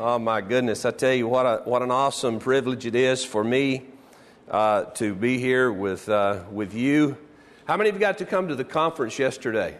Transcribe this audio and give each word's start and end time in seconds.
Oh 0.00 0.16
my 0.16 0.42
goodness! 0.42 0.84
I 0.84 0.92
tell 0.92 1.12
you 1.12 1.26
what, 1.26 1.44
a, 1.44 1.62
what 1.64 1.82
an 1.82 1.90
awesome 1.90 2.38
privilege 2.38 2.86
it 2.86 2.94
is 2.94 3.24
for 3.24 3.42
me 3.42 3.82
uh, 4.48 4.84
to 4.84 5.12
be 5.12 5.38
here 5.38 5.72
with 5.72 6.08
uh, 6.08 6.44
with 6.52 6.72
you. 6.72 7.18
How 7.66 7.76
many 7.76 7.88
of 7.88 7.96
you 7.96 8.00
got 8.00 8.18
to 8.18 8.24
come 8.24 8.46
to 8.46 8.54
the 8.54 8.62
conference 8.62 9.18
yesterday? 9.18 9.76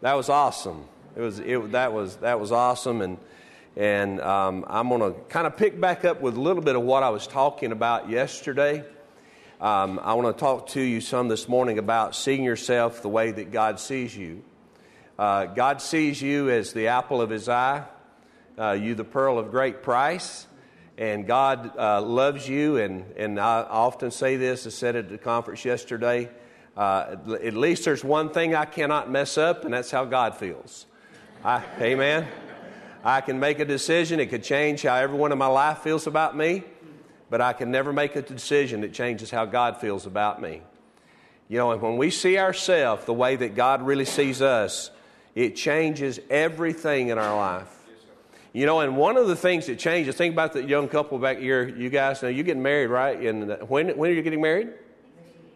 That 0.00 0.14
was 0.14 0.28
awesome. 0.28 0.86
It 1.14 1.20
was 1.20 1.38
it, 1.38 1.70
that 1.70 1.92
was 1.92 2.16
that 2.16 2.40
was 2.40 2.50
awesome, 2.50 3.02
and 3.02 3.18
and 3.76 4.20
um, 4.20 4.64
I'm 4.66 4.88
going 4.88 5.14
to 5.14 5.20
kind 5.28 5.46
of 5.46 5.56
pick 5.56 5.80
back 5.80 6.04
up 6.04 6.20
with 6.20 6.36
a 6.36 6.40
little 6.40 6.62
bit 6.62 6.74
of 6.74 6.82
what 6.82 7.04
I 7.04 7.10
was 7.10 7.28
talking 7.28 7.70
about 7.70 8.10
yesterday. 8.10 8.82
Um, 9.60 10.00
I 10.02 10.14
want 10.14 10.36
to 10.36 10.40
talk 10.40 10.70
to 10.70 10.80
you 10.80 11.00
some 11.00 11.28
this 11.28 11.48
morning 11.48 11.78
about 11.78 12.16
seeing 12.16 12.42
yourself 12.42 13.00
the 13.00 13.08
way 13.08 13.30
that 13.30 13.52
God 13.52 13.78
sees 13.78 14.16
you. 14.16 14.42
Uh, 15.16 15.46
God 15.46 15.80
sees 15.80 16.20
you 16.20 16.50
as 16.50 16.72
the 16.72 16.88
apple 16.88 17.22
of 17.22 17.30
His 17.30 17.48
eye 17.48 17.84
uh, 18.58 18.72
you 18.72 18.94
the 18.94 19.04
pearl 19.04 19.38
of 19.38 19.50
great 19.50 19.82
price. 19.82 20.46
And 20.98 21.26
God 21.26 21.76
uh, 21.76 22.00
loves 22.00 22.48
you. 22.48 22.78
And, 22.78 23.04
and 23.16 23.38
I 23.38 23.62
often 23.62 24.10
say 24.10 24.36
this, 24.36 24.66
I 24.66 24.70
said 24.70 24.96
at 24.96 25.08
the 25.10 25.18
conference 25.18 25.64
yesterday. 25.64 26.30
Uh, 26.76 27.16
at 27.42 27.54
least 27.54 27.84
there's 27.84 28.04
one 28.04 28.30
thing 28.30 28.54
I 28.54 28.66
cannot 28.66 29.10
mess 29.10 29.38
up, 29.38 29.64
and 29.64 29.72
that's 29.72 29.90
how 29.90 30.04
God 30.04 30.36
feels. 30.36 30.86
I, 31.42 31.62
amen. 31.80 32.26
I 33.02 33.20
can 33.20 33.38
make 33.38 33.60
a 33.60 33.64
decision, 33.64 34.20
it 34.20 34.26
could 34.26 34.42
change 34.42 34.82
how 34.82 34.96
everyone 34.96 35.32
in 35.32 35.38
my 35.38 35.46
life 35.46 35.78
feels 35.78 36.06
about 36.06 36.36
me, 36.36 36.64
but 37.30 37.40
I 37.40 37.52
can 37.52 37.70
never 37.70 37.92
make 37.92 38.16
a 38.16 38.22
decision 38.22 38.80
that 38.80 38.92
changes 38.92 39.30
how 39.30 39.44
God 39.44 39.80
feels 39.80 40.06
about 40.06 40.42
me. 40.42 40.60
You 41.48 41.58
know, 41.58 41.70
and 41.70 41.80
when 41.80 41.96
we 41.96 42.10
see 42.10 42.36
ourselves 42.36 43.04
the 43.04 43.14
way 43.14 43.36
that 43.36 43.54
God 43.54 43.80
really 43.80 44.04
sees 44.04 44.42
us, 44.42 44.90
it 45.34 45.54
changes 45.54 46.18
everything 46.28 47.08
in 47.08 47.18
our 47.18 47.36
life. 47.36 47.75
You 48.56 48.64
know, 48.64 48.80
and 48.80 48.96
one 48.96 49.18
of 49.18 49.28
the 49.28 49.36
things 49.36 49.66
that 49.66 49.78
changes, 49.78 50.14
think 50.14 50.32
about 50.32 50.54
the 50.54 50.64
young 50.64 50.88
couple 50.88 51.18
back 51.18 51.36
here, 51.36 51.68
you 51.68 51.90
guys, 51.90 52.22
now 52.22 52.28
you're 52.28 52.42
getting 52.42 52.62
married, 52.62 52.86
right? 52.86 53.20
And 53.20 53.50
uh, 53.50 53.56
when, 53.58 53.94
when 53.98 54.10
are 54.10 54.14
you 54.14 54.22
getting 54.22 54.40
married? 54.40 54.70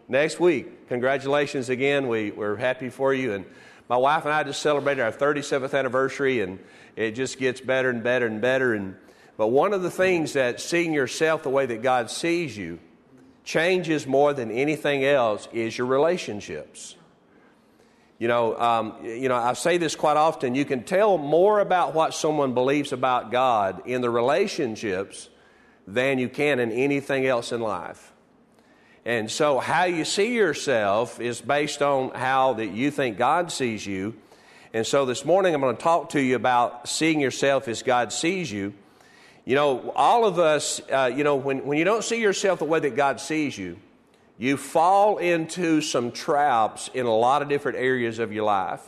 Next 0.07 0.39
week. 0.39 0.87
Congratulations 0.87 1.69
again. 1.69 2.07
We, 2.07 2.29
we're 2.29 2.57
happy 2.57 2.89
for 2.89 3.11
you. 3.11 3.33
And 3.33 3.45
my 3.89 3.97
wife 3.97 4.25
and 4.25 4.33
I 4.35 4.43
just 4.43 4.61
celebrated 4.61 5.01
our 5.01 5.11
37th 5.11 5.73
anniversary, 5.73 6.41
and 6.41 6.59
it 6.95 7.13
just 7.13 7.39
gets 7.39 7.59
better 7.59 7.89
and 7.89 8.03
better 8.03 8.27
and 8.27 8.39
better. 8.39 8.75
And, 8.75 8.95
but 9.35 9.47
one 9.47 9.73
of 9.73 9.81
the 9.81 9.89
things 9.89 10.33
that 10.33 10.61
seeing 10.61 10.93
yourself 10.93 11.41
the 11.41 11.49
way 11.49 11.65
that 11.65 11.81
God 11.81 12.11
sees 12.11 12.55
you 12.55 12.77
changes 13.43 14.05
more 14.05 14.31
than 14.31 14.51
anything 14.51 15.03
else 15.03 15.47
is 15.51 15.75
your 15.75 15.87
relationships. 15.87 16.95
You 18.21 18.27
know, 18.27 18.55
um, 18.55 18.97
you 19.03 19.29
know, 19.29 19.35
I 19.35 19.53
say 19.53 19.79
this 19.79 19.95
quite 19.95 20.15
often. 20.15 20.53
You 20.53 20.63
can 20.63 20.83
tell 20.83 21.17
more 21.17 21.59
about 21.59 21.95
what 21.95 22.13
someone 22.13 22.53
believes 22.53 22.93
about 22.93 23.31
God 23.31 23.81
in 23.87 24.01
the 24.01 24.11
relationships 24.11 25.27
than 25.87 26.19
you 26.19 26.29
can 26.29 26.59
in 26.59 26.71
anything 26.71 27.25
else 27.25 27.51
in 27.51 27.61
life. 27.61 28.13
And 29.05 29.31
so, 29.31 29.57
how 29.57 29.85
you 29.85 30.05
see 30.05 30.35
yourself 30.35 31.19
is 31.19 31.41
based 31.41 31.81
on 31.81 32.11
how 32.11 32.53
that 32.53 32.67
you 32.67 32.91
think 32.91 33.17
God 33.17 33.51
sees 33.51 33.87
you. 33.87 34.13
And 34.71 34.85
so, 34.85 35.07
this 35.07 35.25
morning 35.25 35.55
I'm 35.55 35.61
going 35.61 35.75
to 35.75 35.81
talk 35.81 36.09
to 36.09 36.21
you 36.21 36.35
about 36.35 36.87
seeing 36.87 37.19
yourself 37.21 37.67
as 37.67 37.81
God 37.81 38.13
sees 38.13 38.51
you. 38.51 38.75
You 39.45 39.55
know, 39.55 39.91
all 39.95 40.25
of 40.25 40.37
us, 40.37 40.79
uh, 40.91 41.11
you 41.11 41.23
know, 41.23 41.37
when, 41.37 41.65
when 41.65 41.79
you 41.79 41.85
don't 41.85 42.03
see 42.03 42.21
yourself 42.21 42.59
the 42.59 42.65
way 42.65 42.81
that 42.81 42.95
God 42.95 43.19
sees 43.19 43.57
you, 43.57 43.79
you 44.41 44.57
fall 44.57 45.19
into 45.19 45.81
some 45.81 46.11
traps 46.11 46.89
in 46.95 47.05
a 47.05 47.15
lot 47.15 47.43
of 47.43 47.47
different 47.47 47.77
areas 47.77 48.17
of 48.17 48.33
your 48.33 48.43
life. 48.43 48.81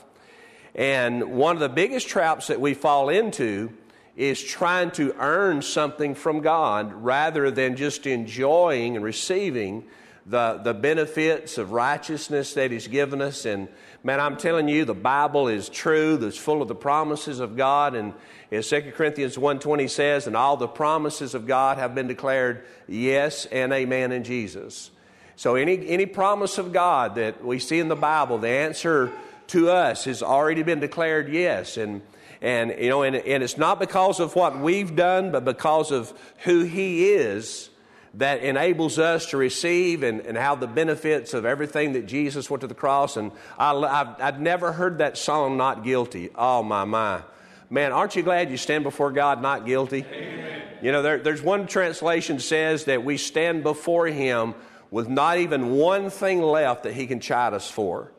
And 0.74 1.36
one 1.36 1.56
of 1.56 1.60
the 1.60 1.70
biggest 1.70 2.08
traps 2.08 2.48
that 2.48 2.60
we 2.60 2.74
fall 2.74 3.10
into 3.10 3.72
is 4.16 4.42
trying 4.42 4.90
to 4.94 5.14
earn 5.20 5.62
something 5.62 6.16
from 6.16 6.42
God 6.42 6.92
rather 6.92 7.52
than 7.52 7.76
just 7.76 8.08
enjoying 8.08 8.96
and 8.96 9.06
receiving 9.06 9.84
the, 10.26 10.60
the 10.64 10.74
benefits 10.74 11.60
of 11.60 11.72
righteousness 11.72 12.56
that 12.56 12.72
He's 12.72 12.88
given 12.88 13.22
us. 13.22 13.46
And 13.46 13.68
man, 14.04 14.20
I'm 14.20 14.38
telling 14.38 14.68
you, 14.68 14.86
the 14.86 14.96
Bible 14.96 15.50
is 15.50 15.70
true. 15.70 16.18
It's 16.24 16.36
full 16.36 16.64
of 16.64 16.68
the 16.68 16.74
promises 16.74 17.40
of 17.40 17.56
God. 17.56 17.94
And 17.94 18.16
as 18.52 18.68
2 18.70 18.94
Corinthians 18.96 19.38
1.20 19.38 19.88
says, 19.88 20.26
and 20.26 20.36
all 20.36 20.58
the 20.58 20.68
promises 20.68 21.36
of 21.36 21.46
God 21.46 21.78
have 21.78 21.94
been 21.94 22.08
declared 22.08 22.66
yes 22.88 23.46
and 23.46 23.72
amen 23.72 24.12
in 24.12 24.24
Jesus. 24.24 24.90
So, 25.36 25.56
any, 25.56 25.88
any 25.88 26.06
promise 26.06 26.58
of 26.58 26.72
God 26.72 27.16
that 27.16 27.44
we 27.44 27.60
see 27.60 27.80
in 27.80 27.88
the 27.88 27.96
Bible, 27.96 28.38
the 28.38 28.50
answer 28.50 29.12
to 29.48 29.70
us 29.70 30.06
has 30.06 30.22
already 30.22 30.64
been 30.64 30.80
declared 30.80 31.30
yes. 31.30 31.78
And, 31.78 32.02
and, 32.42 32.74
you 32.78 32.90
know, 32.90 33.04
and, 33.04 33.16
and 33.16 33.44
it's 33.44 33.58
not 33.58 33.80
because 33.80 34.20
of 34.20 34.36
what 34.36 34.60
we've 34.60 34.96
done, 34.96 35.32
but 35.32 35.46
because 35.46 35.92
of 35.92 36.14
who 36.44 36.64
He 36.64 37.12
is 37.12 37.70
that 38.16 38.44
enables 38.44 39.00
us 39.00 39.28
to 39.28 39.38
receive 39.38 40.04
and, 40.04 40.22
and 40.22 40.38
have 40.38 40.60
the 40.60 40.68
benefits 40.68 41.34
of 41.34 41.46
everything 41.46 41.94
that 41.94 42.06
Jesus 42.06 42.50
went 42.50 42.62
to 42.62 42.68
the 42.68 42.76
cross. 42.76 43.18
And 43.18 43.32
I, 43.58 43.72
have 43.74 44.16
I've 44.20 44.40
never 44.40 44.72
heard 44.72 45.00
that 45.00 45.18
song, 45.18 45.58
Not 45.58 45.84
Guilty. 45.84 46.30
Oh, 46.36 46.62
my, 46.62 46.84
my. 46.86 47.24
Man, 47.72 47.92
aren't 47.92 48.16
you 48.16 48.22
glad 48.22 48.52
you 48.52 48.58
stand 48.58 48.84
before 48.84 49.12
God 49.12 49.42
not 49.42 49.66
guilty? 49.66 50.06
Amen. 50.08 50.62
You 50.84 50.92
know, 50.92 51.02
there, 51.02 51.18
there's 51.18 51.42
one 51.42 51.66
translation 51.66 52.40
says 52.40 52.86
that 52.86 53.04
we 53.04 53.18
stand 53.18 53.64
before 53.64 54.06
Him 54.06 54.54
with 54.94 55.10
not 55.10 55.40
even 55.40 55.72
one 55.72 56.12
thing 56.12 56.40
left 56.40 56.84
that 56.84 56.94
he 56.94 57.08
can 57.08 57.20
chide 57.20 57.52
us 57.52 57.68
for. 57.68 58.12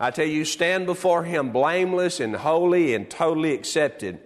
I 0.00 0.10
tell 0.10 0.24
you, 0.24 0.46
stand 0.46 0.86
before 0.86 1.22
him 1.22 1.52
blameless 1.52 2.20
and 2.20 2.34
holy 2.34 2.94
and 2.94 3.08
totally 3.10 3.52
accepted. 3.52 4.20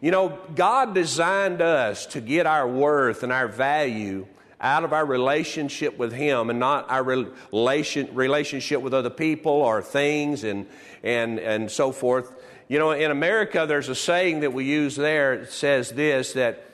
You 0.00 0.10
know, 0.10 0.36
God 0.56 0.96
designed 0.96 1.62
us 1.62 2.06
to 2.06 2.20
get 2.20 2.46
our 2.46 2.66
worth 2.66 3.22
and 3.22 3.32
our 3.32 3.46
value 3.46 4.26
out 4.60 4.82
of 4.82 4.92
our 4.92 5.06
relationship 5.06 5.96
with 5.96 6.12
Him 6.12 6.50
and 6.50 6.58
not 6.58 6.90
our 6.90 7.04
relation, 7.04 8.08
relationship 8.14 8.82
with 8.82 8.92
other 8.92 9.08
people 9.08 9.52
or 9.52 9.80
things 9.80 10.42
and, 10.42 10.66
and, 11.04 11.38
and 11.38 11.70
so 11.70 11.92
forth. 11.92 12.32
You 12.66 12.80
know, 12.80 12.90
in 12.90 13.12
America, 13.12 13.64
there's 13.68 13.88
a 13.88 13.94
saying 13.94 14.40
that 14.40 14.52
we 14.52 14.64
use 14.64 14.96
there. 14.96 15.34
It 15.34 15.52
says 15.52 15.92
this 15.92 16.32
that 16.32 16.67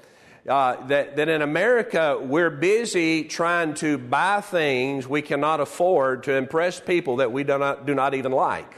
uh, 0.48 0.86
that, 0.86 1.16
that 1.16 1.28
in 1.28 1.42
America 1.42 2.18
we're 2.20 2.50
busy 2.50 3.24
trying 3.24 3.74
to 3.74 3.96
buy 3.96 4.40
things 4.40 5.08
we 5.08 5.22
cannot 5.22 5.60
afford 5.60 6.24
to 6.24 6.34
impress 6.34 6.80
people 6.80 7.16
that 7.16 7.32
we 7.32 7.44
do 7.44 7.58
not, 7.58 7.86
do 7.86 7.94
not 7.94 8.14
even 8.14 8.32
like. 8.32 8.74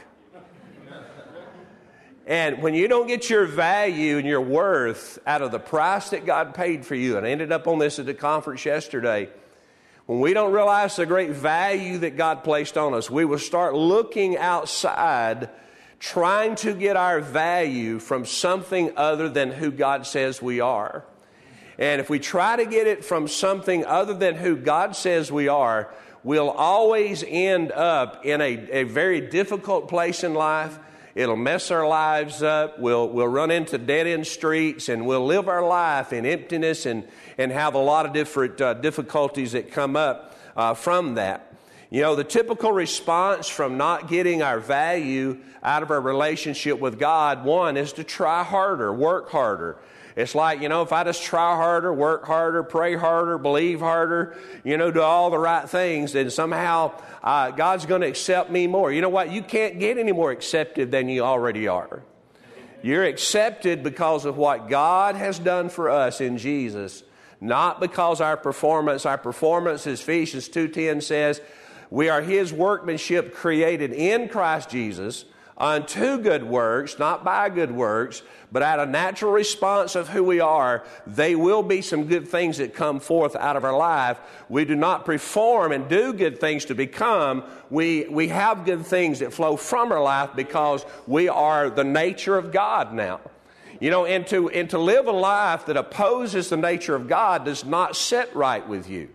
And 2.25 2.61
when 2.61 2.73
you 2.73 2.89
don't 2.89 3.07
get 3.07 3.29
your 3.29 3.45
value 3.45 4.17
and 4.17 4.27
your 4.27 4.41
worth 4.41 5.17
out 5.25 5.41
of 5.41 5.51
the 5.51 5.59
price 5.59 6.09
that 6.09 6.25
God 6.25 6.53
paid 6.53 6.85
for 6.85 6.93
you, 6.93 7.17
and 7.17 7.25
I 7.25 7.29
ended 7.29 7.53
up 7.53 7.67
on 7.67 7.79
this 7.79 7.99
at 7.99 8.05
the 8.05 8.13
conference 8.13 8.65
yesterday, 8.65 9.29
when 10.07 10.19
we 10.19 10.33
don't 10.33 10.51
realize 10.51 10.97
the 10.97 11.05
great 11.05 11.31
value 11.31 11.99
that 11.99 12.17
God 12.17 12.43
placed 12.43 12.77
on 12.77 12.93
us, 12.93 13.09
we 13.09 13.23
will 13.23 13.39
start 13.39 13.75
looking 13.75 14.37
outside, 14.37 15.49
trying 15.99 16.55
to 16.57 16.73
get 16.73 16.97
our 16.97 17.21
value 17.21 17.97
from 17.97 18.25
something 18.25 18.91
other 18.97 19.29
than 19.29 19.51
who 19.51 19.71
God 19.71 20.05
says 20.05 20.41
we 20.41 20.59
are. 20.59 21.05
And 21.77 22.01
if 22.01 22.09
we 22.09 22.19
try 22.19 22.55
to 22.55 22.65
get 22.65 22.87
it 22.87 23.05
from 23.05 23.27
something 23.27 23.85
other 23.85 24.13
than 24.13 24.35
who 24.35 24.55
God 24.55 24.95
says 24.95 25.31
we 25.31 25.47
are, 25.47 25.93
we'll 26.23 26.49
always 26.49 27.23
end 27.25 27.71
up 27.71 28.25
in 28.25 28.41
a, 28.41 28.69
a 28.71 28.83
very 28.83 29.21
difficult 29.21 29.87
place 29.87 30.23
in 30.23 30.33
life. 30.33 30.77
It'll 31.13 31.35
mess 31.35 31.71
our 31.71 31.87
lives 31.87 32.43
up. 32.43 32.79
We'll, 32.79 33.09
we'll 33.09 33.27
run 33.27 33.51
into 33.51 33.77
dead 33.77 34.07
end 34.07 34.27
streets 34.27 34.89
and 34.89 35.05
we'll 35.05 35.25
live 35.25 35.47
our 35.47 35.65
life 35.65 36.13
in 36.13 36.25
emptiness 36.25 36.85
and, 36.85 37.07
and 37.37 37.51
have 37.51 37.75
a 37.75 37.79
lot 37.79 38.05
of 38.05 38.13
different 38.13 38.59
uh, 38.59 38.73
difficulties 38.75 39.51
that 39.53 39.71
come 39.71 39.95
up 39.95 40.35
uh, 40.55 40.73
from 40.73 41.15
that. 41.15 41.53
You 41.89 42.01
know, 42.01 42.15
the 42.15 42.23
typical 42.23 42.71
response 42.71 43.47
from 43.47 43.77
not 43.77 44.09
getting 44.09 44.41
our 44.41 44.59
value 44.59 45.39
out 45.63 45.83
of 45.83 45.91
our 45.91 46.01
relationship 46.01 46.79
with 46.79 46.99
God, 46.99 47.45
one, 47.45 47.77
is 47.77 47.93
to 47.93 48.03
try 48.03 48.43
harder, 48.43 48.91
work 48.93 49.29
harder. 49.29 49.77
It's 50.17 50.33
like, 50.33 50.61
you 50.61 50.67
know, 50.67 50.81
if 50.81 50.91
I 50.91 51.03
just 51.03 51.21
try 51.21 51.55
harder, 51.55 51.93
work 51.93 52.25
harder, 52.25 52.63
pray 52.63 52.95
harder, 52.95 53.37
believe 53.37 53.81
harder, 53.81 54.35
you 54.63 54.75
know, 54.75 54.89
do 54.89 54.99
all 54.99 55.29
the 55.29 55.37
right 55.37 55.69
things, 55.69 56.13
then 56.13 56.31
somehow 56.31 56.99
uh, 57.21 57.51
God's 57.51 57.85
going 57.85 58.01
to 58.01 58.07
accept 58.07 58.49
me 58.49 58.65
more. 58.65 58.91
You 58.91 59.01
know 59.01 59.09
what? 59.09 59.31
You 59.31 59.43
can't 59.43 59.79
get 59.79 59.99
any 59.99 60.11
more 60.11 60.31
accepted 60.31 60.89
than 60.89 61.07
you 61.07 61.21
already 61.21 61.67
are. 61.67 62.01
You're 62.81 63.03
accepted 63.03 63.83
because 63.83 64.25
of 64.25 64.37
what 64.37 64.69
God 64.69 65.15
has 65.15 65.37
done 65.37 65.69
for 65.69 65.87
us 65.87 66.19
in 66.19 66.39
Jesus, 66.39 67.03
not 67.39 67.79
because 67.79 68.19
our 68.19 68.37
performance. 68.37 69.05
Our 69.05 69.19
performance, 69.19 69.85
as 69.85 70.01
Ephesians 70.01 70.49
2.10 70.49 71.03
says, 71.03 71.41
we 71.91 72.09
are 72.09 72.23
His 72.23 72.51
workmanship 72.51 73.35
created 73.35 73.93
in 73.93 74.29
Christ 74.29 74.71
Jesus 74.71 75.25
unto 75.57 76.19
good 76.19 76.43
works, 76.43 76.99
not 76.99 77.23
by 77.23 77.49
good 77.49 77.71
works, 77.71 78.21
but 78.51 78.61
out 78.61 78.79
of 78.79 78.89
natural 78.89 79.31
response 79.31 79.95
of 79.95 80.07
who 80.07 80.23
we 80.23 80.39
are, 80.39 80.85
they 81.05 81.35
will 81.35 81.63
be 81.63 81.81
some 81.81 82.05
good 82.05 82.27
things 82.27 82.57
that 82.57 82.73
come 82.73 82.99
forth 82.99 83.35
out 83.35 83.57
of 83.57 83.65
our 83.65 83.75
life. 83.75 84.19
We 84.49 84.65
do 84.65 84.75
not 84.75 85.03
perform 85.05 85.71
and 85.71 85.89
do 85.89 86.13
good 86.13 86.39
things 86.39 86.65
to 86.65 86.75
become. 86.75 87.43
We, 87.69 88.07
we 88.07 88.29
have 88.29 88.65
good 88.65 88.85
things 88.85 89.19
that 89.19 89.33
flow 89.33 89.57
from 89.57 89.91
our 89.91 90.01
life 90.01 90.29
because 90.35 90.85
we 91.07 91.27
are 91.27 91.69
the 91.69 91.83
nature 91.83 92.37
of 92.37 92.51
God 92.51 92.93
now. 92.93 93.19
You 93.79 93.91
know, 93.91 94.05
and 94.05 94.25
to, 94.27 94.49
and 94.49 94.69
to 94.71 94.79
live 94.79 95.07
a 95.07 95.11
life 95.11 95.65
that 95.67 95.77
opposes 95.77 96.49
the 96.49 96.57
nature 96.57 96.95
of 96.95 97.07
God 97.07 97.45
does 97.45 97.63
not 97.63 97.95
sit 97.95 98.33
right 98.35 98.67
with 98.67 98.89
you. 98.89 99.09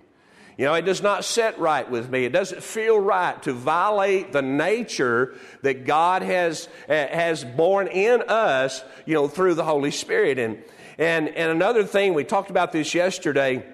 You 0.58 0.66
know, 0.66 0.74
it 0.74 0.82
does 0.82 1.02
not 1.02 1.24
sit 1.24 1.58
right 1.58 1.90
with 1.90 2.10
me. 2.10 2.24
It 2.24 2.32
doesn't 2.32 2.62
feel 2.62 2.98
right 2.98 3.42
to 3.44 3.52
violate 3.52 4.32
the 4.32 4.42
nature 4.42 5.34
that 5.62 5.86
God 5.86 6.22
has, 6.22 6.68
eh, 6.88 7.14
has 7.14 7.44
born 7.44 7.88
in 7.88 8.22
us, 8.22 8.84
you 9.06 9.14
know, 9.14 9.28
through 9.28 9.54
the 9.54 9.64
Holy 9.64 9.90
Spirit. 9.90 10.38
And, 10.38 10.62
and, 10.98 11.28
and 11.28 11.50
another 11.50 11.84
thing, 11.84 12.12
we 12.12 12.24
talked 12.24 12.50
about 12.50 12.70
this 12.72 12.94
yesterday 12.94 13.64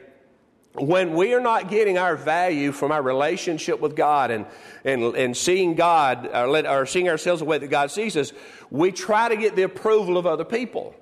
when 0.75 1.15
we 1.15 1.35
are 1.35 1.41
not 1.41 1.69
getting 1.69 1.99
our 1.99 2.17
value 2.17 2.73
from 2.73 2.93
our 2.93 3.03
relationship 3.03 3.81
with 3.81 3.97
God 3.97 4.31
and, 4.31 4.47
and, 4.85 5.03
and 5.17 5.37
seeing 5.37 5.75
God 5.75 6.29
or, 6.33 6.49
let, 6.49 6.67
or 6.67 6.87
seeing 6.87 7.09
ourselves 7.09 7.41
the 7.41 7.47
way 7.47 7.59
that 7.59 7.69
God 7.69 7.91
sees 7.91 8.17
us, 8.17 8.33
we 8.71 8.93
try 8.93 9.29
to 9.29 9.37
get 9.37 9.57
the 9.57 9.63
approval 9.63 10.17
of 10.17 10.27
other 10.27 10.45
people. 10.45 10.95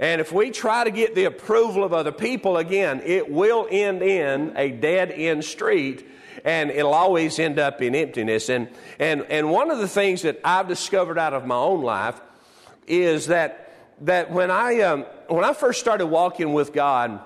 And 0.00 0.22
if 0.22 0.32
we 0.32 0.50
try 0.50 0.82
to 0.82 0.90
get 0.90 1.14
the 1.14 1.24
approval 1.24 1.84
of 1.84 1.92
other 1.92 2.10
people, 2.10 2.56
again, 2.56 3.02
it 3.04 3.30
will 3.30 3.68
end 3.70 4.02
in 4.02 4.54
a 4.56 4.70
dead 4.70 5.12
end 5.12 5.44
street 5.44 6.08
and 6.42 6.70
it'll 6.70 6.94
always 6.94 7.38
end 7.38 7.58
up 7.58 7.82
in 7.82 7.94
emptiness. 7.94 8.48
And, 8.48 8.70
and, 8.98 9.22
and 9.28 9.50
one 9.50 9.70
of 9.70 9.76
the 9.76 9.86
things 9.86 10.22
that 10.22 10.40
I've 10.42 10.68
discovered 10.68 11.18
out 11.18 11.34
of 11.34 11.46
my 11.46 11.54
own 11.54 11.82
life 11.82 12.18
is 12.86 13.26
that, 13.26 13.74
that 14.00 14.30
when, 14.30 14.50
I, 14.50 14.80
um, 14.80 15.04
when 15.28 15.44
I 15.44 15.52
first 15.52 15.80
started 15.80 16.06
walking 16.06 16.54
with 16.54 16.72
God, 16.72 17.20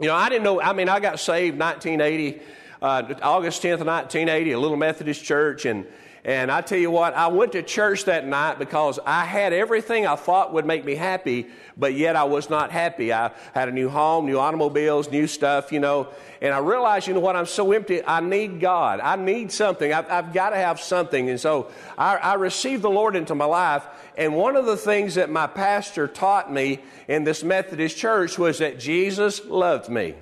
you 0.00 0.06
know, 0.08 0.14
I 0.14 0.30
didn't 0.30 0.44
know, 0.44 0.62
I 0.62 0.72
mean, 0.72 0.88
I 0.88 0.98
got 0.98 1.20
saved 1.20 1.58
1980, 1.58 2.40
uh, 2.80 3.14
August 3.20 3.62
10th, 3.62 3.84
1980, 3.84 4.52
a 4.52 4.58
little 4.58 4.78
Methodist 4.78 5.22
church, 5.22 5.66
and, 5.66 5.86
and 6.24 6.52
I 6.52 6.60
tell 6.60 6.78
you 6.78 6.90
what, 6.90 7.14
I 7.14 7.26
went 7.26 7.52
to 7.52 7.64
church 7.64 8.04
that 8.04 8.24
night 8.24 8.60
because 8.60 9.00
I 9.04 9.24
had 9.24 9.52
everything 9.52 10.06
I 10.06 10.14
thought 10.14 10.52
would 10.52 10.64
make 10.64 10.84
me 10.84 10.94
happy, 10.94 11.48
but 11.76 11.94
yet 11.94 12.14
I 12.14 12.22
was 12.24 12.48
not 12.48 12.70
happy. 12.70 13.12
I 13.12 13.32
had 13.54 13.68
a 13.68 13.72
new 13.72 13.88
home, 13.88 14.26
new 14.26 14.38
automobiles, 14.38 15.10
new 15.10 15.26
stuff, 15.26 15.72
you 15.72 15.80
know, 15.80 16.08
and 16.40 16.54
I 16.54 16.58
realized, 16.58 17.08
you 17.08 17.14
know 17.14 17.20
what, 17.20 17.34
I'm 17.34 17.46
so 17.46 17.72
empty. 17.72 18.04
I 18.04 18.20
need 18.20 18.60
God. 18.60 19.00
I 19.00 19.16
need 19.16 19.50
something. 19.50 19.92
I've, 19.92 20.08
I've 20.08 20.32
got 20.32 20.50
to 20.50 20.56
have 20.56 20.80
something. 20.80 21.28
And 21.28 21.40
so 21.40 21.72
I, 21.98 22.16
I 22.16 22.34
received 22.34 22.82
the 22.82 22.90
Lord 22.90 23.16
into 23.16 23.34
my 23.34 23.44
life, 23.44 23.84
and 24.16 24.36
one 24.36 24.54
of 24.54 24.64
the 24.64 24.76
things 24.76 25.16
that 25.16 25.28
my 25.28 25.48
pastor 25.48 26.06
taught 26.06 26.52
me 26.52 26.78
in 27.08 27.24
this 27.24 27.42
Methodist 27.42 27.96
church 27.96 28.38
was 28.38 28.58
that 28.58 28.78
Jesus 28.78 29.44
loved 29.46 29.88
me. 29.88 30.14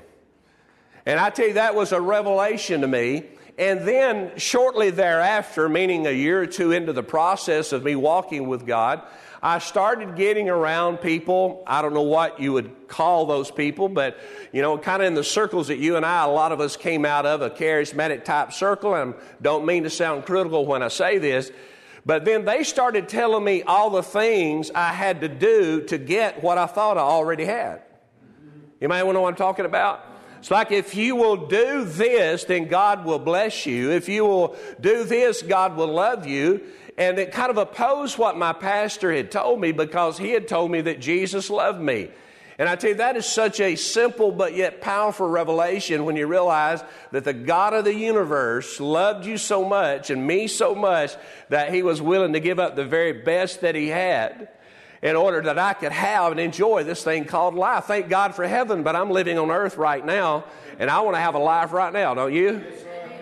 And 1.05 1.20
I 1.20 1.29
tell 1.29 1.49
you, 1.49 1.55
that 1.55 1.75
was 1.75 1.93
a 1.93 2.00
revelation 2.00 2.82
to 2.82 2.87
me. 2.87 3.25
And 3.60 3.86
then, 3.86 4.38
shortly 4.38 4.88
thereafter, 4.88 5.68
meaning 5.68 6.06
a 6.06 6.10
year 6.10 6.40
or 6.40 6.46
two 6.46 6.72
into 6.72 6.94
the 6.94 7.02
process 7.02 7.72
of 7.72 7.84
me 7.84 7.94
walking 7.94 8.48
with 8.48 8.66
God, 8.66 9.02
I 9.42 9.58
started 9.58 10.16
getting 10.16 10.48
around 10.48 11.02
people. 11.02 11.62
I 11.66 11.82
don't 11.82 11.92
know 11.92 12.00
what 12.00 12.40
you 12.40 12.54
would 12.54 12.88
call 12.88 13.26
those 13.26 13.50
people, 13.50 13.90
but, 13.90 14.18
you 14.50 14.62
know, 14.62 14.78
kind 14.78 15.02
of 15.02 15.08
in 15.08 15.14
the 15.14 15.22
circles 15.22 15.68
that 15.68 15.76
you 15.76 15.96
and 15.96 16.06
I, 16.06 16.24
a 16.24 16.30
lot 16.30 16.52
of 16.52 16.60
us 16.60 16.74
came 16.74 17.04
out 17.04 17.26
of, 17.26 17.42
a 17.42 17.50
charismatic 17.50 18.24
type 18.24 18.54
circle. 18.54 18.94
And 18.94 19.12
don't 19.42 19.66
mean 19.66 19.82
to 19.82 19.90
sound 19.90 20.24
critical 20.24 20.64
when 20.64 20.82
I 20.82 20.88
say 20.88 21.18
this, 21.18 21.52
but 22.06 22.24
then 22.24 22.46
they 22.46 22.64
started 22.64 23.10
telling 23.10 23.44
me 23.44 23.62
all 23.62 23.90
the 23.90 24.02
things 24.02 24.70
I 24.74 24.94
had 24.94 25.20
to 25.20 25.28
do 25.28 25.82
to 25.82 25.98
get 25.98 26.42
what 26.42 26.56
I 26.56 26.64
thought 26.64 26.96
I 26.96 27.02
already 27.02 27.44
had. 27.44 27.82
You 28.80 28.88
might 28.88 29.02
want 29.02 29.16
to 29.16 29.18
know 29.18 29.20
what 29.20 29.28
I'm 29.28 29.36
talking 29.36 29.66
about? 29.66 30.09
It's 30.40 30.50
like 30.50 30.72
if 30.72 30.94
you 30.94 31.16
will 31.16 31.48
do 31.48 31.84
this, 31.84 32.44
then 32.44 32.66
God 32.66 33.04
will 33.04 33.19
bless 33.19 33.66
you. 33.66 33.90
If 33.92 34.08
you 34.08 34.25
will 34.25 34.56
do 34.81 35.04
this, 35.04 35.42
God 35.42 35.76
will 35.76 35.92
love 35.92 36.26
you. 36.26 36.62
And 36.96 37.19
it 37.19 37.32
kind 37.32 37.50
of 37.50 37.58
opposed 37.58 38.16
what 38.16 38.38
my 38.38 38.54
pastor 38.54 39.12
had 39.12 39.31
told 39.31 39.60
me 39.60 39.72
because 39.72 40.16
he 40.16 40.31
had 40.31 40.48
told 40.48 40.70
me 40.70 40.81
that 40.81 40.98
Jesus 40.98 41.50
loved 41.50 41.81
me. 41.81 42.10
And 42.58 42.69
I 42.69 42.76
tell 42.76 42.90
you, 42.90 42.96
that 42.96 43.16
is 43.16 43.26
such 43.26 43.60
a 43.60 43.76
simple 43.76 44.32
but 44.32 44.54
yet 44.54 44.81
powerful 44.81 45.28
revelation 45.28 46.04
when 46.04 46.16
you 46.16 46.26
realize 46.26 46.82
that 47.10 47.25
the 47.25 47.32
God 47.32 47.75
of 47.75 47.84
the 47.84 47.94
universe 47.94 48.81
loved 48.81 49.26
you 49.26 49.38
so 49.38 49.64
much 49.64 50.10
and 50.10 50.26
me 50.26 50.46
so 50.46 50.75
much 50.75 51.16
that 51.50 51.72
he 51.72 51.82
was 51.82 52.02
willing 52.02 52.32
to 52.32 52.40
give 52.40 52.58
up 52.58 52.76
the 52.76 52.84
very 52.84 53.12
best 53.12 53.60
that 53.60 53.75
he 53.75 53.88
had 53.88 54.48
in 55.02 55.17
order 55.17 55.41
that 55.43 55.58
I 55.58 55.73
could 55.73 55.93
have 55.93 56.32
and 56.32 56.41
enjoy 56.41 56.85
this 56.85 57.02
thing 57.02 57.25
called 57.25 57.55
life. 57.55 57.85
Thank 57.85 58.08
God 58.08 58.35
for 58.35 58.47
heaven, 58.47 58.82
but 58.82 58.94
I'm 58.94 59.11
living 59.11 59.38
on 59.38 59.50
earth 59.50 59.76
right 59.76 60.05
now, 60.05 60.44
and 60.79 60.91
I 60.91 61.00
want 61.00 61.17
to 61.17 61.20
have 61.20 61.35
a 61.35 61.38
life 61.38 61.73
right 61.73 61.93
now, 61.93 62.14
don't 62.14 62.32
you? 62.32 62.62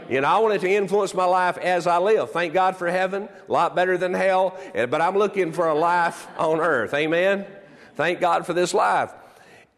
You 0.08 0.22
know, 0.22 0.28
I 0.28 0.38
want 0.38 0.54
it 0.54 0.60
to 0.62 0.70
influence 0.70 1.12
my 1.12 1.26
life 1.26 1.58
as 1.58 1.86
I 1.86 1.98
live. 1.98 2.30
Thank 2.30 2.54
God 2.54 2.76
for 2.76 2.88
heaven, 2.88 3.28
a 3.48 3.52
lot 3.52 3.76
better 3.76 3.98
than 3.98 4.14
hell, 4.14 4.58
eh, 4.74 4.86
but 4.86 5.02
I'm 5.02 5.16
looking 5.16 5.52
for 5.52 5.68
a 5.68 5.74
life 5.74 6.26
on 6.38 6.60
earth. 6.60 6.94
Amen? 6.94 7.46
Thank 7.94 8.18
God 8.18 8.46
for 8.46 8.54
this 8.54 8.72
life. 8.72 9.12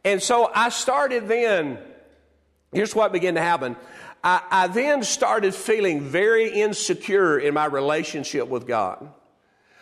And 0.05 0.23
so 0.23 0.51
I 0.55 0.69
started 0.69 1.27
then, 1.27 1.79
here's 2.73 2.95
what 2.95 3.13
began 3.13 3.35
to 3.35 3.41
happen. 3.41 3.77
I, 4.23 4.43
I 4.51 4.67
then 4.69 5.03
started 5.03 5.55
feeling 5.55 6.01
very 6.03 6.49
insecure 6.49 7.39
in 7.39 7.55
my 7.55 7.65
relationship 7.65 8.47
with 8.47 8.67
God. 8.67 9.09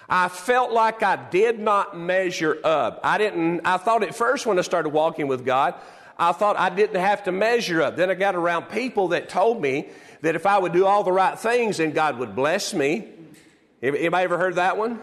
I 0.08 0.28
felt 0.28 0.72
like 0.72 1.02
I 1.02 1.16
did 1.16 1.58
not 1.58 1.96
measure 1.96 2.58
up. 2.64 3.00
I 3.04 3.18
didn't, 3.18 3.60
I 3.64 3.76
thought 3.76 4.02
at 4.02 4.14
first 4.14 4.46
when 4.46 4.58
I 4.58 4.62
started 4.62 4.88
walking 4.88 5.28
with 5.28 5.44
God, 5.44 5.74
I 6.18 6.32
thought 6.32 6.58
I 6.58 6.70
didn't 6.70 7.00
have 7.00 7.24
to 7.24 7.32
measure 7.32 7.82
up. 7.82 7.96
Then 7.96 8.10
I 8.10 8.14
got 8.14 8.34
around 8.34 8.70
people 8.70 9.08
that 9.08 9.28
told 9.28 9.60
me 9.60 9.90
that 10.22 10.34
if 10.34 10.46
I 10.46 10.58
would 10.58 10.72
do 10.72 10.86
all 10.86 11.04
the 11.04 11.12
right 11.12 11.38
things, 11.38 11.76
then 11.76 11.92
God 11.92 12.18
would 12.18 12.34
bless 12.34 12.72
me. 12.72 13.08
Anybody 13.82 14.24
ever 14.24 14.38
heard 14.38 14.56
that 14.56 14.76
one? 14.76 14.98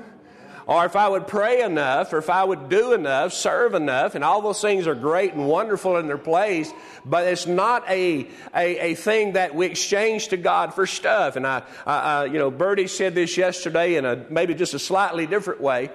Or 0.67 0.85
if 0.85 0.95
I 0.95 1.07
would 1.07 1.27
pray 1.27 1.61
enough, 1.61 2.11
or 2.11 2.17
if 2.17 2.29
I 2.29 2.43
would 2.43 2.69
do 2.69 2.93
enough, 2.93 3.33
serve 3.33 3.75
enough, 3.75 4.15
and 4.15 4.23
all 4.23 4.41
those 4.41 4.61
things 4.61 4.87
are 4.87 4.95
great 4.95 5.33
and 5.33 5.47
wonderful 5.47 5.97
in 5.97 6.07
their 6.07 6.17
place, 6.17 6.71
but 7.05 7.27
it's 7.27 7.45
not 7.45 7.87
a, 7.87 8.27
a, 8.55 8.91
a 8.91 8.95
thing 8.95 9.33
that 9.33 9.53
we 9.53 9.67
exchange 9.67 10.29
to 10.29 10.37
God 10.37 10.73
for 10.73 10.87
stuff. 10.87 11.35
And 11.35 11.45
I, 11.45 11.61
I, 11.85 12.25
you 12.25 12.39
know, 12.39 12.49
Bertie 12.49 12.87
said 12.87 13.13
this 13.13 13.37
yesterday 13.37 13.95
in 13.95 14.05
a 14.05 14.25
maybe 14.29 14.55
just 14.55 14.73
a 14.73 14.79
slightly 14.79 15.27
different 15.27 15.61
way. 15.61 15.91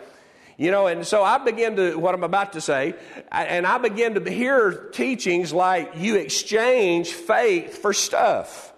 You 0.56 0.70
know, 0.70 0.88
and 0.88 1.06
so 1.06 1.24
I 1.24 1.38
begin 1.38 1.76
to, 1.76 1.96
what 1.96 2.14
I'm 2.14 2.22
about 2.22 2.52
to 2.52 2.60
say, 2.60 2.94
and 3.32 3.66
I 3.66 3.78
begin 3.78 4.22
to 4.22 4.30
hear 4.30 4.90
teachings 4.92 5.54
like 5.54 5.92
you 5.96 6.16
exchange 6.16 7.12
faith 7.12 7.78
for 7.78 7.94
stuff. 7.94 8.69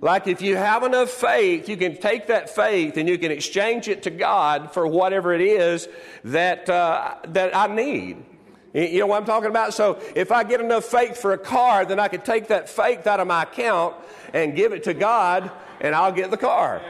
Like 0.00 0.26
if 0.26 0.40
you 0.40 0.56
have 0.56 0.82
enough 0.82 1.10
faith, 1.10 1.68
you 1.68 1.76
can 1.76 1.96
take 1.96 2.28
that 2.28 2.48
faith 2.48 2.96
and 2.96 3.08
you 3.08 3.18
can 3.18 3.30
exchange 3.30 3.86
it 3.86 4.04
to 4.04 4.10
God 4.10 4.72
for 4.72 4.86
whatever 4.86 5.34
it 5.34 5.42
is 5.42 5.88
that, 6.24 6.68
uh, 6.70 7.16
that 7.28 7.54
I 7.54 7.66
need. 7.66 8.24
You 8.72 9.00
know 9.00 9.06
what 9.08 9.20
I'm 9.20 9.26
talking 9.26 9.50
about? 9.50 9.74
So 9.74 10.00
if 10.14 10.32
I 10.32 10.44
get 10.44 10.60
enough 10.60 10.84
faith 10.84 11.18
for 11.18 11.32
a 11.32 11.38
car, 11.38 11.84
then 11.84 11.98
I 11.98 12.08
can 12.08 12.20
take 12.22 12.48
that 12.48 12.68
faith 12.68 13.06
out 13.06 13.20
of 13.20 13.26
my 13.26 13.42
account 13.42 13.96
and 14.32 14.54
give 14.54 14.72
it 14.72 14.84
to 14.84 14.94
God 14.94 15.50
and 15.80 15.94
I'll 15.94 16.12
get 16.12 16.30
the 16.30 16.36
car. 16.36 16.80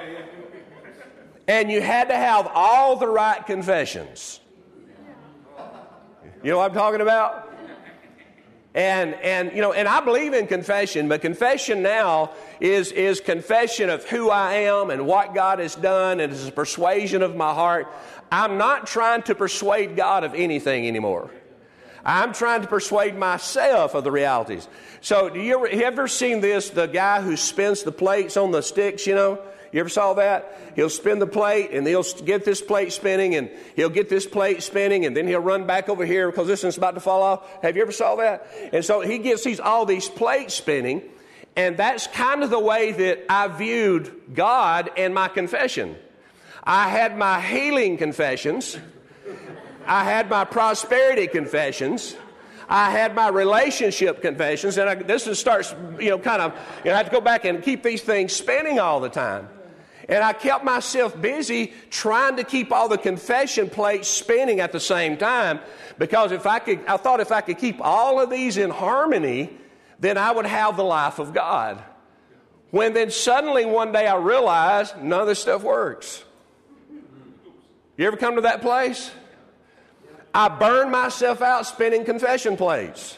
And 1.48 1.70
you 1.70 1.80
had 1.80 2.08
to 2.08 2.16
have 2.16 2.48
all 2.54 2.96
the 2.96 3.08
right 3.08 3.44
confessions. 3.44 4.40
You 6.44 6.52
know 6.52 6.58
what 6.58 6.70
I'm 6.70 6.76
talking 6.76 7.00
about? 7.00 7.49
And, 8.74 9.14
and, 9.14 9.52
you 9.52 9.60
know, 9.60 9.72
and 9.72 9.88
I 9.88 10.00
believe 10.00 10.32
in 10.32 10.46
confession, 10.46 11.08
but 11.08 11.20
confession 11.22 11.82
now 11.82 12.30
is, 12.60 12.92
is 12.92 13.20
confession 13.20 13.90
of 13.90 14.04
who 14.08 14.30
I 14.30 14.52
am 14.54 14.90
and 14.90 15.06
what 15.06 15.34
God 15.34 15.58
has 15.58 15.74
done, 15.74 16.20
and 16.20 16.32
it's 16.32 16.46
a 16.46 16.52
persuasion 16.52 17.22
of 17.22 17.34
my 17.34 17.52
heart. 17.52 17.88
I'm 18.30 18.58
not 18.58 18.86
trying 18.86 19.22
to 19.22 19.34
persuade 19.34 19.96
God 19.96 20.22
of 20.22 20.34
anything 20.34 20.86
anymore. 20.86 21.30
I'm 22.04 22.32
trying 22.32 22.62
to 22.62 22.68
persuade 22.68 23.16
myself 23.16 23.94
of 23.94 24.04
the 24.04 24.12
realities. 24.12 24.68
So, 25.00 25.28
do 25.28 25.40
you 25.40 25.58
ever, 25.58 25.68
you 25.68 25.82
ever 25.82 26.08
seen 26.08 26.40
this? 26.40 26.70
The 26.70 26.86
guy 26.86 27.20
who 27.20 27.36
spins 27.36 27.82
the 27.82 27.92
plates 27.92 28.36
on 28.36 28.52
the 28.52 28.62
sticks, 28.62 29.06
you 29.06 29.14
know? 29.14 29.42
You 29.72 29.80
ever 29.80 29.88
saw 29.88 30.14
that? 30.14 30.58
He'll 30.74 30.90
spin 30.90 31.20
the 31.20 31.26
plate 31.26 31.70
and 31.72 31.86
he'll 31.86 32.02
get 32.02 32.44
this 32.44 32.60
plate 32.60 32.92
spinning 32.92 33.36
and 33.36 33.50
he'll 33.76 33.88
get 33.88 34.08
this 34.08 34.26
plate 34.26 34.62
spinning 34.62 35.06
and 35.06 35.16
then 35.16 35.26
he'll 35.26 35.40
run 35.40 35.66
back 35.66 35.88
over 35.88 36.04
here 36.04 36.30
because 36.30 36.48
this 36.48 36.62
one's 36.62 36.76
about 36.76 36.94
to 36.94 37.00
fall 37.00 37.22
off. 37.22 37.62
Have 37.62 37.76
you 37.76 37.82
ever 37.82 37.92
saw 37.92 38.16
that? 38.16 38.48
And 38.72 38.84
so 38.84 39.00
he 39.00 39.18
gets 39.18 39.44
these, 39.44 39.60
all 39.60 39.86
these 39.86 40.08
plates 40.08 40.54
spinning 40.54 41.02
and 41.56 41.76
that's 41.76 42.06
kind 42.08 42.42
of 42.42 42.50
the 42.50 42.58
way 42.58 42.92
that 42.92 43.26
I 43.28 43.48
viewed 43.48 44.34
God 44.34 44.90
and 44.96 45.14
my 45.14 45.28
confession. 45.28 45.96
I 46.62 46.88
had 46.88 47.16
my 47.16 47.40
healing 47.40 47.96
confessions. 47.96 48.78
I 49.86 50.04
had 50.04 50.28
my 50.28 50.44
prosperity 50.44 51.26
confessions. 51.26 52.16
I 52.68 52.92
had 52.92 53.16
my 53.16 53.28
relationship 53.28 54.22
confessions, 54.22 54.78
and 54.78 54.88
I, 54.88 54.94
this 54.94 55.26
is 55.26 55.40
starts, 55.40 55.74
you 55.98 56.10
know, 56.10 56.18
kind 56.20 56.40
of, 56.40 56.54
you 56.84 56.90
know, 56.90 56.94
I 56.94 56.98
have 56.98 57.06
to 57.06 57.12
go 57.12 57.20
back 57.20 57.44
and 57.44 57.60
keep 57.60 57.82
these 57.82 58.00
things 58.00 58.32
spinning 58.32 58.78
all 58.78 59.00
the 59.00 59.08
time. 59.08 59.48
And 60.10 60.24
I 60.24 60.32
kept 60.32 60.64
myself 60.64 61.18
busy 61.22 61.72
trying 61.88 62.36
to 62.36 62.44
keep 62.44 62.72
all 62.72 62.88
the 62.88 62.98
confession 62.98 63.70
plates 63.70 64.08
spinning 64.08 64.58
at 64.58 64.72
the 64.72 64.80
same 64.80 65.16
time 65.16 65.60
because 65.98 66.32
if 66.32 66.46
I 66.46 66.58
could, 66.58 66.84
I 66.86 66.96
thought 66.96 67.20
if 67.20 67.30
I 67.30 67.40
could 67.40 67.58
keep 67.58 67.80
all 67.80 68.20
of 68.20 68.28
these 68.28 68.56
in 68.56 68.70
harmony, 68.70 69.56
then 70.00 70.18
I 70.18 70.32
would 70.32 70.46
have 70.46 70.76
the 70.76 70.82
life 70.82 71.20
of 71.20 71.32
God. 71.32 71.80
When 72.72 72.92
then 72.92 73.12
suddenly 73.12 73.64
one 73.64 73.92
day 73.92 74.08
I 74.08 74.16
realized 74.16 74.96
none 75.00 75.20
of 75.20 75.26
this 75.28 75.38
stuff 75.38 75.62
works. 75.62 76.24
You 77.96 78.06
ever 78.06 78.16
come 78.16 78.34
to 78.34 78.42
that 78.42 78.62
place? 78.62 79.12
I 80.34 80.48
burned 80.48 80.90
myself 80.90 81.40
out 81.40 81.66
spinning 81.66 82.04
confession 82.04 82.56
plates. 82.56 83.16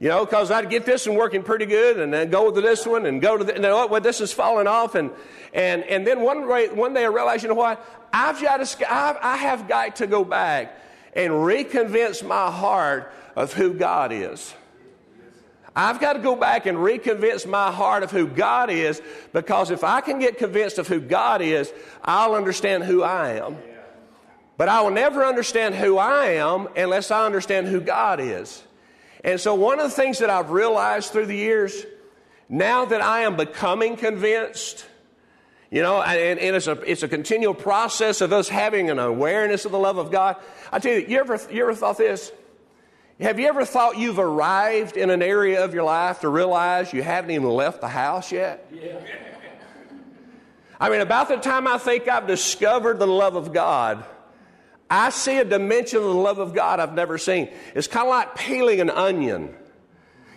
You 0.00 0.08
know, 0.08 0.24
because 0.24 0.50
I'd 0.50 0.70
get 0.70 0.86
this 0.86 1.06
one 1.06 1.14
working 1.14 1.42
pretty 1.42 1.66
good 1.66 2.00
and 2.00 2.12
then 2.12 2.30
go 2.30 2.50
to 2.50 2.60
this 2.62 2.86
one 2.86 3.04
and 3.04 3.20
go 3.20 3.36
to 3.36 3.44
the, 3.44 3.54
and 3.54 3.62
then, 3.62 3.70
oh, 3.70 3.86
well, 3.86 4.00
this 4.00 4.22
is 4.22 4.32
falling 4.32 4.66
off. 4.66 4.94
And, 4.94 5.10
and, 5.52 5.84
and 5.84 6.06
then 6.06 6.22
one, 6.22 6.48
one 6.48 6.94
day 6.94 7.04
I 7.04 7.08
realized, 7.08 7.42
you 7.42 7.50
know 7.50 7.54
what? 7.54 7.84
I've 8.10 8.40
got 8.40 8.66
to, 8.66 8.92
I've, 8.92 9.18
I 9.20 9.36
have 9.36 9.68
got 9.68 9.96
to 9.96 10.06
go 10.06 10.24
back 10.24 10.74
and 11.14 11.32
reconvince 11.34 12.26
my 12.26 12.50
heart 12.50 13.12
of 13.36 13.52
who 13.52 13.74
God 13.74 14.10
is. 14.10 14.54
I've 15.76 16.00
got 16.00 16.14
to 16.14 16.18
go 16.18 16.34
back 16.34 16.64
and 16.64 16.78
reconvince 16.78 17.46
my 17.46 17.70
heart 17.70 18.02
of 18.02 18.10
who 18.10 18.26
God 18.26 18.70
is 18.70 19.02
because 19.34 19.70
if 19.70 19.84
I 19.84 20.00
can 20.00 20.18
get 20.18 20.38
convinced 20.38 20.78
of 20.78 20.88
who 20.88 20.98
God 20.98 21.42
is, 21.42 21.72
I'll 22.02 22.34
understand 22.34 22.84
who 22.84 23.02
I 23.02 23.34
am. 23.34 23.58
But 24.56 24.70
I 24.70 24.80
will 24.80 24.90
never 24.90 25.26
understand 25.26 25.74
who 25.74 25.98
I 25.98 26.32
am 26.32 26.68
unless 26.74 27.10
I 27.10 27.26
understand 27.26 27.66
who 27.68 27.82
God 27.82 28.18
is. 28.18 28.62
And 29.22 29.40
so, 29.40 29.54
one 29.54 29.78
of 29.80 29.90
the 29.90 29.94
things 29.94 30.18
that 30.18 30.30
I've 30.30 30.50
realized 30.50 31.12
through 31.12 31.26
the 31.26 31.36
years, 31.36 31.84
now 32.48 32.84
that 32.86 33.02
I 33.02 33.22
am 33.22 33.36
becoming 33.36 33.96
convinced, 33.96 34.86
you 35.70 35.82
know, 35.82 36.02
and, 36.02 36.38
and 36.38 36.56
it's, 36.56 36.66
a, 36.66 36.72
it's 36.90 37.02
a 37.02 37.08
continual 37.08 37.54
process 37.54 38.20
of 38.20 38.32
us 38.32 38.48
having 38.48 38.90
an 38.90 38.98
awareness 38.98 39.64
of 39.64 39.72
the 39.72 39.78
love 39.78 39.98
of 39.98 40.10
God. 40.10 40.36
I 40.72 40.78
tell 40.78 40.92
you, 40.92 41.06
you 41.06 41.20
ever, 41.20 41.38
you 41.50 41.62
ever 41.62 41.74
thought 41.74 41.98
this? 41.98 42.32
Have 43.20 43.38
you 43.38 43.46
ever 43.48 43.66
thought 43.66 43.98
you've 43.98 44.18
arrived 44.18 44.96
in 44.96 45.10
an 45.10 45.22
area 45.22 45.62
of 45.62 45.74
your 45.74 45.84
life 45.84 46.20
to 46.20 46.28
realize 46.28 46.92
you 46.92 47.02
haven't 47.02 47.30
even 47.30 47.50
left 47.50 47.82
the 47.82 47.88
house 47.88 48.32
yet? 48.32 48.66
Yeah. 48.72 48.98
I 50.80 50.88
mean, 50.88 51.02
about 51.02 51.28
the 51.28 51.36
time 51.36 51.66
I 51.66 51.76
think 51.76 52.08
I've 52.08 52.26
discovered 52.26 52.98
the 52.98 53.06
love 53.06 53.36
of 53.36 53.52
God, 53.52 54.02
I 54.90 55.10
see 55.10 55.38
a 55.38 55.44
dimension 55.44 55.98
of 55.98 56.04
the 56.04 56.14
love 56.14 56.40
of 56.40 56.52
God 56.52 56.80
I've 56.80 56.94
never 56.94 57.16
seen. 57.16 57.48
It's 57.76 57.86
kind 57.86 58.06
of 58.06 58.10
like 58.10 58.34
peeling 58.34 58.80
an 58.80 58.90
onion. 58.90 59.54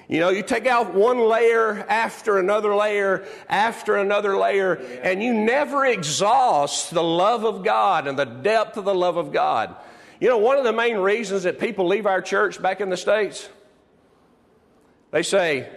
You 0.08 0.20
know, 0.20 0.30
you 0.30 0.44
take 0.44 0.68
out 0.68 0.94
one 0.94 1.18
layer 1.18 1.86
after 1.90 2.38
another 2.38 2.76
layer 2.76 3.26
after 3.50 3.96
another 3.96 4.38
layer, 4.38 4.74
and 5.02 5.24
you 5.24 5.34
never 5.34 5.86
exhaust 5.86 6.94
the 6.94 7.02
love 7.02 7.46
of 7.46 7.64
God 7.64 8.06
and 8.06 8.20
the 8.20 8.26
depth 8.26 8.78
of 8.78 8.86
the 8.86 8.94
love 8.94 9.18
of 9.18 9.32
God. 9.32 9.76
You 10.20 10.30
know, 10.30 10.38
one 10.38 10.58
of 10.58 10.66
the 10.66 10.74
main 10.74 10.98
reasons 10.98 11.44
that 11.44 11.60
people 11.60 11.88
leave 11.88 12.06
our 12.06 12.22
church 12.22 12.62
back 12.62 12.80
in 12.80 12.90
the 12.90 12.98
States, 12.98 13.50
they 15.10 15.24
say, 15.24 15.68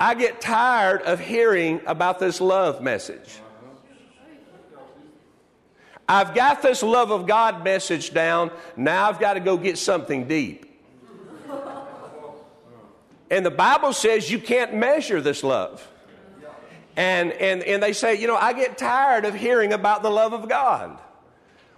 I 0.00 0.14
get 0.14 0.40
tired 0.40 1.02
of 1.02 1.20
hearing 1.20 1.80
about 1.86 2.18
this 2.18 2.40
love 2.40 2.82
message. 2.82 3.40
I've 6.08 6.34
got 6.34 6.62
this 6.62 6.82
love 6.82 7.10
of 7.10 7.26
God 7.26 7.62
message 7.62 8.14
down. 8.14 8.50
Now 8.76 9.08
I've 9.08 9.20
got 9.20 9.34
to 9.34 9.40
go 9.40 9.56
get 9.56 9.76
something 9.76 10.26
deep. 10.26 10.64
And 13.30 13.44
the 13.44 13.50
Bible 13.50 13.92
says 13.92 14.30
you 14.30 14.38
can't 14.38 14.74
measure 14.74 15.20
this 15.20 15.44
love. 15.44 15.86
And, 16.96 17.32
and, 17.32 17.62
and 17.62 17.82
they 17.82 17.92
say, 17.92 18.18
you 18.18 18.26
know, 18.26 18.36
I 18.36 18.54
get 18.54 18.78
tired 18.78 19.24
of 19.24 19.34
hearing 19.34 19.72
about 19.72 20.02
the 20.02 20.10
love 20.10 20.32
of 20.32 20.48
God. 20.48 20.98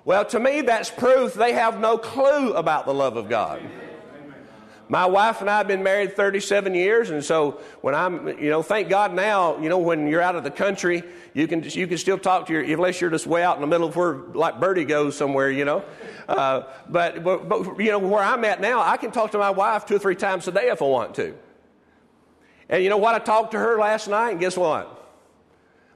Well, 0.05 0.25
to 0.27 0.41
me, 0.41 0.63
that's 0.63 0.91
proof 0.91 1.35
they 1.35 1.53
have 1.53 1.79
no 1.79 1.99
clue 1.99 2.55
about 2.55 2.87
the 2.87 2.95
love 2.95 3.17
of 3.17 3.29
God. 3.29 3.61
My 4.91 5.07
wife 5.07 5.41
and 5.41 5.49
I 5.49 5.59
have 5.59 5.69
been 5.69 5.85
married 5.85 6.17
37 6.17 6.75
years, 6.75 7.11
and 7.11 7.25
so 7.25 7.61
when 7.81 7.95
I'm, 7.95 8.27
you 8.41 8.51
know, 8.51 8.61
thank 8.61 8.89
God 8.89 9.15
now, 9.15 9.57
you 9.61 9.69
know, 9.69 9.79
when 9.79 10.09
you're 10.09 10.21
out 10.21 10.35
of 10.35 10.43
the 10.43 10.51
country, 10.51 11.05
you 11.33 11.47
can 11.47 11.63
you 11.63 11.87
can 11.87 11.97
still 11.97 12.19
talk 12.19 12.49
to 12.49 12.53
your, 12.53 12.63
unless 12.63 13.01
you're 13.01 13.09
just 13.09 13.25
way 13.25 13.45
out 13.45 13.55
in 13.55 13.61
the 13.61 13.69
middle 13.69 13.87
of 13.87 13.95
where, 13.95 14.15
like 14.15 14.59
Birdie 14.59 14.85
goes 14.85 15.17
somewhere, 15.17 15.49
you 15.49 15.65
know. 15.65 15.85
Uh, 16.29 16.65
but, 16.89 17.23
but, 17.23 17.49
but, 17.49 17.79
you 17.79 17.93
know, 17.93 18.01
where 18.01 18.25
I'm 18.25 18.45
at 18.45 18.61
now, 18.61 18.81
I 18.81 18.97
can 18.97 19.13
talk 19.13 19.31
to 19.31 19.39
my 19.39 19.51
wife 19.51 19.87
two 19.87 19.95
or 19.95 20.01
three 20.01 20.17
times 20.17 20.49
a 20.49 20.51
day 20.51 20.71
if 20.71 20.83
I 20.83 20.87
want 20.87 21.15
to. 21.15 21.37
And 22.69 22.83
you 22.83 22.91
know 22.91 22.99
what? 22.99 23.15
I 23.15 23.21
talked 23.21 23.53
to 23.53 23.59
her 23.61 23.79
last 23.79 24.09
night, 24.09 24.33
and 24.33 24.41
guess 24.41 24.57
what? 24.57 25.09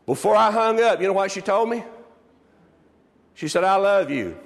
Before 0.06 0.36
I 0.36 0.52
hung 0.52 0.80
up, 0.80 1.00
you 1.00 1.08
know 1.08 1.14
what 1.14 1.32
she 1.32 1.40
told 1.40 1.68
me? 1.68 1.82
She 3.34 3.48
said, 3.48 3.64
I 3.64 3.74
love 3.74 4.08
you. 4.08 4.38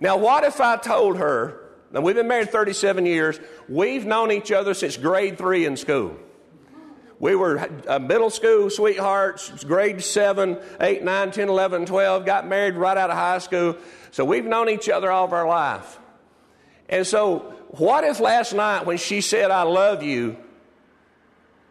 Now, 0.00 0.16
what 0.16 0.42
if 0.42 0.60
I 0.60 0.76
told 0.78 1.18
her, 1.18 1.65
and 1.92 2.04
we've 2.04 2.16
been 2.16 2.28
married 2.28 2.50
37 2.50 3.06
years, 3.06 3.40
we've 3.68 4.04
known 4.04 4.32
each 4.32 4.52
other 4.52 4.74
since 4.74 4.96
grade 4.96 5.38
three 5.38 5.64
in 5.64 5.76
school. 5.76 6.16
We 7.18 7.34
were 7.34 7.68
uh, 7.88 7.98
middle 7.98 8.28
school 8.28 8.68
sweethearts, 8.68 9.64
grade 9.64 10.02
7, 10.02 10.58
8, 10.80 11.02
9, 11.02 11.30
10, 11.30 11.48
11, 11.48 11.86
12, 11.86 12.26
got 12.26 12.46
married 12.46 12.74
right 12.74 12.96
out 12.96 13.10
of 13.10 13.16
high 13.16 13.38
school. 13.38 13.76
So 14.10 14.24
we've 14.24 14.44
known 14.44 14.68
each 14.68 14.88
other 14.88 15.10
all 15.10 15.24
of 15.24 15.32
our 15.32 15.48
life. 15.48 15.98
And 16.88 17.06
so, 17.06 17.54
what 17.70 18.04
if 18.04 18.20
last 18.20 18.52
night 18.52 18.86
when 18.86 18.98
she 18.98 19.20
said, 19.20 19.50
I 19.50 19.62
love 19.62 20.02
you, 20.02 20.36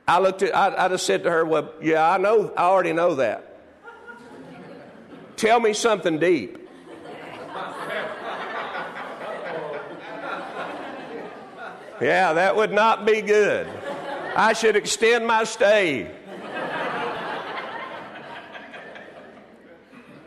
I 0.07 0.19
looked 0.19 0.41
at, 0.41 0.55
I, 0.55 0.85
I 0.85 0.87
just 0.89 1.05
said 1.05 1.23
to 1.23 1.31
her, 1.31 1.45
Well, 1.45 1.71
yeah, 1.81 2.09
I 2.09 2.17
know, 2.17 2.51
I 2.55 2.63
already 2.63 2.93
know 2.93 3.15
that. 3.15 3.51
Tell 5.37 5.59
me 5.59 5.73
something 5.73 6.19
deep. 6.19 6.64
Yeah, 12.01 12.33
that 12.33 12.55
would 12.55 12.71
not 12.71 13.05
be 13.05 13.21
good. 13.21 13.67
I 14.35 14.53
should 14.53 14.75
extend 14.75 15.25
my 15.25 15.43
stay. 15.45 16.11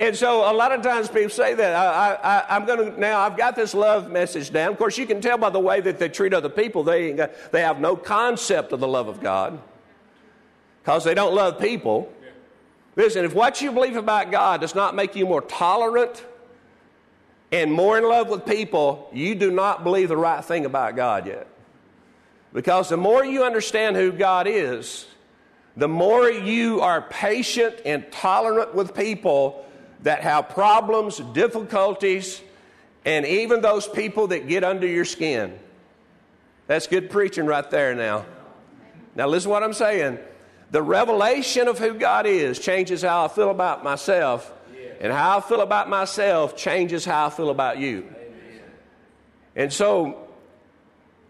And 0.00 0.14
so 0.14 0.50
a 0.50 0.54
lot 0.54 0.70
of 0.70 0.82
times 0.82 1.08
people 1.08 1.30
say 1.30 1.54
that. 1.54 1.74
I, 1.74 2.56
am 2.56 2.66
going 2.66 2.92
to, 2.92 3.00
now 3.00 3.20
I've 3.20 3.36
got 3.36 3.56
this 3.56 3.74
love 3.74 4.10
message 4.10 4.52
down. 4.52 4.70
Of 4.70 4.78
course, 4.78 4.96
you 4.96 5.06
can 5.06 5.20
tell 5.20 5.38
by 5.38 5.50
the 5.50 5.58
way 5.58 5.80
that 5.80 5.98
they 5.98 6.08
treat 6.08 6.32
other 6.32 6.48
people, 6.48 6.84
they, 6.84 7.12
they 7.50 7.62
have 7.62 7.80
no 7.80 7.96
concept 7.96 8.72
of 8.72 8.78
the 8.78 8.86
love 8.86 9.08
of 9.08 9.20
God 9.20 9.60
because 10.82 11.02
they 11.02 11.14
don't 11.14 11.34
love 11.34 11.58
people. 11.58 12.12
Listen, 12.94 13.24
if 13.24 13.34
what 13.34 13.60
you 13.60 13.72
believe 13.72 13.96
about 13.96 14.30
God 14.30 14.60
does 14.60 14.74
not 14.74 14.94
make 14.94 15.16
you 15.16 15.26
more 15.26 15.42
tolerant 15.42 16.24
and 17.50 17.72
more 17.72 17.98
in 17.98 18.04
love 18.04 18.28
with 18.28 18.46
people, 18.46 19.10
you 19.12 19.34
do 19.34 19.50
not 19.50 19.82
believe 19.82 20.08
the 20.08 20.16
right 20.16 20.44
thing 20.44 20.64
about 20.64 20.94
God 20.94 21.26
yet. 21.26 21.47
Because 22.52 22.88
the 22.88 22.96
more 22.96 23.24
you 23.24 23.44
understand 23.44 23.96
who 23.96 24.10
God 24.12 24.46
is, 24.46 25.06
the 25.76 25.88
more 25.88 26.28
you 26.28 26.80
are 26.80 27.02
patient 27.02 27.76
and 27.84 28.10
tolerant 28.10 28.74
with 28.74 28.94
people 28.94 29.64
that 30.02 30.22
have 30.22 30.48
problems, 30.48 31.18
difficulties, 31.32 32.40
and 33.04 33.24
even 33.26 33.60
those 33.60 33.86
people 33.86 34.28
that 34.28 34.48
get 34.48 34.64
under 34.64 34.86
your 34.86 35.04
skin. 35.04 35.58
That's 36.66 36.86
good 36.86 37.10
preaching 37.10 37.46
right 37.46 37.68
there 37.70 37.94
now. 37.94 38.26
Now, 39.14 39.26
listen 39.26 39.50
what 39.50 39.62
I'm 39.62 39.72
saying. 39.72 40.18
The 40.70 40.82
revelation 40.82 41.66
of 41.68 41.78
who 41.78 41.94
God 41.94 42.26
is 42.26 42.58
changes 42.58 43.02
how 43.02 43.24
I 43.24 43.28
feel 43.28 43.50
about 43.50 43.82
myself, 43.82 44.52
and 45.00 45.12
how 45.12 45.38
I 45.38 45.40
feel 45.40 45.60
about 45.60 45.88
myself 45.88 46.56
changes 46.56 47.04
how 47.04 47.26
I 47.26 47.30
feel 47.30 47.50
about 47.50 47.78
you. 47.78 48.12
And 49.56 49.72
so 49.72 50.27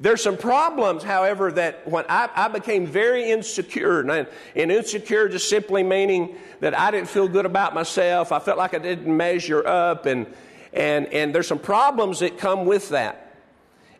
there's 0.00 0.23
some 0.23 0.37
problems, 0.37 1.02
however, 1.02 1.50
that 1.52 1.88
when 1.88 2.05
I, 2.09 2.28
I 2.35 2.49
became 2.49 2.87
very 2.87 3.31
insecure, 3.31 4.00
and, 4.00 4.28
and, 4.55 4.73
insecure 4.73 5.28
just 5.28 5.49
simply 5.49 5.83
meaning 5.83 6.37
that 6.61 6.78
I 6.78 6.90
didn't 6.93 7.09
feel 7.09 7.26
good 7.26 7.47
about 7.47 7.75
myself. 7.75 8.31
I 8.31 8.38
felt 8.38 8.59
like 8.59 8.75
I 8.75 8.78
didn't 8.78 9.14
measure 9.14 9.67
up, 9.67 10.07
and, 10.07 10.26
and, 10.73 11.07
and 11.07 11.35
there's 11.35 11.49
some 11.49 11.59
problems 11.59 12.21
that 12.21 12.38
come 12.38 12.64
with 12.64 12.90
that. 12.90 13.37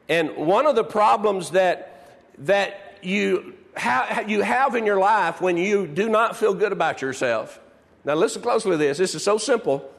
And 0.09 0.37
one 0.37 0.67
of 0.67 0.77
the 0.77 0.85
problems 0.85 1.51
that, 1.51 2.19
that 2.39 2.99
you 3.03 3.55
ha- 3.77 4.25
you 4.27 4.43
have 4.43 4.75
in 4.75 4.87
your 4.87 4.99
life 4.99 5.41
when 5.41 5.57
you 5.57 5.87
do 5.87 6.09
not 6.09 6.37
feel 6.37 6.55
good 6.55 6.73
about 6.73 7.03
yourself. 7.03 7.59
Now, 8.05 8.15
listen 8.15 8.43
closely 8.43 8.73
to 8.73 8.77
this. 8.77 8.99
This 8.99 9.15
is 9.15 9.23
so 9.23 9.39
simple. 9.39 9.91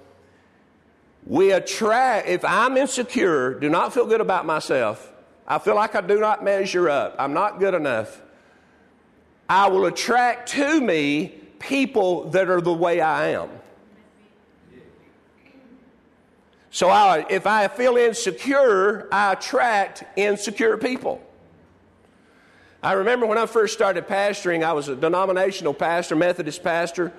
We 1.26 1.52
attract, 1.52 2.28
if 2.28 2.46
I'm 2.46 2.78
insecure, 2.78 3.54
do 3.60 3.70
not 3.70 3.94
feel 3.94 4.06
good 4.06 4.22
about 4.22 4.46
myself, 4.46 5.12
I 5.50 5.58
feel 5.58 5.76
like 5.76 5.96
I 5.96 6.02
do 6.02 6.20
not 6.20 6.44
measure 6.44 6.90
up, 6.90 7.16
I'm 7.18 7.34
not 7.34 7.60
good 7.60 7.74
enough, 7.74 8.22
I 9.50 9.68
will 9.68 9.88
attract 9.88 10.50
to 10.50 10.80
me 10.80 11.34
people 11.58 12.30
that 12.30 12.50
are 12.50 12.62
the 12.62 12.72
way 12.72 13.02
I 13.02 13.30
am. 13.30 13.50
So 16.72 16.88
I, 16.90 17.26
if 17.32 17.48
I 17.48 17.68
feel 17.68 17.98
insecure, 17.98 19.10
I 19.12 19.34
attract 19.34 20.04
insecure 20.16 20.78
people. 20.78 21.20
I 22.84 22.94
remember 22.94 23.26
when 23.26 23.40
I 23.40 23.48
first 23.48 23.74
started 23.74 24.08
pastoring, 24.08 24.64
I 24.64 24.74
was 24.74 24.88
a 24.88 24.96
denominational 24.96 25.74
pastor, 25.74 26.16
Methodist 26.16 26.64
pastor, 26.64 27.12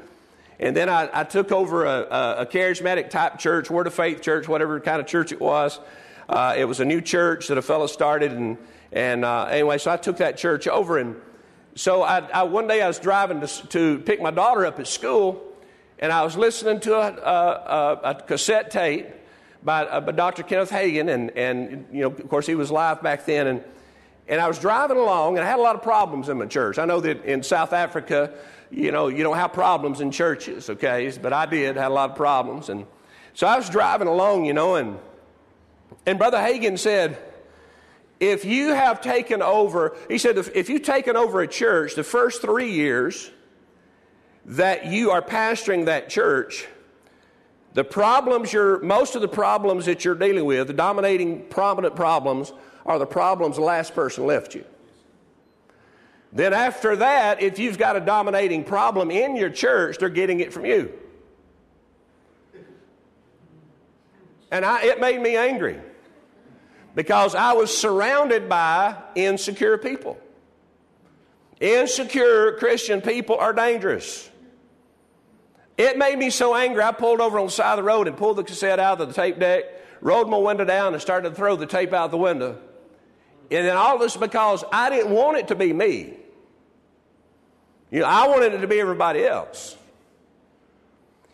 and 0.61 0.77
then 0.77 0.89
I, 0.89 1.11
I 1.13 1.25
took 1.25 1.51
over 1.51 1.85
a, 1.85 2.07
a, 2.11 2.37
a, 2.43 2.47
charismatic 2.47 3.11
type 3.11 3.39
church, 3.39 3.71
Word 3.71 3.87
of 3.87 3.95
Faith 3.95 4.23
church, 4.23 4.47
whatever 4.47 4.79
kind 4.79 5.01
of 5.01 5.07
church 5.07 5.33
it 5.33 5.41
was. 5.41 5.81
Uh, 6.31 6.55
it 6.57 6.65
was 6.65 6.79
a 6.79 6.85
new 6.85 7.01
church 7.01 7.49
that 7.49 7.59
a 7.59 7.63
fellow 7.63 7.89
started, 7.89 8.31
and, 8.31 8.57
and 8.93 9.25
uh, 9.25 9.47
anyway, 9.47 9.79
so 9.79 9.91
I 9.91 9.97
took 9.97 10.19
that 10.19 10.37
church 10.37 10.69
over. 10.69 10.97
And 10.97 11.17
so 11.75 12.05
I, 12.05 12.19
I 12.19 12.45
one 12.45 12.69
day 12.69 12.83
I 12.83 12.87
was 12.87 13.01
driving 13.01 13.41
to, 13.41 13.67
to, 13.71 13.99
pick 13.99 14.23
my 14.23 14.31
daughter 14.31 14.65
up 14.65 14.79
at 14.79 14.87
school, 14.87 15.43
and 15.99 16.13
I 16.13 16.23
was 16.23 16.37
listening 16.37 16.79
to 16.81 16.95
a, 16.95 18.01
a 18.05 18.15
cassette 18.15 18.71
tape 18.71 19.09
by, 19.65 19.85
uh, 19.87 20.01
by 20.03 20.13
Dr. 20.13 20.45
Kenneth 20.45 20.71
Hagin, 20.71 21.13
and, 21.13 21.33
and, 21.33 21.87
you 21.93 22.03
know, 22.03 22.11
of 22.11 22.29
course, 22.29 22.47
he 22.47 22.55
was 22.55 22.71
alive 22.71 23.03
back 23.03 23.27
then. 23.27 23.49
And, 23.49 23.65
and 24.29 24.41
I 24.41 24.47
was 24.47 24.61
driving 24.61 24.99
along, 24.99 25.37
and 25.37 25.45
I 25.45 25.51
had 25.51 25.59
a 25.59 25.63
lot 25.63 25.75
of 25.75 25.83
problems 25.83 26.29
in 26.29 26.39
my 26.39 26.47
church. 26.47 26.79
I 26.79 26.85
know 26.85 27.01
that 27.01 27.25
in 27.25 27.43
South 27.43 27.73
Africa, 27.73 28.35
you 28.71 28.93
know, 28.93 29.09
you 29.09 29.25
don't 29.25 29.37
have 29.37 29.53
problems 29.53 30.01
in 30.01 30.13
churches, 30.13 30.71
okay? 30.71 31.13
But 31.21 31.33
I 31.33 31.47
did, 31.47 31.75
had 31.75 31.91
a 31.91 31.95
lot 31.95 32.11
of 32.11 32.17
problems. 32.17 32.69
And 32.69 32.87
so 33.35 33.49
I 33.49 33.57
was 33.57 33.69
driving 33.69 34.07
along, 34.07 34.45
you 34.45 34.53
know, 34.53 34.77
and, 34.77 34.97
and 36.07 36.19
Brother 36.19 36.39
Hagin 36.39 36.79
said, 36.79 37.19
if 38.19 38.45
you 38.45 38.75
have 38.75 39.01
taken 39.01 39.41
over, 39.43 39.97
he 40.09 40.19
said, 40.19 40.37
if, 40.37 40.55
if 40.55 40.69
you've 40.69 40.83
taken 40.83 41.17
over 41.17 41.41
a 41.41 41.49
church 41.49 41.95
the 41.95 42.05
first 42.05 42.43
three 42.43 42.71
years 42.71 43.31
that 44.45 44.87
you 44.87 45.11
are 45.11 45.23
pastoring 45.23 45.87
that 45.87 46.11
church, 46.11 46.67
the 47.73 47.85
problems 47.85 48.53
you're, 48.53 48.81
most 48.83 49.15
of 49.15 49.23
the 49.23 49.29
problems 49.29 49.87
that 49.87 50.05
you're 50.05 50.15
dealing 50.15 50.45
with, 50.45 50.67
the 50.67 50.73
dominating 50.73 51.47
prominent 51.47 51.97
problems, 51.97 52.53
are 52.85 52.99
the 52.99 53.07
problems 53.07 53.57
the 53.57 53.63
last 53.63 53.95
person 53.95 54.27
left 54.27 54.55
you. 54.55 54.65
Then 56.33 56.53
after 56.53 56.97
that, 56.97 57.43
if 57.43 57.59
you've 57.59 57.79
got 57.79 57.97
a 57.97 58.01
dominating 58.01 58.65
problem 58.65 59.11
in 59.11 59.37
your 59.37 59.51
church, 59.51 59.99
they're 59.99 60.09
getting 60.09 60.41
it 60.41 60.53
from 60.53 60.65
you. 60.65 60.93
And 64.51 64.65
I, 64.65 64.83
it 64.85 65.01
made 65.01 65.21
me 65.21 65.37
angry 65.37 65.81
because 66.95 67.35
I 67.35 67.53
was 67.53 67.77
surrounded 67.77 68.49
by 68.49 68.97
insecure 69.15 69.79
people. 69.79 70.19
Insecure 71.61 72.53
Christian 72.59 73.01
people 73.01 73.37
are 73.37 73.53
dangerous. 73.53 74.29
It 75.77 75.97
made 75.97 76.19
me 76.19 76.31
so 76.31 76.55
angry, 76.55 76.83
I 76.83 76.93
pulled 76.93 77.21
over 77.21 77.39
on 77.39 77.47
the 77.47 77.53
side 77.53 77.73
of 77.73 77.77
the 77.79 77.83
road 77.83 78.07
and 78.07 78.17
pulled 78.17 78.37
the 78.37 78.45
cassette 78.45 78.79
out 78.79 79.01
of 79.01 79.09
the 79.09 79.15
tape 79.15 79.39
deck, 79.39 79.65
rolled 80.01 80.29
my 80.29 80.37
window 80.37 80.65
down, 80.65 80.93
and 80.93 81.01
started 81.01 81.31
to 81.31 81.35
throw 81.35 81.57
the 81.57 81.67
tape 81.67 81.93
out 81.93 82.11
the 82.11 82.19
window. 82.19 82.59
And 83.51 83.67
then 83.67 83.77
all 83.77 83.99
this 83.99 84.17
because 84.17 84.63
I 84.73 84.91
didn't 84.91 85.13
want 85.13 85.39
it 85.39 85.49
to 85.49 85.55
be 85.55 85.73
me. 85.73 86.17
You 87.91 88.01
know, 88.01 88.07
I 88.07 88.29
wanted 88.29 88.55
it 88.55 88.59
to 88.59 88.67
be 88.67 88.79
everybody 88.79 89.25
else. 89.25 89.77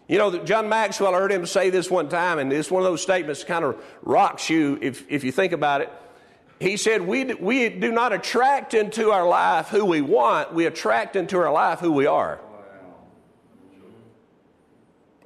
You 0.09 0.19
know, 0.19 0.45
John 0.45 0.69
Maxwell, 0.69 1.15
I 1.15 1.19
heard 1.19 1.33
him 1.33 1.47
say 1.47 1.71
this 1.71 1.91
one 1.91 2.09
time, 2.09 2.39
and 2.39 2.53
it's 2.53 2.71
one 2.71 2.83
of 2.83 2.89
those 2.89 3.03
statements 3.03 3.41
that 3.41 3.49
kind 3.49 3.65
of 3.65 3.83
rocks 4.03 4.49
you 4.49 4.79
if, 4.81 5.05
if 5.11 5.25
you 5.25 5.33
think 5.33 5.53
about 5.53 5.81
it. 5.81 5.93
He 6.61 6.77
said, 6.77 7.03
we, 7.03 7.35
we 7.35 7.69
do 7.69 7.91
not 7.91 8.13
attract 8.13 8.73
into 8.73 9.11
our 9.11 9.27
life 9.27 9.69
who 9.69 9.85
we 9.85 10.01
want, 10.01 10.55
we 10.55 10.67
attract 10.67 11.17
into 11.17 11.39
our 11.39 11.53
life 11.53 11.81
who 11.81 11.93
we 11.93 12.07
are. 12.07 12.41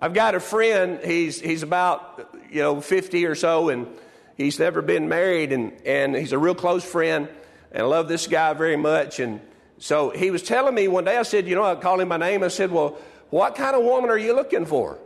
I've 0.00 0.14
got 0.14 0.34
a 0.34 0.40
friend, 0.40 0.98
he's, 1.04 1.38
he's 1.38 1.62
about, 1.62 2.34
you 2.50 2.62
know, 2.62 2.80
50 2.80 3.26
or 3.26 3.34
so, 3.34 3.68
and 3.68 3.86
he's 4.34 4.58
never 4.58 4.80
been 4.80 5.10
married, 5.10 5.52
and, 5.52 5.72
and 5.84 6.16
he's 6.16 6.32
a 6.32 6.38
real 6.38 6.54
close 6.54 6.84
friend, 6.84 7.28
and 7.70 7.82
I 7.82 7.86
love 7.86 8.08
this 8.08 8.26
guy 8.26 8.54
very 8.54 8.76
much. 8.76 9.20
And 9.20 9.42
so 9.76 10.08
he 10.08 10.30
was 10.30 10.42
telling 10.42 10.74
me 10.74 10.88
one 10.88 11.04
day, 11.04 11.18
I 11.18 11.22
said, 11.22 11.46
you 11.46 11.54
know, 11.54 11.64
I 11.64 11.74
called 11.74 12.00
him 12.00 12.08
by 12.08 12.16
name. 12.16 12.42
I 12.42 12.48
said, 12.48 12.70
well, 12.70 12.98
what 13.30 13.54
kind 13.54 13.74
of 13.74 13.82
woman 13.82 14.10
are 14.10 14.18
you 14.18 14.34
looking 14.34 14.66
for? 14.66 14.98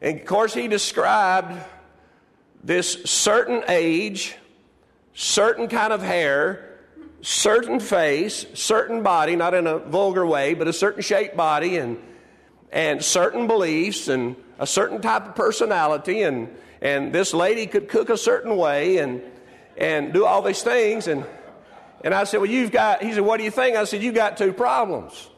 And 0.00 0.20
of 0.20 0.26
course, 0.26 0.52
he 0.52 0.66
described 0.66 1.62
this 2.64 3.04
certain 3.04 3.62
age, 3.68 4.36
certain 5.14 5.68
kind 5.68 5.92
of 5.92 6.02
hair, 6.02 6.78
certain 7.20 7.80
face, 7.80 8.46
certain 8.54 9.02
body, 9.02 9.36
not 9.36 9.54
in 9.54 9.66
a 9.66 9.78
vulgar 9.78 10.26
way, 10.26 10.54
but 10.54 10.66
a 10.66 10.72
certain 10.72 11.02
shaped 11.02 11.36
body, 11.36 11.76
and 11.76 11.98
and 12.72 13.04
certain 13.04 13.46
beliefs 13.46 14.08
and 14.08 14.34
a 14.58 14.66
certain 14.66 15.00
type 15.00 15.28
of 15.28 15.34
personality 15.34 16.22
and 16.22 16.48
and 16.80 17.12
this 17.12 17.32
lady 17.34 17.66
could 17.66 17.88
cook 17.88 18.08
a 18.08 18.16
certain 18.16 18.56
way 18.56 18.96
and 18.96 19.22
and 19.76 20.12
do 20.12 20.24
all 20.24 20.42
these 20.42 20.62
things 20.62 21.06
and 21.06 21.24
and 22.02 22.14
I 22.14 22.24
said, 22.24 22.38
Well, 22.38 22.50
you've 22.50 22.72
got 22.72 23.02
he 23.02 23.12
said, 23.12 23.20
What 23.20 23.36
do 23.36 23.44
you 23.44 23.50
think? 23.50 23.76
I 23.76 23.84
said, 23.84 24.02
You've 24.02 24.14
got 24.14 24.38
two 24.38 24.52
problems. 24.52 25.28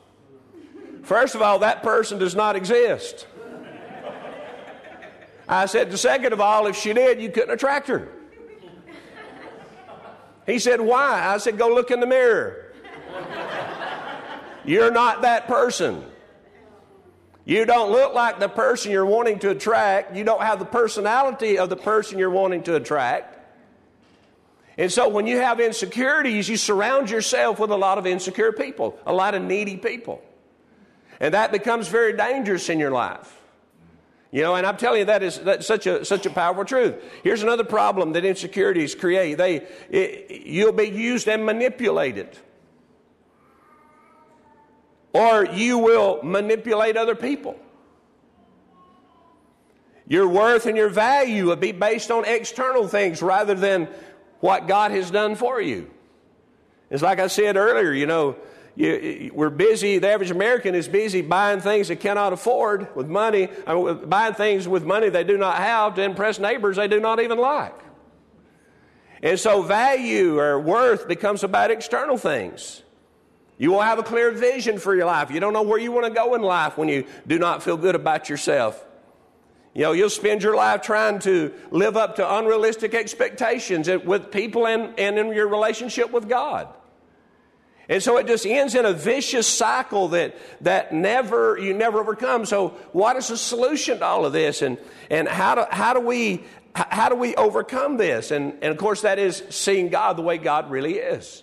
First 1.04 1.34
of 1.34 1.42
all, 1.42 1.60
that 1.60 1.82
person 1.82 2.18
does 2.18 2.34
not 2.34 2.56
exist. 2.56 3.26
I 5.46 5.66
said, 5.66 5.90
the 5.90 5.98
second 5.98 6.32
of 6.32 6.40
all, 6.40 6.66
if 6.66 6.76
she 6.76 6.94
did, 6.94 7.20
you 7.20 7.30
couldn't 7.30 7.50
attract 7.50 7.88
her. 7.88 8.08
He 10.46 10.58
said, 10.58 10.80
Why? 10.80 11.26
I 11.26 11.38
said, 11.38 11.58
Go 11.58 11.68
look 11.68 11.90
in 11.90 12.00
the 12.00 12.06
mirror. 12.06 12.72
You're 14.64 14.90
not 14.90 15.22
that 15.22 15.46
person. 15.46 16.04
You 17.44 17.66
don't 17.66 17.92
look 17.92 18.14
like 18.14 18.40
the 18.40 18.48
person 18.48 18.90
you're 18.90 19.04
wanting 19.04 19.38
to 19.40 19.50
attract. 19.50 20.16
You 20.16 20.24
don't 20.24 20.40
have 20.40 20.58
the 20.58 20.64
personality 20.64 21.58
of 21.58 21.68
the 21.68 21.76
person 21.76 22.18
you're 22.18 22.30
wanting 22.30 22.62
to 22.64 22.76
attract. 22.76 23.38
And 24.78 24.90
so 24.90 25.08
when 25.08 25.26
you 25.26 25.38
have 25.38 25.60
insecurities, 25.60 26.48
you 26.48 26.56
surround 26.56 27.10
yourself 27.10 27.58
with 27.58 27.70
a 27.70 27.76
lot 27.76 27.98
of 27.98 28.06
insecure 28.06 28.52
people, 28.52 28.98
a 29.06 29.12
lot 29.12 29.34
of 29.34 29.42
needy 29.42 29.76
people. 29.76 30.22
And 31.24 31.32
that 31.32 31.52
becomes 31.52 31.88
very 31.88 32.12
dangerous 32.12 32.68
in 32.68 32.78
your 32.78 32.90
life. 32.90 33.40
You 34.30 34.42
know, 34.42 34.56
and 34.56 34.66
I'm 34.66 34.76
telling 34.76 34.98
you 34.98 35.04
that 35.06 35.22
is 35.22 35.38
that's 35.38 35.66
such 35.66 35.86
a 35.86 36.04
such 36.04 36.26
a 36.26 36.30
powerful 36.30 36.66
truth. 36.66 36.96
Here's 37.22 37.42
another 37.42 37.64
problem 37.64 38.12
that 38.12 38.26
insecurities 38.26 38.94
create. 38.94 39.38
They 39.38 39.66
it, 39.88 40.42
you'll 40.44 40.72
be 40.72 40.90
used 40.90 41.26
and 41.26 41.46
manipulated 41.46 42.36
or 45.14 45.46
you 45.46 45.78
will 45.78 46.22
manipulate 46.22 46.98
other 46.98 47.14
people. 47.14 47.58
Your 50.06 50.28
worth 50.28 50.66
and 50.66 50.76
your 50.76 50.90
value 50.90 51.46
will 51.46 51.56
be 51.56 51.72
based 51.72 52.10
on 52.10 52.26
external 52.26 52.86
things 52.86 53.22
rather 53.22 53.54
than 53.54 53.88
what 54.40 54.68
God 54.68 54.90
has 54.90 55.10
done 55.10 55.36
for 55.36 55.58
you. 55.58 55.90
It's 56.90 57.02
like 57.02 57.18
I 57.18 57.28
said 57.28 57.56
earlier, 57.56 57.92
you 57.92 58.04
know, 58.04 58.36
you, 58.76 59.30
we're 59.32 59.50
busy, 59.50 59.98
the 59.98 60.08
average 60.08 60.30
American 60.30 60.74
is 60.74 60.88
busy 60.88 61.22
buying 61.22 61.60
things 61.60 61.88
they 61.88 61.96
cannot 61.96 62.32
afford 62.32 62.94
with 62.96 63.08
money, 63.08 63.48
I 63.66 63.74
mean, 63.74 64.08
buying 64.08 64.34
things 64.34 64.66
with 64.66 64.84
money 64.84 65.08
they 65.08 65.24
do 65.24 65.38
not 65.38 65.58
have 65.58 65.94
to 65.94 66.02
impress 66.02 66.38
neighbors 66.38 66.76
they 66.76 66.88
do 66.88 67.00
not 67.00 67.20
even 67.20 67.38
like. 67.38 67.78
And 69.22 69.38
so 69.38 69.62
value 69.62 70.38
or 70.38 70.60
worth 70.60 71.06
becomes 71.06 71.44
about 71.44 71.70
external 71.70 72.18
things. 72.18 72.82
You 73.56 73.70
will 73.70 73.80
have 73.80 73.98
a 73.98 74.02
clear 74.02 74.32
vision 74.32 74.78
for 74.78 74.94
your 74.94 75.06
life. 75.06 75.30
You 75.30 75.38
don't 75.38 75.52
know 75.52 75.62
where 75.62 75.78
you 75.78 75.92
want 75.92 76.06
to 76.06 76.12
go 76.12 76.34
in 76.34 76.42
life 76.42 76.76
when 76.76 76.88
you 76.88 77.06
do 77.26 77.38
not 77.38 77.62
feel 77.62 77.76
good 77.76 77.94
about 77.94 78.28
yourself. 78.28 78.84
You 79.72 79.82
know, 79.82 79.92
you'll 79.92 80.10
spend 80.10 80.42
your 80.42 80.56
life 80.56 80.82
trying 80.82 81.20
to 81.20 81.52
live 81.70 81.96
up 81.96 82.16
to 82.16 82.34
unrealistic 82.36 82.94
expectations 82.94 83.88
with 84.04 84.30
people 84.30 84.66
and, 84.66 84.98
and 84.98 85.18
in 85.18 85.32
your 85.32 85.48
relationship 85.48 86.10
with 86.10 86.28
God. 86.28 86.68
And 87.88 88.02
so 88.02 88.16
it 88.16 88.26
just 88.26 88.46
ends 88.46 88.74
in 88.74 88.86
a 88.86 88.92
vicious 88.92 89.46
cycle 89.46 90.08
that, 90.08 90.36
that 90.62 90.94
never, 90.94 91.58
you 91.58 91.74
never 91.74 92.00
overcome. 92.00 92.46
So 92.46 92.68
what 92.92 93.16
is 93.16 93.28
the 93.28 93.36
solution 93.36 93.98
to 93.98 94.04
all 94.04 94.24
of 94.24 94.32
this? 94.32 94.62
And, 94.62 94.78
and 95.10 95.28
how, 95.28 95.54
do, 95.54 95.64
how, 95.70 95.92
do 95.92 96.00
we, 96.00 96.44
how 96.74 97.08
do 97.10 97.14
we 97.14 97.34
overcome 97.34 97.98
this? 97.98 98.30
And, 98.30 98.54
and 98.62 98.72
of 98.72 98.78
course, 98.78 99.02
that 99.02 99.18
is 99.18 99.42
seeing 99.50 99.90
God 99.90 100.16
the 100.16 100.22
way 100.22 100.38
God 100.38 100.70
really 100.70 100.94
is. 100.94 101.42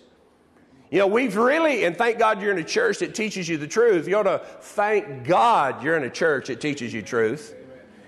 You 0.90 0.98
know, 0.98 1.06
we've 1.06 1.36
really, 1.36 1.84
and 1.84 1.96
thank 1.96 2.18
God 2.18 2.42
you're 2.42 2.52
in 2.52 2.58
a 2.58 2.64
church 2.64 2.98
that 2.98 3.14
teaches 3.14 3.48
you 3.48 3.56
the 3.56 3.66
truth. 3.66 4.06
You 4.06 4.16
ought 4.16 4.24
to 4.24 4.42
thank 4.60 5.24
God 5.24 5.82
you're 5.82 5.96
in 5.96 6.04
a 6.04 6.10
church 6.10 6.48
that 6.48 6.60
teaches 6.60 6.92
you 6.92 7.00
truth. 7.00 7.54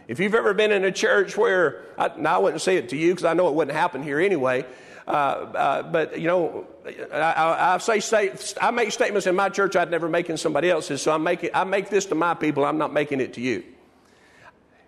If 0.07 0.21
you've 0.21 0.35
ever 0.35 0.53
been 0.53 0.71
in 0.71 0.85
a 0.85 0.93
church 0.93 1.35
where, 1.35 1.83
I, 1.97 2.11
now 2.19 2.35
I 2.35 2.39
wouldn't 2.39 2.61
say 2.61 2.77
it 2.77 2.91
to 2.91 2.97
you 2.97 3.13
because 3.13 3.25
I 3.25 3.33
know 3.33 3.49
it 3.49 3.55
wouldn't 3.55 3.75
happen 3.75 4.03
here 4.03 4.21
anyway, 4.21 4.67
uh, 5.07 5.11
uh, 5.11 5.83
but 5.83 6.19
you 6.19 6.27
know, 6.27 6.67
I, 7.13 7.75
I, 7.75 7.79
say 7.79 8.01
state, 8.01 8.55
I 8.61 8.71
make 8.71 8.91
statements 8.93 9.27
in 9.27 9.35
my 9.35 9.49
church 9.49 9.77
I'd 9.77 9.91
never 9.91 10.09
make 10.09 10.31
in 10.31 10.37
somebody 10.37 10.71
else's, 10.71 11.03
so 11.03 11.13
I 11.13 11.19
make, 11.19 11.45
it, 11.45 11.53
I 11.55 11.65
make 11.65 11.91
this 11.91 12.07
to 12.07 12.15
my 12.15 12.35
people, 12.35 12.65
I'm 12.65 12.79
not 12.79 12.93
making 12.93 13.21
it 13.21 13.35
to 13.35 13.41
you. 13.41 13.65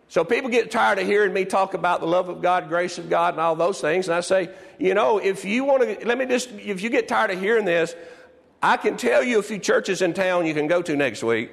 So 0.09 0.25
people 0.25 0.51
get 0.51 0.71
tired 0.71 0.99
of 0.99 1.07
hearing 1.07 1.33
me 1.33 1.45
talk 1.45 1.75
about 1.75 2.01
the 2.01 2.07
love 2.07 2.29
of 2.29 2.41
God, 2.41 2.69
grace 2.69 2.97
of 2.97 3.11
God, 3.11 3.35
and 3.35 3.41
all 3.41 3.57
those 3.57 3.81
things. 3.81 4.07
And 4.07 4.15
I 4.15 4.21
say, 4.21 4.51
you 4.79 4.95
know, 4.95 5.19
if 5.19 5.45
you 5.45 5.65
want 5.65 5.83
to, 5.83 6.07
let 6.07 6.17
me 6.17 6.27
just, 6.27 6.51
if 6.53 6.81
you 6.81 6.91
get 6.91 7.09
tired 7.09 7.33
of 7.33 7.41
hearing 7.41 7.65
this, 7.65 7.95
I 8.63 8.77
can 8.77 8.97
tell 8.97 9.23
you 9.23 9.39
a 9.41 9.43
few 9.43 9.59
churches 9.59 10.03
in 10.03 10.15
town 10.15 10.47
you 10.47 10.55
can 10.55 10.69
go 10.69 10.81
to 10.81 10.97
next 10.97 11.23
week 11.25 11.51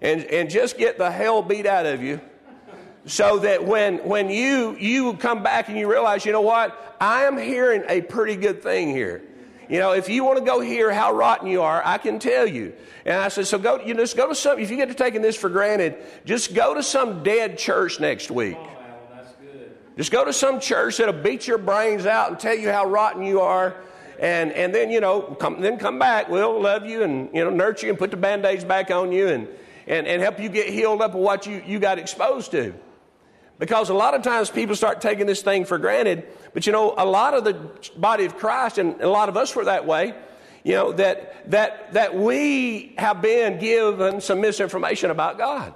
and, 0.00 0.24
and 0.24 0.50
just 0.50 0.76
get 0.76 0.98
the 0.98 1.10
hell 1.10 1.42
beat 1.42 1.64
out 1.64 1.86
of 1.86 2.02
you 2.02 2.20
so 3.06 3.38
that 3.40 3.64
when, 3.64 3.98
when 3.98 4.30
you, 4.30 4.76
you 4.78 5.14
come 5.14 5.42
back 5.42 5.68
and 5.68 5.78
you 5.78 5.90
realize, 5.90 6.24
you 6.24 6.32
know 6.32 6.40
what, 6.40 6.96
I 7.00 7.24
am 7.24 7.36
hearing 7.36 7.82
a 7.88 8.00
pretty 8.00 8.36
good 8.36 8.62
thing 8.62 8.88
here. 8.88 9.22
You 9.68 9.78
know, 9.78 9.92
if 9.92 10.08
you 10.08 10.24
want 10.24 10.38
to 10.38 10.44
go 10.44 10.60
hear 10.60 10.92
how 10.92 11.12
rotten 11.12 11.48
you 11.48 11.62
are, 11.62 11.82
I 11.84 11.98
can 11.98 12.18
tell 12.18 12.46
you. 12.46 12.74
And 13.04 13.16
I 13.16 13.28
said, 13.28 13.46
so 13.46 13.58
go, 13.58 13.80
you 13.80 13.94
just 13.94 14.16
go 14.16 14.28
to 14.28 14.34
some, 14.34 14.58
if 14.58 14.70
you 14.70 14.76
get 14.76 14.88
to 14.88 14.94
taking 14.94 15.22
this 15.22 15.36
for 15.36 15.48
granted, 15.48 15.96
just 16.24 16.54
go 16.54 16.74
to 16.74 16.82
some 16.82 17.22
dead 17.22 17.58
church 17.58 18.00
next 18.00 18.30
week. 18.30 18.56
Oh, 18.58 18.70
just 19.96 20.10
go 20.10 20.24
to 20.24 20.32
some 20.32 20.60
church 20.60 20.96
that'll 20.96 21.22
beat 21.22 21.46
your 21.46 21.58
brains 21.58 22.04
out 22.04 22.30
and 22.30 22.40
tell 22.40 22.56
you 22.56 22.70
how 22.70 22.86
rotten 22.86 23.22
you 23.22 23.40
are. 23.40 23.76
And, 24.18 24.52
and 24.52 24.74
then, 24.74 24.90
you 24.90 25.00
know, 25.00 25.22
come, 25.22 25.60
then 25.60 25.78
come 25.78 25.98
back. 25.98 26.28
We'll 26.28 26.60
love 26.60 26.86
you 26.86 27.02
and, 27.02 27.28
you 27.34 27.44
know, 27.44 27.50
nurture 27.50 27.86
you 27.86 27.92
and 27.92 27.98
put 27.98 28.10
the 28.10 28.16
band 28.16 28.44
aids 28.44 28.64
back 28.64 28.90
on 28.90 29.12
you 29.12 29.28
and, 29.28 29.48
and, 29.86 30.06
and 30.06 30.22
help 30.22 30.40
you 30.40 30.48
get 30.48 30.68
healed 30.68 31.00
up 31.02 31.14
of 31.14 31.20
what 31.20 31.46
you, 31.46 31.62
you 31.66 31.78
got 31.78 31.98
exposed 31.98 32.50
to. 32.52 32.74
Because 33.58 33.88
a 33.88 33.94
lot 33.94 34.14
of 34.14 34.22
times 34.22 34.50
people 34.50 34.74
start 34.74 35.00
taking 35.00 35.26
this 35.26 35.42
thing 35.42 35.64
for 35.64 35.78
granted. 35.78 36.26
But 36.52 36.66
you 36.66 36.72
know, 36.72 36.94
a 36.96 37.06
lot 37.06 37.34
of 37.34 37.44
the 37.44 37.54
body 37.96 38.24
of 38.24 38.36
Christ, 38.36 38.78
and 38.78 39.00
a 39.00 39.08
lot 39.08 39.28
of 39.28 39.36
us 39.36 39.54
were 39.54 39.66
that 39.66 39.86
way, 39.86 40.14
you 40.64 40.72
know, 40.72 40.92
that, 40.92 41.50
that, 41.50 41.92
that 41.92 42.16
we 42.16 42.94
have 42.98 43.22
been 43.22 43.58
given 43.58 44.20
some 44.20 44.40
misinformation 44.40 45.10
about 45.10 45.38
God. 45.38 45.74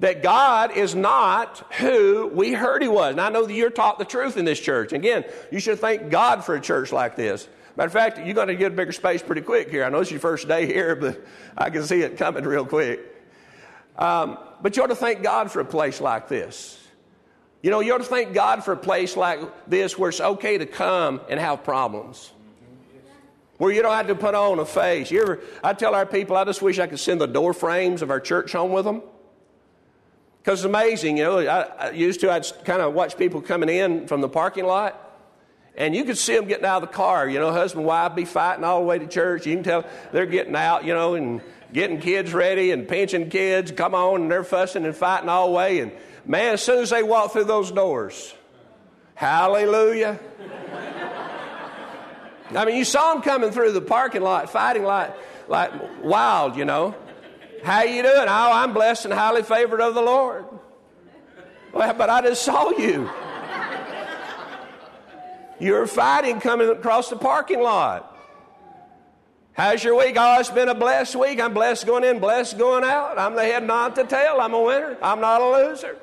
That 0.00 0.22
God 0.22 0.76
is 0.76 0.94
not 0.94 1.72
who 1.74 2.30
we 2.32 2.52
heard 2.52 2.82
He 2.82 2.88
was. 2.88 3.12
And 3.12 3.20
I 3.20 3.30
know 3.30 3.46
that 3.46 3.54
you're 3.54 3.70
taught 3.70 3.98
the 3.98 4.04
truth 4.04 4.36
in 4.36 4.44
this 4.44 4.60
church. 4.60 4.92
Again, 4.92 5.24
you 5.50 5.58
should 5.58 5.78
thank 5.78 6.10
God 6.10 6.44
for 6.44 6.54
a 6.54 6.60
church 6.60 6.92
like 6.92 7.16
this. 7.16 7.48
Matter 7.76 7.86
of 7.86 7.92
fact, 7.92 8.18
you're 8.18 8.34
going 8.34 8.48
to 8.48 8.54
get 8.54 8.72
a 8.72 8.74
bigger 8.74 8.92
space 8.92 9.22
pretty 9.22 9.40
quick 9.40 9.70
here. 9.70 9.84
I 9.84 9.88
know 9.88 10.00
it's 10.00 10.10
your 10.10 10.20
first 10.20 10.48
day 10.48 10.66
here, 10.66 10.94
but 10.94 11.24
I 11.56 11.70
can 11.70 11.82
see 11.82 12.02
it 12.02 12.18
coming 12.18 12.44
real 12.44 12.66
quick. 12.66 13.15
Um, 13.98 14.38
but 14.62 14.76
you 14.76 14.82
ought 14.82 14.88
to 14.88 14.96
thank 14.96 15.22
God 15.22 15.50
for 15.50 15.60
a 15.60 15.64
place 15.64 16.00
like 16.00 16.28
this. 16.28 16.78
You 17.62 17.70
know, 17.70 17.80
you 17.80 17.94
ought 17.94 17.98
to 17.98 18.04
thank 18.04 18.34
God 18.34 18.64
for 18.64 18.72
a 18.72 18.76
place 18.76 19.16
like 19.16 19.40
this 19.68 19.98
where 19.98 20.10
it's 20.10 20.20
okay 20.20 20.58
to 20.58 20.66
come 20.66 21.20
and 21.28 21.40
have 21.40 21.64
problems. 21.64 22.30
Where 23.58 23.72
you 23.72 23.80
don't 23.80 23.94
have 23.94 24.08
to 24.08 24.14
put 24.14 24.34
on 24.34 24.58
a 24.58 24.66
face. 24.66 25.10
You 25.10 25.22
ever, 25.22 25.40
I 25.64 25.72
tell 25.72 25.94
our 25.94 26.04
people, 26.04 26.36
I 26.36 26.44
just 26.44 26.60
wish 26.60 26.78
I 26.78 26.86
could 26.86 27.00
send 27.00 27.20
the 27.20 27.26
door 27.26 27.54
frames 27.54 28.02
of 28.02 28.10
our 28.10 28.20
church 28.20 28.52
home 28.52 28.72
with 28.72 28.84
them. 28.84 29.02
Because 30.42 30.60
it's 30.60 30.66
amazing, 30.66 31.16
you 31.16 31.24
know. 31.24 31.38
I, 31.38 31.62
I 31.62 31.90
used 31.90 32.20
to, 32.20 32.30
I'd 32.30 32.46
kind 32.64 32.82
of 32.82 32.92
watch 32.92 33.16
people 33.16 33.40
coming 33.40 33.68
in 33.68 34.06
from 34.06 34.20
the 34.20 34.28
parking 34.28 34.66
lot, 34.66 35.02
and 35.74 35.96
you 35.96 36.04
could 36.04 36.18
see 36.18 36.36
them 36.36 36.46
getting 36.46 36.66
out 36.66 36.82
of 36.82 36.88
the 36.88 36.94
car. 36.94 37.28
You 37.28 37.40
know, 37.40 37.50
husband 37.50 37.86
wife 37.86 38.14
be 38.14 38.26
fighting 38.26 38.62
all 38.62 38.80
the 38.80 38.86
way 38.86 38.98
to 38.98 39.06
church. 39.08 39.46
You 39.46 39.54
can 39.54 39.64
tell 39.64 39.84
they're 40.12 40.26
getting 40.26 40.54
out, 40.54 40.84
you 40.84 40.94
know, 40.94 41.14
and 41.14 41.40
getting 41.72 42.00
kids 42.00 42.32
ready 42.32 42.70
and 42.70 42.88
pinching 42.88 43.30
kids. 43.30 43.72
Come 43.72 43.94
on, 43.94 44.22
and 44.22 44.30
they're 44.30 44.44
fussing 44.44 44.84
and 44.84 44.94
fighting 44.94 45.28
all 45.28 45.48
the 45.48 45.52
way. 45.52 45.80
And 45.80 45.92
man, 46.24 46.54
as 46.54 46.62
soon 46.62 46.82
as 46.82 46.90
they 46.90 47.02
walk 47.02 47.32
through 47.32 47.44
those 47.44 47.70
doors, 47.70 48.34
hallelujah. 49.14 50.18
I 52.54 52.64
mean, 52.64 52.76
you 52.76 52.84
saw 52.84 53.12
them 53.12 53.22
coming 53.22 53.50
through 53.50 53.72
the 53.72 53.80
parking 53.80 54.22
lot, 54.22 54.50
fighting 54.50 54.84
like, 54.84 55.12
like 55.48 55.72
wild, 56.02 56.56
you 56.56 56.64
know. 56.64 56.94
How 57.64 57.82
you 57.82 58.02
doing? 58.02 58.28
Oh, 58.28 58.50
I'm 58.52 58.72
blessed 58.72 59.06
and 59.06 59.14
highly 59.14 59.42
favored 59.42 59.80
of 59.80 59.94
the 59.94 60.02
Lord. 60.02 60.44
Well, 61.72 61.92
but 61.94 62.08
I 62.08 62.22
just 62.22 62.42
saw 62.42 62.70
you. 62.70 63.10
You're 65.58 65.86
fighting 65.86 66.40
coming 66.40 66.68
across 66.68 67.10
the 67.10 67.16
parking 67.16 67.60
lot. 67.60 68.15
How's 69.56 69.82
your 69.82 69.96
week? 69.96 70.16
Oh, 70.18 70.38
it's 70.38 70.50
been 70.50 70.68
a 70.68 70.74
blessed 70.74 71.16
week. 71.16 71.40
I'm 71.40 71.54
blessed 71.54 71.86
going 71.86 72.04
in, 72.04 72.18
blessed 72.18 72.58
going 72.58 72.84
out. 72.84 73.18
I'm 73.18 73.34
the 73.34 73.42
head, 73.42 73.66
not 73.66 73.94
the 73.94 74.04
tail. 74.04 74.36
I'm 74.38 74.52
a 74.52 74.60
winner. 74.60 74.98
I'm 75.00 75.18
not 75.18 75.40
a 75.40 75.48
loser. 75.48 75.96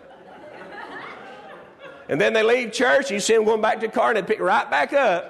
And 2.10 2.20
then 2.20 2.34
they 2.34 2.42
leave 2.42 2.72
church, 2.72 3.12
you 3.12 3.20
see 3.20 3.36
them 3.36 3.46
going 3.46 3.62
back 3.62 3.80
to 3.80 3.86
the 3.88 3.94
car, 3.94 4.10
and 4.10 4.18
they 4.18 4.24
pick 4.24 4.40
right 4.40 4.70
back 4.70 4.92
up 4.92 5.30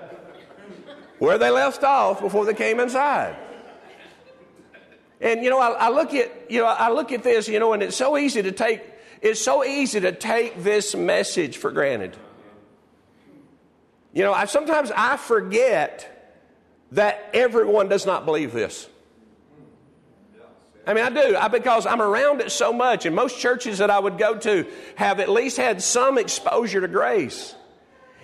where 1.20 1.38
they 1.38 1.50
left 1.50 1.84
off 1.84 2.22
before 2.22 2.46
they 2.46 2.54
came 2.54 2.80
inside. 2.80 3.36
And 5.20 5.44
you 5.44 5.50
know, 5.50 5.60
I, 5.60 5.72
I, 5.72 5.90
look 5.90 6.14
at 6.14 6.50
you 6.50 6.62
know, 6.62 6.66
I 6.66 6.92
look 6.92 7.12
at 7.12 7.24
this, 7.24 7.50
you 7.50 7.60
know, 7.60 7.74
and 7.74 7.84
it's 7.84 7.96
so 7.96 8.18
easy 8.18 8.42
to 8.42 8.54
take 8.54 8.82
it's 9.22 9.42
so 9.42 9.66
easy 9.66 10.00
to 10.00 10.14
take 10.14 10.64
this 10.64 10.96
message 10.96 11.58
for 11.58 11.72
granted. 11.72 12.16
You 14.14 14.24
know, 14.24 14.34
I 14.34 14.46
sometimes 14.46 14.92
I 14.96 15.18
forget 15.18 16.13
that 16.94 17.30
everyone 17.34 17.90
does 17.90 18.06
not 18.06 18.26
believe 18.26 18.54
this. 18.54 18.88
I 20.86 20.94
mean, 20.94 21.04
I 21.06 21.10
do, 21.10 21.36
I, 21.38 21.48
because 21.48 21.86
I'm 21.86 22.02
around 22.02 22.42
it 22.42 22.52
so 22.52 22.74
much, 22.74 23.06
and 23.06 23.16
most 23.16 23.40
churches 23.40 23.78
that 23.78 23.90
I 23.90 23.98
would 23.98 24.18
go 24.18 24.38
to 24.40 24.66
have 24.96 25.20
at 25.20 25.30
least 25.30 25.58
had 25.58 25.82
some 25.82 26.18
exposure 26.18 26.82
to 26.82 26.88
grace. 26.88 27.56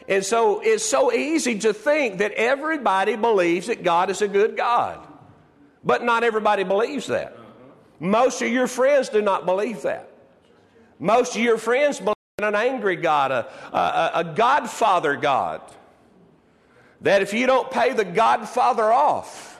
And 0.09 0.25
so 0.25 0.59
it's 0.59 0.83
so 0.83 1.13
easy 1.13 1.59
to 1.59 1.73
think 1.73 2.17
that 2.17 2.31
everybody 2.33 3.15
believes 3.15 3.67
that 3.67 3.83
God 3.83 4.09
is 4.09 4.21
a 4.21 4.27
good 4.27 4.57
God. 4.57 5.07
But 5.83 6.03
not 6.03 6.23
everybody 6.23 6.63
believes 6.63 7.07
that. 7.07 7.37
Most 7.99 8.41
of 8.41 8.49
your 8.49 8.67
friends 8.67 9.09
do 9.09 9.21
not 9.21 9.45
believe 9.45 9.83
that. 9.83 10.11
Most 10.99 11.35
of 11.35 11.41
your 11.41 11.57
friends 11.57 11.99
believe 11.99 12.15
in 12.37 12.43
an 12.43 12.55
angry 12.55 12.97
God, 12.97 13.31
a, 13.31 13.47
a, 13.71 14.11
a 14.15 14.23
Godfather 14.35 15.15
God 15.15 15.61
that 17.01 17.21
if 17.21 17.33
you 17.33 17.45
don't 17.47 17.69
pay 17.71 17.93
the 17.93 18.05
Godfather 18.05 18.91
off, 18.91 19.59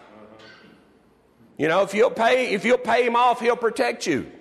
you 1.58 1.68
know, 1.68 1.84
if 1.84 1.94
you'll 1.94 2.10
pay, 2.10 2.54
if 2.54 2.64
you'll 2.66 2.78
pay 2.78 3.06
him 3.06 3.16
off, 3.16 3.42
he'll 3.42 3.56
protect 3.56 4.08
you. 4.08 4.32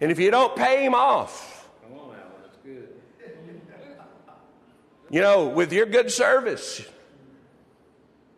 And 0.00 0.10
if 0.10 0.18
you 0.18 0.30
don't 0.30 0.56
pay 0.56 0.84
him 0.84 0.94
off, 0.94 1.68
you 5.10 5.20
know, 5.20 5.48
with 5.48 5.72
your 5.72 5.86
good 5.86 6.10
service, 6.10 6.82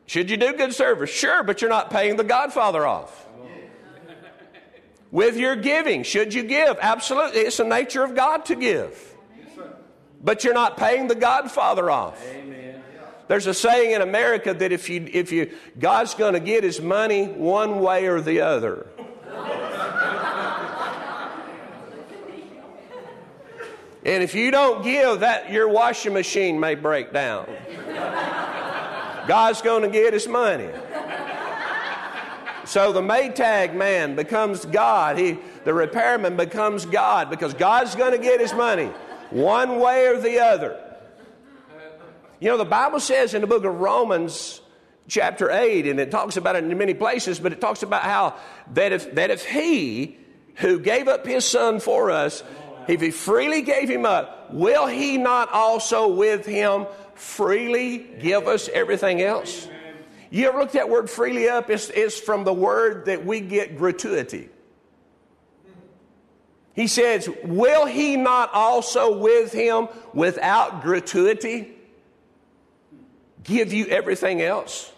should 0.06 0.30
you 0.30 0.37
do 0.37 0.52
good 0.54 0.74
service? 0.74 1.10
Sure, 1.10 1.42
but 1.42 1.60
you're 1.60 1.70
not 1.70 1.90
paying 1.90 2.16
the 2.16 2.24
Godfather 2.24 2.87
off. 2.87 3.26
With 5.10 5.37
your 5.37 5.54
giving, 5.54 6.02
should 6.02 6.34
you 6.34 6.42
give? 6.42 6.76
Absolutely. 6.80 7.42
It's 7.42 7.58
the 7.58 7.64
nature 7.64 8.02
of 8.02 8.16
God 8.16 8.46
to 8.46 8.56
give. 8.56 9.14
But 10.20 10.42
you're 10.42 10.54
not 10.54 10.76
paying 10.76 11.06
the 11.06 11.14
Godfather 11.14 11.88
off. 11.88 12.20
Amen. 12.26 12.43
There's 13.26 13.46
a 13.46 13.54
saying 13.54 13.92
in 13.92 14.02
America 14.02 14.52
that 14.52 14.70
if 14.72 14.90
you, 14.90 15.08
if 15.12 15.32
you, 15.32 15.50
God's 15.78 16.14
going 16.14 16.34
to 16.34 16.40
get 16.40 16.62
his 16.62 16.80
money 16.80 17.26
one 17.26 17.80
way 17.80 18.06
or 18.06 18.20
the 18.20 18.42
other. 18.42 18.87
and 24.04 24.22
if 24.22 24.34
you 24.34 24.50
don't 24.50 24.84
give, 24.84 25.20
that 25.20 25.50
your 25.50 25.68
washing 25.68 26.12
machine 26.12 26.60
may 26.60 26.74
break 26.74 27.12
down. 27.12 27.48
God's 29.26 29.62
going 29.62 29.82
to 29.82 29.88
get 29.88 30.12
his 30.12 30.28
money. 30.28 30.68
So 32.66 32.92
the 32.92 33.00
Maytag 33.00 33.74
man 33.74 34.16
becomes 34.16 34.66
God. 34.66 35.18
He, 35.18 35.38
the 35.64 35.72
repairman 35.72 36.37
becomes 36.37 36.84
God 36.84 37.30
because 37.30 37.54
God's 37.54 37.94
going 37.94 38.12
to 38.12 38.18
get 38.18 38.40
his 38.40 38.52
money 38.52 38.90
one 39.30 39.78
way 39.78 40.06
or 40.06 40.18
the 40.20 40.38
other. 40.40 40.83
You 42.44 42.50
know, 42.50 42.59
the 42.59 42.66
Bible 42.66 43.00
says 43.00 43.33
in 43.33 43.40
the 43.40 43.46
book 43.46 43.64
of 43.64 43.80
Romans, 43.80 44.61
chapter 45.09 45.50
8, 45.50 45.87
and 45.87 45.98
it 45.98 46.11
talks 46.11 46.37
about 46.37 46.57
it 46.57 46.64
in 46.64 46.76
many 46.76 46.92
places, 46.92 47.40
but 47.40 47.54
it 47.54 47.61
talks 47.62 47.83
about 47.83 48.02
how 48.02 48.37
that 48.74 48.92
if, 48.92 49.14
that 49.14 49.30
if 49.30 49.46
He 49.46 50.18
who 50.57 50.78
gave 50.78 51.09
up 51.09 51.26
His 51.26 51.46
Son 51.46 51.80
for 51.80 52.11
us, 52.11 52.44
if 52.87 53.00
He 53.00 53.12
freely 53.12 53.62
gave 53.62 53.88
Him 53.88 54.04
up, 54.04 54.52
will 54.52 54.87
He 54.87 55.16
not 55.16 55.50
also 55.54 56.09
with 56.09 56.44
Him 56.44 56.85
freely 57.14 57.96
give 58.20 58.46
us 58.46 58.68
everything 58.68 59.22
else? 59.22 59.66
You 60.28 60.46
ever 60.48 60.59
looked 60.59 60.74
that 60.74 60.90
word 60.90 61.09
freely 61.09 61.48
up? 61.48 61.70
It's, 61.70 61.88
it's 61.88 62.20
from 62.20 62.44
the 62.44 62.52
word 62.52 63.07
that 63.07 63.24
we 63.24 63.40
get 63.40 63.78
gratuity. 63.78 64.50
He 66.74 66.88
says, 66.88 67.26
Will 67.42 67.87
he 67.87 68.18
not 68.18 68.52
also 68.52 69.16
with 69.16 69.50
him 69.50 69.88
without 70.12 70.83
gratuity 70.83 71.70
give 73.44 73.72
you 73.72 73.87
everything 73.87 74.42
else. 74.42 74.90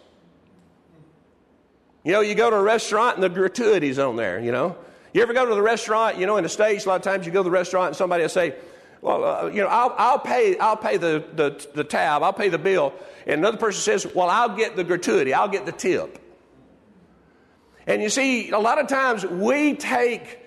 You 2.05 2.13
know, 2.13 2.21
you 2.21 2.35
go 2.37 2.49
to 2.49 2.57
a 2.57 2.63
restaurant 2.63 3.17
and 3.17 3.25
the 3.25 3.29
gratuities 3.29 3.99
on 3.99 4.17
there, 4.17 4.39
you 4.39 4.53
know. 4.53 4.77
You 5.13 5.23
ever 5.23 5.33
go 5.33 5.45
to 5.45 5.55
the 5.55 5.63
restaurant, 5.63 6.19
you 6.19 6.27
know, 6.27 6.37
in 6.37 6.45
the 6.45 6.49
States, 6.49 6.85
a 6.85 6.89
lot 6.89 6.97
of 6.97 7.03
times 7.03 7.27
you 7.27 7.33
go 7.33 7.41
to 7.41 7.45
the 7.45 7.51
restaurant 7.51 7.89
and 7.89 7.97
somebody 7.97 8.23
will 8.23 8.29
say, 8.29 8.55
well, 9.03 9.25
uh, 9.25 9.47
you 9.49 9.63
know, 9.63 9.69
I'll, 9.69 9.95
I'll, 9.99 10.19
pay, 10.19 10.59
I'll 10.59 10.77
pay 10.77 10.99
the, 10.99 11.25
the, 11.35 11.69
the 11.75 11.85
tab, 11.85 12.23
I'll 12.23 12.33
pay 12.33 12.49
the 12.49 12.59
bill. 12.59 12.95
And 13.27 13.41
another 13.41 13.57
person 13.57 13.81
says, 13.81 14.15
well, 14.15 14.31
I'll 14.31 14.57
get 14.57 14.77
the 14.77 14.85
gratuity, 14.85 15.35
I'll 15.35 15.49
get 15.49 15.67
the 15.67 15.73
tip. 15.73 16.23
And 17.87 18.03
you 18.03 18.09
see, 18.09 18.51
a 18.51 18.59
lot 18.59 18.79
of 18.79 18.89
times 18.89 19.25
we 19.25 19.75
take 19.75 20.39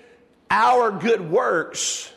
our 0.50 0.92
good 0.92 1.30
works 1.30 2.12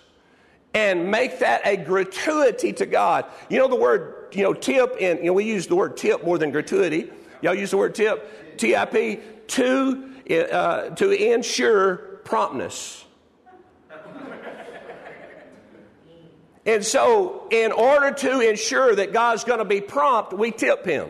and 0.75 1.11
make 1.11 1.41
that 1.41 1.63
a 1.65 1.77
gratuity 1.77 2.73
to 2.75 2.87
God. 2.87 3.27
You 3.49 3.59
know 3.59 3.69
the 3.69 3.77
word 3.77 4.22
you 4.35 4.43
know, 4.43 4.55
tip, 4.55 4.97
and 5.01 5.21
you 5.21 5.27
know, 5.27 5.33
we 5.33 5.45
use 5.45 5.67
the 5.67 5.77
word 5.77 5.97
tip 5.97 6.25
more 6.25 6.39
than 6.39 6.51
gratuity. 6.51 7.11
Y'all 7.41 7.55
use 7.55 7.71
the 7.71 7.77
word 7.77 7.95
tip, 7.95 8.57
T-I-P, 8.59 9.21
to, 9.49 10.13
uh, 10.31 10.91
to 10.91 11.11
ensure 11.11 11.97
promptness. 12.25 13.05
and 16.65 16.85
so, 16.85 17.49
in 17.51 17.73
order 17.73 18.13
to 18.13 18.41
ensure 18.41 18.95
that 18.95 19.13
God's 19.13 19.45
going 19.45 19.59
to 19.59 19.65
be 19.65 19.81
prompt, 19.81 20.33
we 20.33 20.51
tip 20.51 20.85
Him. 20.85 21.09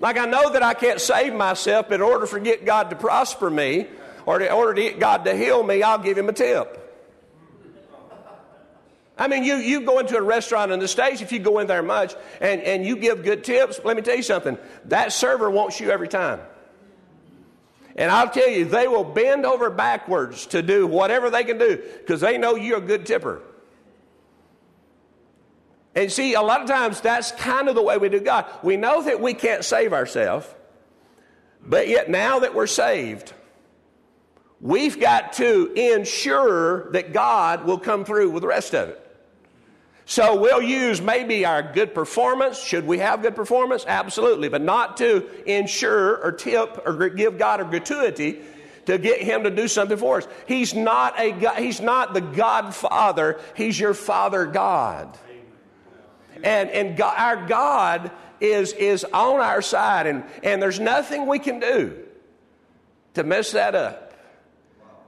Like 0.00 0.18
I 0.18 0.26
know 0.26 0.50
that 0.50 0.62
I 0.62 0.74
can't 0.74 1.00
save 1.00 1.32
myself, 1.34 1.86
but 1.88 1.96
in 1.96 2.02
order 2.02 2.26
for 2.26 2.38
get 2.38 2.66
God 2.66 2.90
to 2.90 2.96
prosper 2.96 3.48
me, 3.48 3.86
or 4.26 4.40
in 4.40 4.52
order 4.52 4.74
to 4.74 4.82
get 4.82 5.00
God 5.00 5.24
to 5.24 5.34
heal 5.34 5.62
me, 5.62 5.82
I'll 5.82 5.98
give 5.98 6.18
Him 6.18 6.28
a 6.28 6.32
tip. 6.32 6.85
I 9.18 9.28
mean, 9.28 9.44
you, 9.44 9.56
you 9.56 9.80
go 9.80 9.98
into 9.98 10.16
a 10.16 10.22
restaurant 10.22 10.72
in 10.72 10.78
the 10.78 10.88
States, 10.88 11.22
if 11.22 11.32
you 11.32 11.38
go 11.38 11.58
in 11.58 11.66
there 11.66 11.82
much 11.82 12.14
and, 12.40 12.60
and 12.60 12.84
you 12.84 12.96
give 12.96 13.24
good 13.24 13.44
tips, 13.44 13.80
let 13.82 13.96
me 13.96 14.02
tell 14.02 14.16
you 14.16 14.22
something, 14.22 14.58
that 14.86 15.12
server 15.12 15.50
wants 15.50 15.80
you 15.80 15.90
every 15.90 16.08
time. 16.08 16.40
And 17.96 18.10
I'll 18.10 18.28
tell 18.28 18.48
you, 18.48 18.66
they 18.66 18.88
will 18.88 19.04
bend 19.04 19.46
over 19.46 19.70
backwards 19.70 20.46
to 20.48 20.60
do 20.60 20.86
whatever 20.86 21.30
they 21.30 21.44
can 21.44 21.56
do 21.56 21.82
because 21.98 22.20
they 22.20 22.36
know 22.36 22.56
you're 22.56 22.76
a 22.76 22.82
good 22.82 23.06
tipper. 23.06 23.40
And 25.94 26.12
see, 26.12 26.34
a 26.34 26.42
lot 26.42 26.60
of 26.60 26.68
times 26.68 27.00
that's 27.00 27.32
kind 27.32 27.70
of 27.70 27.74
the 27.74 27.80
way 27.80 27.96
we 27.96 28.10
do 28.10 28.20
God. 28.20 28.44
We 28.62 28.76
know 28.76 29.02
that 29.02 29.22
we 29.22 29.32
can't 29.32 29.64
save 29.64 29.94
ourselves, 29.94 30.46
but 31.62 31.88
yet 31.88 32.10
now 32.10 32.40
that 32.40 32.54
we're 32.54 32.66
saved, 32.66 33.32
we've 34.60 35.00
got 35.00 35.32
to 35.34 35.72
ensure 35.72 36.92
that 36.92 37.14
God 37.14 37.64
will 37.64 37.78
come 37.78 38.04
through 38.04 38.28
with 38.30 38.42
the 38.42 38.48
rest 38.48 38.74
of 38.74 38.90
it. 38.90 39.05
So 40.08 40.36
we'll 40.36 40.62
use 40.62 41.02
maybe 41.02 41.44
our 41.44 41.64
good 41.64 41.92
performance. 41.92 42.62
Should 42.62 42.86
we 42.86 42.98
have 43.00 43.22
good 43.22 43.34
performance? 43.34 43.84
Absolutely, 43.86 44.48
but 44.48 44.62
not 44.62 44.98
to 44.98 45.26
ensure 45.44 46.16
or 46.18 46.30
tip 46.30 46.80
or 46.86 47.08
give 47.08 47.38
God 47.38 47.60
a 47.60 47.64
gratuity 47.64 48.40
to 48.86 48.98
get 48.98 49.20
him 49.20 49.42
to 49.42 49.50
do 49.50 49.66
something 49.66 49.96
for 49.96 50.18
us. 50.18 50.28
He's 50.46 50.74
not 50.74 51.18
a 51.18 51.32
God, 51.32 51.58
he's 51.58 51.80
not 51.80 52.14
the 52.14 52.20
Godfather, 52.20 53.40
he's 53.56 53.78
your 53.78 53.94
Father 53.94 54.46
God. 54.46 55.18
And 56.44 56.70
and 56.70 56.96
God, 56.96 57.14
our 57.18 57.46
God 57.48 58.12
is 58.40 58.74
is 58.74 59.04
on 59.04 59.40
our 59.40 59.60
side 59.60 60.06
and 60.06 60.22
and 60.44 60.62
there's 60.62 60.78
nothing 60.78 61.26
we 61.26 61.40
can 61.40 61.58
do 61.58 61.98
to 63.14 63.24
mess 63.24 63.50
that 63.52 63.74
up. 63.74 64.05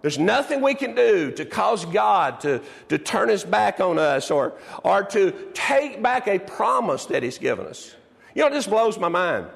There's 0.03 0.19
nothing 0.19 0.61
we 0.61 0.75
can 0.75 0.95
do 0.95 1.33
to 1.33 1.45
cause 1.45 1.85
God 1.85 2.41
to, 2.41 2.63
to 2.89 2.99
turn 2.99 3.29
his 3.29 3.43
back 3.45 3.81
on 3.81 3.99
us 3.99 4.31
or, 4.31 4.55
or 4.85 5.03
to 5.05 5.33
take 5.55 6.03
back 6.03 6.29
a 6.29 6.39
promise 6.39 7.07
that 7.07 7.23
he's 7.23 7.39
given 7.39 7.67
us. 7.67 7.95
You 8.35 8.45
know, 8.45 8.51
this 8.51 8.67
blows 8.67 8.99
my 8.99 9.09
mind. 9.09 9.47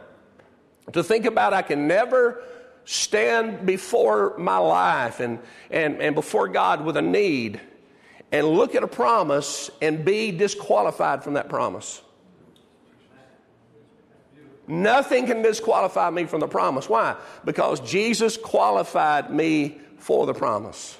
To 0.93 1.05
think 1.05 1.27
about 1.27 1.53
I 1.53 1.63
can 1.63 1.87
never 1.87 2.43
stand 2.85 3.65
before 3.65 4.37
my 4.37 4.59
life 4.59 5.21
and, 5.21 5.39
and, 5.71 6.03
and 6.03 6.15
before 6.15 6.49
God 6.49 6.85
with 6.85 6.97
a 6.97 7.03
need 7.03 7.61
and 8.33 8.47
look 8.49 8.75
at 8.75 8.83
a 8.83 8.89
promise 8.89 9.71
and 9.81 10.05
be 10.05 10.33
disqualified 10.33 11.23
from 11.23 11.35
that 11.35 11.49
promise. 11.49 12.03
Nothing 14.67 15.27
can 15.27 15.43
disqualify 15.43 16.11
me 16.11 16.25
from 16.25 16.41
the 16.41 16.49
promise. 16.49 16.89
Why? 16.89 17.17
Because 17.45 17.79
Jesus 17.81 18.37
qualified 18.37 19.31
me 19.33 19.79
for 20.03 20.27
the 20.27 20.35
promise. 20.35 20.99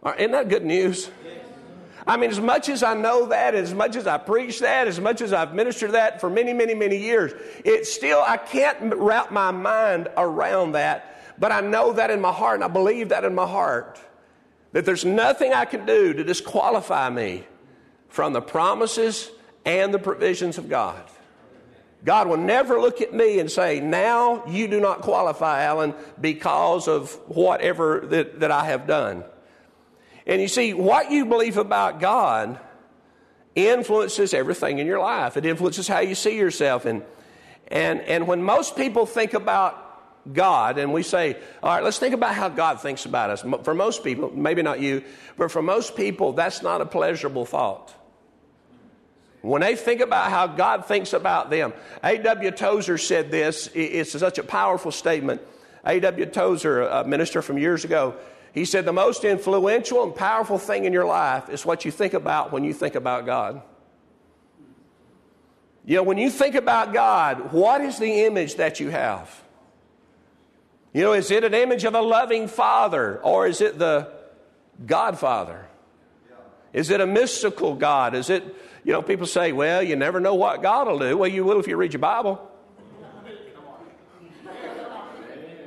Right, 0.00 0.18
isn't 0.18 0.32
that 0.32 0.48
good 0.48 0.64
news? 0.64 1.10
I 2.06 2.16
mean, 2.16 2.30
as 2.30 2.40
much 2.40 2.70
as 2.70 2.82
I 2.82 2.94
know 2.94 3.26
that, 3.26 3.54
as 3.54 3.74
much 3.74 3.94
as 3.94 4.06
I 4.06 4.16
preach 4.16 4.60
that, 4.60 4.88
as 4.88 4.98
much 4.98 5.20
as 5.20 5.34
I've 5.34 5.54
ministered 5.54 5.92
that 5.92 6.18
for 6.18 6.30
many, 6.30 6.54
many, 6.54 6.74
many 6.74 6.96
years, 6.96 7.32
it's 7.66 7.92
still, 7.92 8.24
I 8.26 8.38
can't 8.38 8.94
wrap 8.96 9.30
my 9.30 9.50
mind 9.50 10.08
around 10.16 10.72
that, 10.72 11.22
but 11.38 11.52
I 11.52 11.60
know 11.60 11.92
that 11.92 12.10
in 12.10 12.22
my 12.22 12.32
heart, 12.32 12.54
and 12.54 12.64
I 12.64 12.68
believe 12.68 13.10
that 13.10 13.24
in 13.24 13.34
my 13.34 13.46
heart, 13.46 14.00
that 14.72 14.86
there's 14.86 15.04
nothing 15.04 15.52
I 15.52 15.66
can 15.66 15.84
do 15.84 16.14
to 16.14 16.24
disqualify 16.24 17.10
me 17.10 17.44
from 18.08 18.32
the 18.32 18.40
promises 18.40 19.30
and 19.66 19.92
the 19.92 19.98
provisions 19.98 20.56
of 20.56 20.70
God. 20.70 21.04
God 22.04 22.28
will 22.28 22.36
never 22.36 22.80
look 22.80 23.00
at 23.00 23.12
me 23.12 23.40
and 23.40 23.50
say, 23.50 23.80
Now 23.80 24.46
you 24.46 24.68
do 24.68 24.80
not 24.80 25.00
qualify, 25.00 25.64
Alan, 25.64 25.94
because 26.20 26.88
of 26.88 27.12
whatever 27.26 28.00
that, 28.06 28.40
that 28.40 28.50
I 28.50 28.66
have 28.66 28.86
done. 28.86 29.24
And 30.26 30.40
you 30.40 30.48
see, 30.48 30.74
what 30.74 31.10
you 31.10 31.24
believe 31.24 31.56
about 31.56 32.00
God 32.00 32.60
influences 33.54 34.34
everything 34.34 34.78
in 34.78 34.86
your 34.86 35.00
life. 35.00 35.36
It 35.36 35.44
influences 35.44 35.88
how 35.88 36.00
you 36.00 36.14
see 36.14 36.36
yourself. 36.36 36.84
And, 36.84 37.02
and, 37.68 38.00
and 38.02 38.28
when 38.28 38.42
most 38.42 38.76
people 38.76 39.06
think 39.06 39.34
about 39.34 39.84
God 40.32 40.78
and 40.78 40.92
we 40.92 41.02
say, 41.02 41.36
all 41.62 41.74
right, 41.74 41.82
let's 41.82 41.98
think 41.98 42.14
about 42.14 42.34
how 42.34 42.48
God 42.48 42.80
thinks 42.80 43.06
about 43.06 43.30
us. 43.30 43.44
For 43.62 43.74
most 43.74 44.04
people, 44.04 44.30
maybe 44.34 44.62
not 44.62 44.80
you, 44.80 45.02
but 45.36 45.50
for 45.50 45.62
most 45.62 45.96
people, 45.96 46.32
that's 46.32 46.62
not 46.62 46.80
a 46.80 46.86
pleasurable 46.86 47.46
thought. 47.46 47.94
When 49.42 49.62
they 49.62 49.76
think 49.76 50.00
about 50.00 50.30
how 50.30 50.46
God 50.48 50.86
thinks 50.86 51.12
about 51.12 51.50
them, 51.50 51.72
A.W. 52.02 52.50
Tozer 52.50 52.98
said 52.98 53.30
this. 53.30 53.68
It's 53.74 54.12
such 54.12 54.38
a 54.38 54.42
powerful 54.42 54.90
statement. 54.90 55.40
A.W. 55.84 56.26
Tozer, 56.26 56.82
a 56.82 57.04
minister 57.04 57.40
from 57.40 57.56
years 57.56 57.84
ago, 57.84 58.16
he 58.52 58.64
said, 58.64 58.84
The 58.84 58.92
most 58.92 59.24
influential 59.24 60.02
and 60.02 60.14
powerful 60.14 60.58
thing 60.58 60.84
in 60.84 60.92
your 60.92 61.06
life 61.06 61.48
is 61.48 61.64
what 61.64 61.84
you 61.84 61.90
think 61.90 62.14
about 62.14 62.52
when 62.52 62.64
you 62.64 62.72
think 62.72 62.96
about 62.96 63.26
God. 63.26 63.62
You 65.84 65.96
know, 65.96 66.02
when 66.02 66.18
you 66.18 66.30
think 66.30 66.54
about 66.54 66.92
God, 66.92 67.52
what 67.52 67.80
is 67.80 67.98
the 67.98 68.26
image 68.26 68.56
that 68.56 68.80
you 68.80 68.90
have? 68.90 69.42
You 70.92 71.02
know, 71.02 71.12
is 71.12 71.30
it 71.30 71.44
an 71.44 71.54
image 71.54 71.84
of 71.84 71.94
a 71.94 72.00
loving 72.00 72.48
father 72.48 73.20
or 73.22 73.46
is 73.46 73.60
it 73.60 73.78
the 73.78 74.12
Godfather? 74.84 75.67
Is 76.72 76.90
it 76.90 77.00
a 77.00 77.06
mystical 77.06 77.74
God? 77.74 78.14
Is 78.14 78.30
it 78.30 78.44
you 78.88 78.94
know, 78.94 79.02
people 79.02 79.26
say, 79.26 79.52
well, 79.52 79.82
you 79.82 79.96
never 79.96 80.18
know 80.18 80.34
what 80.34 80.62
God 80.62 80.86
will 80.86 80.98
do. 80.98 81.16
Well, 81.18 81.28
you 81.28 81.44
will 81.44 81.60
if 81.60 81.66
you 81.66 81.76
read 81.76 81.92
your 81.92 82.00
Bible. 82.00 82.40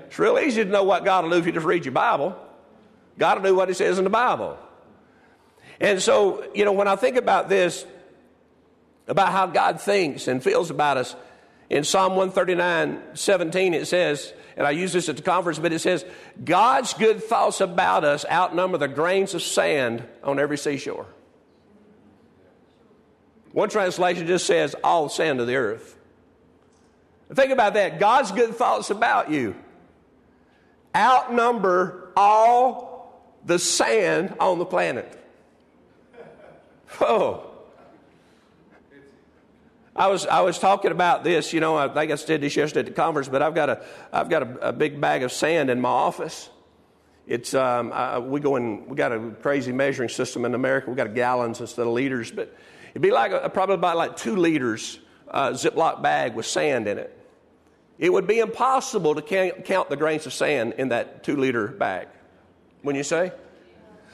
It's 0.08 0.18
real 0.18 0.40
easy 0.40 0.64
to 0.64 0.70
know 0.72 0.84
what 0.84 1.06
God 1.06 1.24
will 1.24 1.30
do 1.30 1.38
if 1.38 1.46
you 1.46 1.52
just 1.52 1.66
read 1.66 1.86
your 1.86 1.92
Bible. 1.92 2.36
God 3.20 3.38
will 3.38 3.52
do 3.52 3.56
what 3.56 3.68
He 3.68 3.76
says 3.76 4.00
in 4.00 4.06
the 4.06 4.10
Bible. 4.10 4.58
And 5.80 6.02
so, 6.02 6.50
you 6.56 6.66
know, 6.66 6.72
when 6.74 6.88
I 6.88 6.96
think 6.96 7.16
about 7.16 7.48
this, 7.48 7.86
about 9.08 9.32
how 9.32 9.46
God 9.46 9.80
thinks 9.80 10.28
and 10.28 10.44
feels 10.44 10.72
about 10.72 10.98
us, 10.98 11.16
in 11.70 11.84
Psalm 11.84 12.16
139 12.16 13.02
17, 13.14 13.74
it 13.76 13.86
says, 13.86 14.34
and 14.62 14.68
I 14.68 14.72
use 14.72 14.94
this 14.94 15.10
at 15.10 15.18
the 15.18 15.24
conference, 15.24 15.58
but 15.58 15.74
it 15.74 15.80
says, 15.80 16.06
God's 16.46 16.94
good 16.94 17.24
thoughts 17.24 17.62
about 17.62 18.04
us 18.04 18.28
outnumber 18.32 18.78
the 18.78 18.88
grains 18.88 19.34
of 19.34 19.42
sand 19.42 20.08
on 20.24 20.38
every 20.38 20.56
seashore. 20.56 21.08
One 23.54 23.70
translation 23.70 24.28
just 24.28 24.46
says, 24.46 24.76
all 24.84 25.10
sand 25.10 25.42
of 25.42 25.48
the 25.48 25.56
earth. 25.56 25.98
Think 27.34 27.52
about 27.52 27.74
that. 27.74 28.00
God's 28.00 28.32
good 28.32 28.54
thoughts 28.54 28.92
about 28.92 29.32
you 29.32 29.56
outnumber 30.96 32.12
all 32.16 33.20
the 33.44 33.58
sand 33.58 34.36
on 34.40 34.60
the 34.60 34.66
planet. 34.66 35.18
Oh. 37.00 37.51
I 40.02 40.08
was, 40.08 40.26
I 40.26 40.42
was 40.42 40.58
talking 40.58 40.92
about 40.92 41.24
this, 41.24 41.54
you 41.54 41.60
know, 41.60 41.78
I 41.78 41.88
think 41.88 42.12
I 42.12 42.16
said 42.16 42.42
this 42.42 42.56
yesterday 42.56 42.80
at 42.80 42.86
the 42.88 43.02
conference, 43.02 43.30
but 43.30 43.42
I've 43.42 43.54
got 43.54 43.70
a, 43.70 43.86
I've 44.12 44.30
got 44.30 44.44
a, 44.44 44.70
a 44.70 44.74
big 44.74 45.00
bag 45.00 45.22
of 45.22 45.32
sand 45.32 45.70
in 45.70 45.80
my 45.80 45.90
office. 45.90 46.50
It's, 47.28 47.54
um, 47.54 47.92
I, 47.94 48.18
we 48.18 48.40
go 48.40 48.56
in, 48.56 48.88
we 48.88 48.96
got 48.96 49.12
a 49.12 49.32
crazy 49.42 49.72
measuring 49.72 50.10
system 50.10 50.44
in 50.44 50.56
America. 50.56 50.90
We 50.90 50.96
got 50.96 51.14
gallons 51.14 51.62
instead 51.62 51.86
of 51.86 51.94
liters, 51.94 52.32
but 52.32 52.56
It'd 52.92 53.02
be 53.02 53.12
like 53.12 53.32
a, 53.32 53.50
probably 53.50 53.76
about 53.76 53.96
like 53.96 54.18
two 54.18 54.36
liters 54.36 55.00
uh, 55.30 55.52
Ziploc 55.52 56.02
bag 56.02 56.36
with 56.36 56.46
sand 56.46 56.88
in 56.88 56.98
it. 56.98 57.18
It 57.98 58.12
would 58.12 58.28
be 58.28 58.40
impossible 58.40 59.16
to 59.16 59.22
count, 59.22 59.66
count 59.66 59.90
the 59.90 59.96
grains 59.96 60.26
of 60.26 60.34
sand 60.34 60.74
in 60.78 60.90
that 60.90 61.24
two 61.24 61.38
liter 61.38 61.68
bag. 61.68 62.08
When 62.82 62.96
you 62.96 63.04
say? 63.04 63.32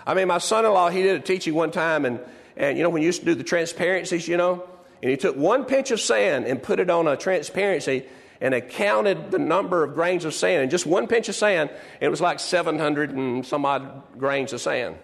I 0.06 0.14
mean, 0.14 0.28
my 0.28 0.38
son 0.38 0.66
in 0.66 0.72
law, 0.72 0.90
he 0.90 1.02
did 1.02 1.16
a 1.16 1.24
teaching 1.24 1.56
one 1.56 1.72
time, 1.72 2.06
and, 2.06 2.20
and 2.56 2.78
you 2.78 2.84
know, 2.84 2.90
when 2.90 3.02
you 3.02 3.08
used 3.08 3.22
to 3.22 3.26
do 3.26 3.36
the 3.36 3.44
transparencies, 3.44 4.28
you 4.28 4.38
know, 4.38 4.68
and 5.02 5.12
he 5.12 5.18
took 5.18 5.36
one 5.36 5.66
pinch 5.66 5.92
of 5.92 6.02
sand 6.02 6.46
and 6.46 6.62
put 6.62 6.80
it 6.80 6.90
on 6.90 7.08
a 7.08 7.16
transparency 7.16 8.06
and 8.42 8.54
it 8.54 8.70
counted 8.70 9.32
the 9.32 9.40
number 9.40 9.84
of 9.84 9.94
grains 9.96 10.26
of 10.26 10.34
sand. 10.34 10.64
And 10.64 10.72
just 10.72 10.86
one 10.86 11.08
pinch 11.08 11.28
of 11.30 11.36
sand, 11.36 11.72
it 12.00 12.10
was 12.10 12.22
like 12.22 12.40
700 12.40 13.12
and 13.12 13.46
some 13.46 13.66
odd 13.66 14.04
grains 14.18 14.54
of 14.54 14.62
sand. 14.62 14.98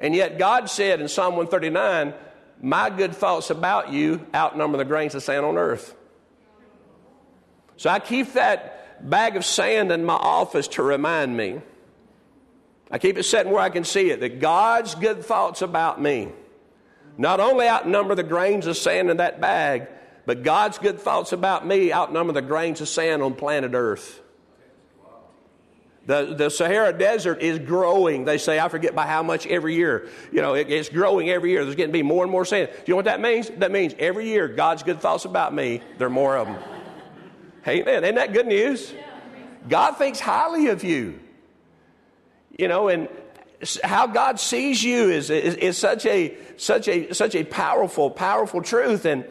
And 0.00 0.14
yet 0.14 0.38
God 0.38 0.70
said 0.70 1.00
in 1.00 1.08
Psalm 1.08 1.36
139, 1.36 2.14
my 2.60 2.90
good 2.90 3.14
thoughts 3.14 3.50
about 3.50 3.92
you 3.92 4.26
outnumber 4.34 4.78
the 4.78 4.84
grains 4.84 5.14
of 5.14 5.22
sand 5.22 5.44
on 5.44 5.58
earth. 5.58 5.94
So 7.76 7.90
I 7.90 7.98
keep 8.00 8.32
that 8.32 9.08
bag 9.08 9.36
of 9.36 9.44
sand 9.44 9.92
in 9.92 10.04
my 10.04 10.14
office 10.14 10.68
to 10.68 10.82
remind 10.82 11.36
me. 11.36 11.60
I 12.90 12.98
keep 12.98 13.18
it 13.18 13.24
sitting 13.24 13.52
where 13.52 13.60
I 13.60 13.70
can 13.70 13.84
see 13.84 14.10
it 14.10 14.20
that 14.20 14.40
God's 14.40 14.94
good 14.94 15.24
thoughts 15.24 15.62
about 15.62 16.00
me 16.00 16.32
not 17.18 17.40
only 17.40 17.68
outnumber 17.68 18.14
the 18.14 18.22
grains 18.22 18.66
of 18.66 18.76
sand 18.76 19.10
in 19.10 19.18
that 19.18 19.40
bag, 19.40 19.88
but 20.24 20.42
God's 20.42 20.78
good 20.78 21.00
thoughts 21.00 21.32
about 21.32 21.66
me 21.66 21.92
outnumber 21.92 22.32
the 22.32 22.42
grains 22.42 22.80
of 22.80 22.88
sand 22.88 23.22
on 23.22 23.34
planet 23.34 23.72
Earth. 23.74 24.20
The, 26.06 26.34
the 26.34 26.48
Sahara 26.48 26.96
Desert 26.96 27.42
is 27.42 27.58
growing. 27.58 28.24
They 28.24 28.38
say, 28.38 28.58
I 28.58 28.70
forget 28.70 28.94
by 28.94 29.06
how 29.06 29.22
much 29.22 29.46
every 29.46 29.74
year. 29.74 30.08
You 30.32 30.40
know, 30.40 30.54
it, 30.54 30.70
it's 30.70 30.88
growing 30.88 31.28
every 31.28 31.50
year. 31.50 31.64
There's 31.64 31.76
getting 31.76 31.92
to 31.92 31.98
be 31.98 32.02
more 32.02 32.24
and 32.24 32.32
more 32.32 32.46
sand. 32.46 32.70
Do 32.72 32.82
you 32.86 32.92
know 32.92 32.96
what 32.96 33.04
that 33.04 33.20
means? 33.20 33.50
That 33.58 33.70
means 33.70 33.94
every 33.98 34.26
year 34.26 34.48
God's 34.48 34.82
good 34.82 35.00
thoughts 35.00 35.26
about 35.26 35.52
me, 35.52 35.82
there 35.98 36.06
are 36.06 36.10
more 36.10 36.38
of 36.38 36.46
them. 36.46 36.56
Amen. 37.66 38.04
Isn't 38.04 38.14
that 38.14 38.32
good 38.32 38.46
news? 38.46 38.94
God 39.68 39.98
thinks 39.98 40.18
highly 40.18 40.68
of 40.68 40.82
you. 40.82 41.20
You 42.58 42.68
know, 42.68 42.88
and 42.88 43.08
how 43.82 44.06
God 44.06 44.38
sees 44.38 44.82
you 44.82 45.10
is, 45.10 45.30
is, 45.30 45.54
is, 45.56 45.76
such, 45.76 46.06
a, 46.06 46.36
such, 46.56 46.88
a, 46.88 47.12
such 47.12 47.34
a 47.34 47.44
powerful, 47.44 48.10
powerful 48.10 48.62
truth. 48.62 49.04
And, 49.04 49.24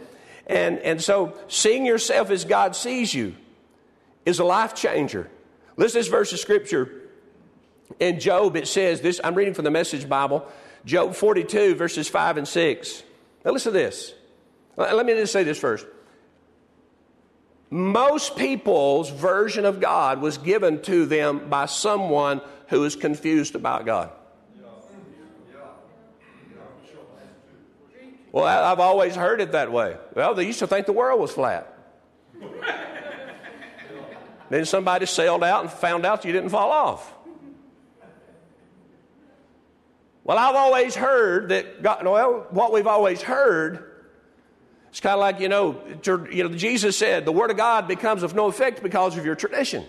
and, 0.47 0.79
and 0.79 1.01
so 1.01 1.37
seeing 1.47 1.85
yourself 1.85 2.29
as 2.29 2.43
God 2.43 2.75
sees 2.75 3.13
you 3.13 3.35
is 4.25 4.39
a 4.39 4.43
life 4.43 4.75
changer. 4.75 5.29
Listen 5.77 5.93
to 5.93 5.99
this 5.99 6.07
verse 6.07 6.33
of 6.33 6.39
scripture. 6.39 6.91
In 7.99 8.19
Job, 8.19 8.57
it 8.57 8.67
says 8.67 8.99
this 8.99 9.21
I'm 9.23 9.35
reading 9.35 9.53
from 9.53 9.63
the 9.63 9.71
Message 9.71 10.07
Bible, 10.09 10.45
Job 10.83 11.15
42, 11.15 11.75
verses 11.75 12.09
5 12.09 12.37
and 12.37 12.47
6. 12.47 13.03
Now, 13.45 13.51
listen 13.51 13.71
to 13.71 13.79
this. 13.79 14.13
Let 14.75 15.05
me 15.05 15.13
just 15.13 15.33
say 15.33 15.43
this 15.43 15.57
first. 15.57 15.87
Most 17.69 18.35
people's 18.35 19.09
version 19.09 19.65
of 19.65 19.79
God 19.79 20.21
was 20.21 20.37
given 20.37 20.81
to 20.83 21.05
them 21.05 21.49
by 21.49 21.65
someone 21.65 22.41
who 22.67 22.83
is 22.83 22.95
confused 22.95 23.55
about 23.55 23.85
God. 23.85 24.11
Well, 28.31 28.45
I've 28.45 28.79
always 28.79 29.15
heard 29.15 29.41
it 29.41 29.53
that 29.53 29.71
way. 29.71 29.97
Well, 30.13 30.35
they 30.35 30.45
used 30.45 30.59
to 30.59 30.67
think 30.67 30.85
the 30.85 30.93
world 30.93 31.19
was 31.19 31.31
flat. 31.31 31.73
then 34.49 34.65
somebody 34.65 35.05
sailed 35.05 35.43
out 35.43 35.61
and 35.63 35.71
found 35.71 36.05
out 36.05 36.25
you 36.25 36.31
didn't 36.31 36.49
fall 36.49 36.71
off. 36.71 37.13
Well, 40.23 40.37
I've 40.37 40.55
always 40.55 40.93
heard 40.93 41.49
that 41.49 41.81
God, 41.81 42.05
well, 42.05 42.47
what 42.49 42.73
we've 42.73 42.85
always 42.85 43.21
heard, 43.21 43.89
it's 44.89 44.99
kind 44.99 45.13
of 45.13 45.21
like, 45.21 45.39
you 45.39 45.47
know, 45.47 45.81
you 46.29 46.43
know, 46.43 46.49
Jesus 46.49 46.97
said, 46.97 47.23
the 47.23 47.31
Word 47.31 47.49
of 47.49 47.55
God 47.55 47.87
becomes 47.87 48.23
of 48.23 48.35
no 48.35 48.47
effect 48.47 48.83
because 48.83 49.17
of 49.17 49.25
your 49.25 49.35
tradition. 49.35 49.85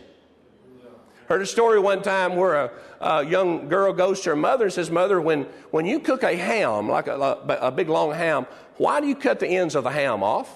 Heard 1.28 1.42
a 1.42 1.46
story 1.46 1.78
one 1.78 2.00
time 2.00 2.36
where 2.36 2.54
a, 2.54 2.70
a, 3.02 3.26
young 3.26 3.68
girl 3.68 3.92
goes 3.92 4.22
to 4.22 4.30
her 4.30 4.36
mother 4.36 4.64
and 4.64 4.72
says, 4.72 4.90
Mother, 4.90 5.20
when, 5.20 5.42
when 5.70 5.84
you 5.84 6.00
cook 6.00 6.22
a 6.22 6.34
ham, 6.34 6.88
like 6.88 7.06
a, 7.06 7.18
a, 7.60 7.70
big 7.70 7.90
long 7.90 8.14
ham, 8.14 8.46
why 8.78 9.02
do 9.02 9.06
you 9.06 9.14
cut 9.14 9.38
the 9.38 9.46
ends 9.46 9.74
of 9.74 9.84
the 9.84 9.90
ham 9.90 10.22
off? 10.22 10.50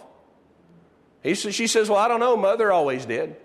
He 1.22 1.35
she 1.35 1.66
says, 1.66 1.90
Well, 1.90 1.98
I 1.98 2.08
don't 2.08 2.20
know. 2.20 2.38
Mother 2.38 2.72
always 2.72 3.04
did. 3.04 3.30
He 3.30 3.37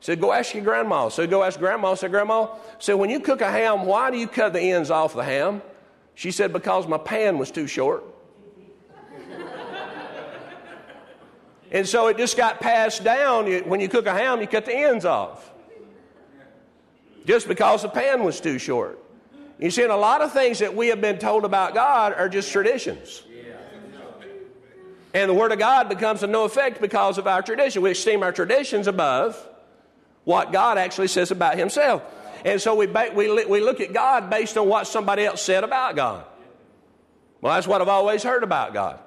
said, 0.00 0.18
Go 0.18 0.32
ask 0.32 0.54
your 0.54 0.64
grandma. 0.64 1.10
So 1.10 1.26
go 1.26 1.42
ask 1.42 1.58
grandma. 1.58 1.94
Said, 1.94 2.10
Grandma, 2.12 2.48
said, 2.78 2.94
When 2.94 3.10
you 3.10 3.20
cook 3.20 3.42
a 3.42 3.50
ham, 3.50 3.84
why 3.84 4.10
do 4.10 4.16
you 4.16 4.26
cut 4.26 4.54
the 4.54 4.60
ends 4.60 4.90
off 4.90 5.12
the 5.12 5.22
ham? 5.22 5.60
She 6.14 6.30
said, 6.30 6.50
Because 6.50 6.88
my 6.88 6.98
pan 6.98 7.36
was 7.36 7.50
too 7.50 7.66
short. 7.66 8.04
and 11.70 11.86
so 11.86 12.06
it 12.06 12.16
just 12.16 12.38
got 12.38 12.58
passed 12.58 13.04
down. 13.04 13.52
When 13.68 13.80
you 13.80 13.88
cook 13.90 14.06
a 14.06 14.14
ham, 14.14 14.40
you 14.40 14.46
cut 14.46 14.64
the 14.64 14.74
ends 14.74 15.04
off 15.04 15.52
just 17.26 17.48
because 17.48 17.82
the 17.82 17.88
pan 17.88 18.24
was 18.24 18.40
too 18.40 18.58
short. 18.58 18.98
You 19.58 19.70
see, 19.70 19.82
and 19.82 19.92
a 19.92 19.96
lot 19.96 20.22
of 20.22 20.32
things 20.32 20.60
that 20.60 20.74
we 20.74 20.88
have 20.88 21.00
been 21.00 21.18
told 21.18 21.44
about 21.44 21.74
God 21.74 22.14
are 22.14 22.28
just 22.28 22.50
traditions. 22.50 23.22
And 25.12 25.30
the 25.30 25.34
Word 25.34 25.50
of 25.50 25.58
God 25.58 25.88
becomes 25.88 26.22
of 26.22 26.30
no 26.30 26.44
effect 26.44 26.80
because 26.80 27.16
of 27.18 27.26
our 27.26 27.42
tradition. 27.42 27.82
We 27.82 27.90
esteem 27.90 28.22
our 28.22 28.32
traditions 28.32 28.86
above 28.86 29.36
what 30.24 30.52
God 30.52 30.78
actually 30.78 31.08
says 31.08 31.30
about 31.30 31.58
Himself. 31.58 32.02
And 32.44 32.60
so 32.60 32.74
we, 32.74 32.86
we, 32.86 33.44
we 33.46 33.60
look 33.60 33.80
at 33.80 33.92
God 33.92 34.28
based 34.28 34.58
on 34.58 34.68
what 34.68 34.86
somebody 34.86 35.24
else 35.24 35.40
said 35.40 35.64
about 35.64 35.96
God. 35.96 36.24
Well, 37.40 37.54
that's 37.54 37.66
what 37.66 37.80
I've 37.80 37.88
always 37.88 38.22
heard 38.22 38.42
about 38.42 38.74
God. 38.74 39.00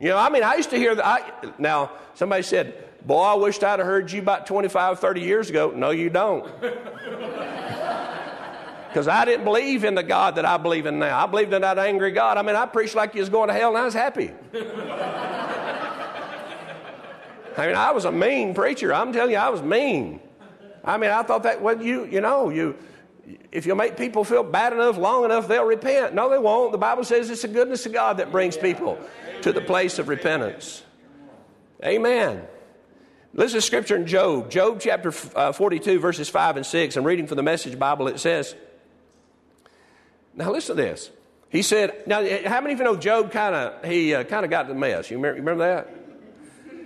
You 0.00 0.08
know, 0.08 0.18
I 0.18 0.28
mean, 0.28 0.42
I 0.42 0.56
used 0.56 0.70
to 0.70 0.76
hear 0.76 0.94
that. 0.94 1.06
I, 1.06 1.52
now, 1.58 1.92
somebody 2.14 2.42
said, 2.42 2.74
Boy, 3.04 3.20
I 3.20 3.34
wished 3.34 3.62
I'd 3.62 3.78
have 3.78 3.86
heard 3.86 4.10
you 4.10 4.20
about 4.20 4.46
25, 4.46 4.98
30 4.98 5.20
years 5.20 5.50
ago. 5.50 5.72
No, 5.74 5.90
you 5.90 6.10
don't. 6.10 6.50
Because 8.94 9.08
I 9.08 9.24
didn't 9.24 9.42
believe 9.42 9.82
in 9.82 9.96
the 9.96 10.04
God 10.04 10.36
that 10.36 10.44
I 10.44 10.56
believe 10.56 10.86
in 10.86 11.00
now. 11.00 11.20
I 11.20 11.26
believed 11.26 11.52
in 11.52 11.62
that 11.62 11.80
angry 11.80 12.12
God. 12.12 12.38
I 12.38 12.42
mean, 12.42 12.54
I 12.54 12.64
preached 12.64 12.94
like 12.94 13.12
you 13.16 13.20
was 13.22 13.28
going 13.28 13.48
to 13.48 13.52
hell 13.52 13.70
and 13.70 13.78
I 13.78 13.84
was 13.84 13.92
happy. 13.92 14.30
I 17.56 17.66
mean, 17.66 17.74
I 17.74 17.90
was 17.90 18.04
a 18.04 18.12
mean 18.12 18.54
preacher. 18.54 18.94
I'm 18.94 19.12
telling 19.12 19.32
you, 19.32 19.36
I 19.36 19.48
was 19.48 19.62
mean. 19.62 20.20
I 20.84 20.96
mean, 20.96 21.10
I 21.10 21.24
thought 21.24 21.42
that, 21.42 21.60
well, 21.60 21.82
you, 21.82 22.04
you 22.04 22.20
know, 22.20 22.50
you, 22.50 22.76
if 23.50 23.66
you 23.66 23.74
make 23.74 23.96
people 23.96 24.22
feel 24.22 24.44
bad 24.44 24.72
enough 24.72 24.96
long 24.96 25.24
enough, 25.24 25.48
they'll 25.48 25.64
repent. 25.64 26.14
No, 26.14 26.30
they 26.30 26.38
won't. 26.38 26.70
The 26.70 26.78
Bible 26.78 27.02
says 27.02 27.30
it's 27.30 27.42
the 27.42 27.48
goodness 27.48 27.86
of 27.86 27.92
God 27.92 28.18
that 28.18 28.30
brings 28.30 28.56
people 28.56 28.96
to 29.42 29.52
the 29.52 29.60
place 29.60 29.98
of 29.98 30.06
repentance. 30.06 30.84
Amen. 31.84 32.46
Listen 33.36 33.58
to 33.58 33.62
scripture 33.62 33.96
in 33.96 34.06
Job, 34.06 34.48
Job 34.48 34.78
chapter 34.80 35.12
uh, 35.34 35.50
42, 35.50 35.98
verses 35.98 36.28
5 36.28 36.58
and 36.58 36.64
6. 36.64 36.96
I'm 36.96 37.04
reading 37.04 37.26
from 37.26 37.36
the 37.36 37.42
Message 37.42 37.76
Bible. 37.76 38.06
It 38.06 38.20
says, 38.20 38.54
Now 40.34 40.52
listen 40.52 40.76
to 40.76 40.82
this. 40.82 41.10
He 41.48 41.62
said, 41.62 42.04
Now, 42.06 42.24
how 42.46 42.60
many 42.60 42.74
of 42.74 42.78
you 42.78 42.84
know 42.84 42.94
Job 42.94 43.32
kind 43.32 43.56
of 43.56 43.84
he 43.84 44.14
uh, 44.14 44.22
kind 44.22 44.44
of 44.44 44.50
got 44.50 44.68
the 44.68 44.74
mess? 44.74 45.10
You 45.10 45.16
remember, 45.16 45.40
remember 45.40 45.64
that? 45.66 45.90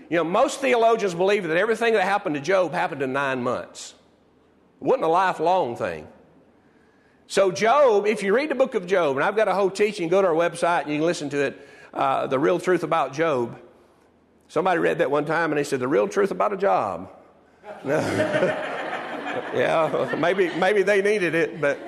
You 0.08 0.16
know, 0.16 0.24
most 0.24 0.61
theologians 0.61 1.14
believe 1.14 1.46
that 1.46 1.58
everything 1.58 1.92
that 1.92 2.04
happened 2.04 2.34
to 2.37 2.40
Job 2.40 2.72
happened 2.72 3.02
in 3.02 3.12
nine 3.12 3.42
months. 3.42 3.94
It 4.80 4.84
wasn't 4.84 5.04
a 5.04 5.08
lifelong 5.08 5.76
thing. 5.76 6.08
So, 7.26 7.52
Job, 7.52 8.06
if 8.06 8.22
you 8.22 8.34
read 8.34 8.50
the 8.50 8.54
book 8.54 8.74
of 8.74 8.87
Job, 8.87 9.16
and 9.16 9.24
I've 9.24 9.37
got 9.37 9.48
a 9.48 9.54
whole 9.54 9.70
teaching, 9.70 10.08
go 10.08 10.22
to 10.22 10.28
our 10.28 10.34
website 10.34 10.84
and 10.84 10.92
you 10.92 10.96
can 10.96 11.04
listen 11.04 11.28
to 11.28 11.42
it, 11.42 11.68
uh, 11.92 12.26
The 12.26 12.38
Real 12.38 12.58
Truth 12.58 12.84
About 12.84 13.12
Job. 13.12 13.61
Somebody 14.48 14.80
read 14.80 14.98
that 14.98 15.11
one 15.11 15.24
time 15.24 15.52
and 15.52 15.58
they 15.58 15.64
said, 15.64 15.80
The 15.80 15.88
real 15.88 16.08
truth 16.08 16.30
about 16.30 16.52
a 16.52 16.56
job. 16.56 17.11
yeah, 19.54 20.16
maybe, 20.18 20.48
maybe 20.56 20.82
they 20.82 21.02
needed 21.02 21.34
it, 21.34 21.61
but 21.61 21.78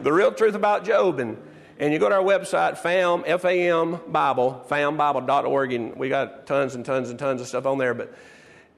the 0.00 0.12
real 0.12 0.32
truth 0.32 0.54
about 0.54 0.84
Job. 0.84 1.20
And, 1.20 1.36
and 1.78 1.92
you 1.92 1.98
go 1.98 2.08
to 2.08 2.16
our 2.16 2.22
website, 2.22 2.78
FAM, 2.78 3.22
F-A-M 3.26 4.00
Bible, 4.08 4.64
fambible.org, 4.68 5.72
and 5.72 5.96
we 5.96 6.08
got 6.08 6.46
tons 6.46 6.74
and 6.74 6.84
tons 6.84 7.10
and 7.10 7.18
tons 7.18 7.40
of 7.40 7.46
stuff 7.46 7.66
on 7.66 7.78
there. 7.78 7.94
But, 7.94 8.12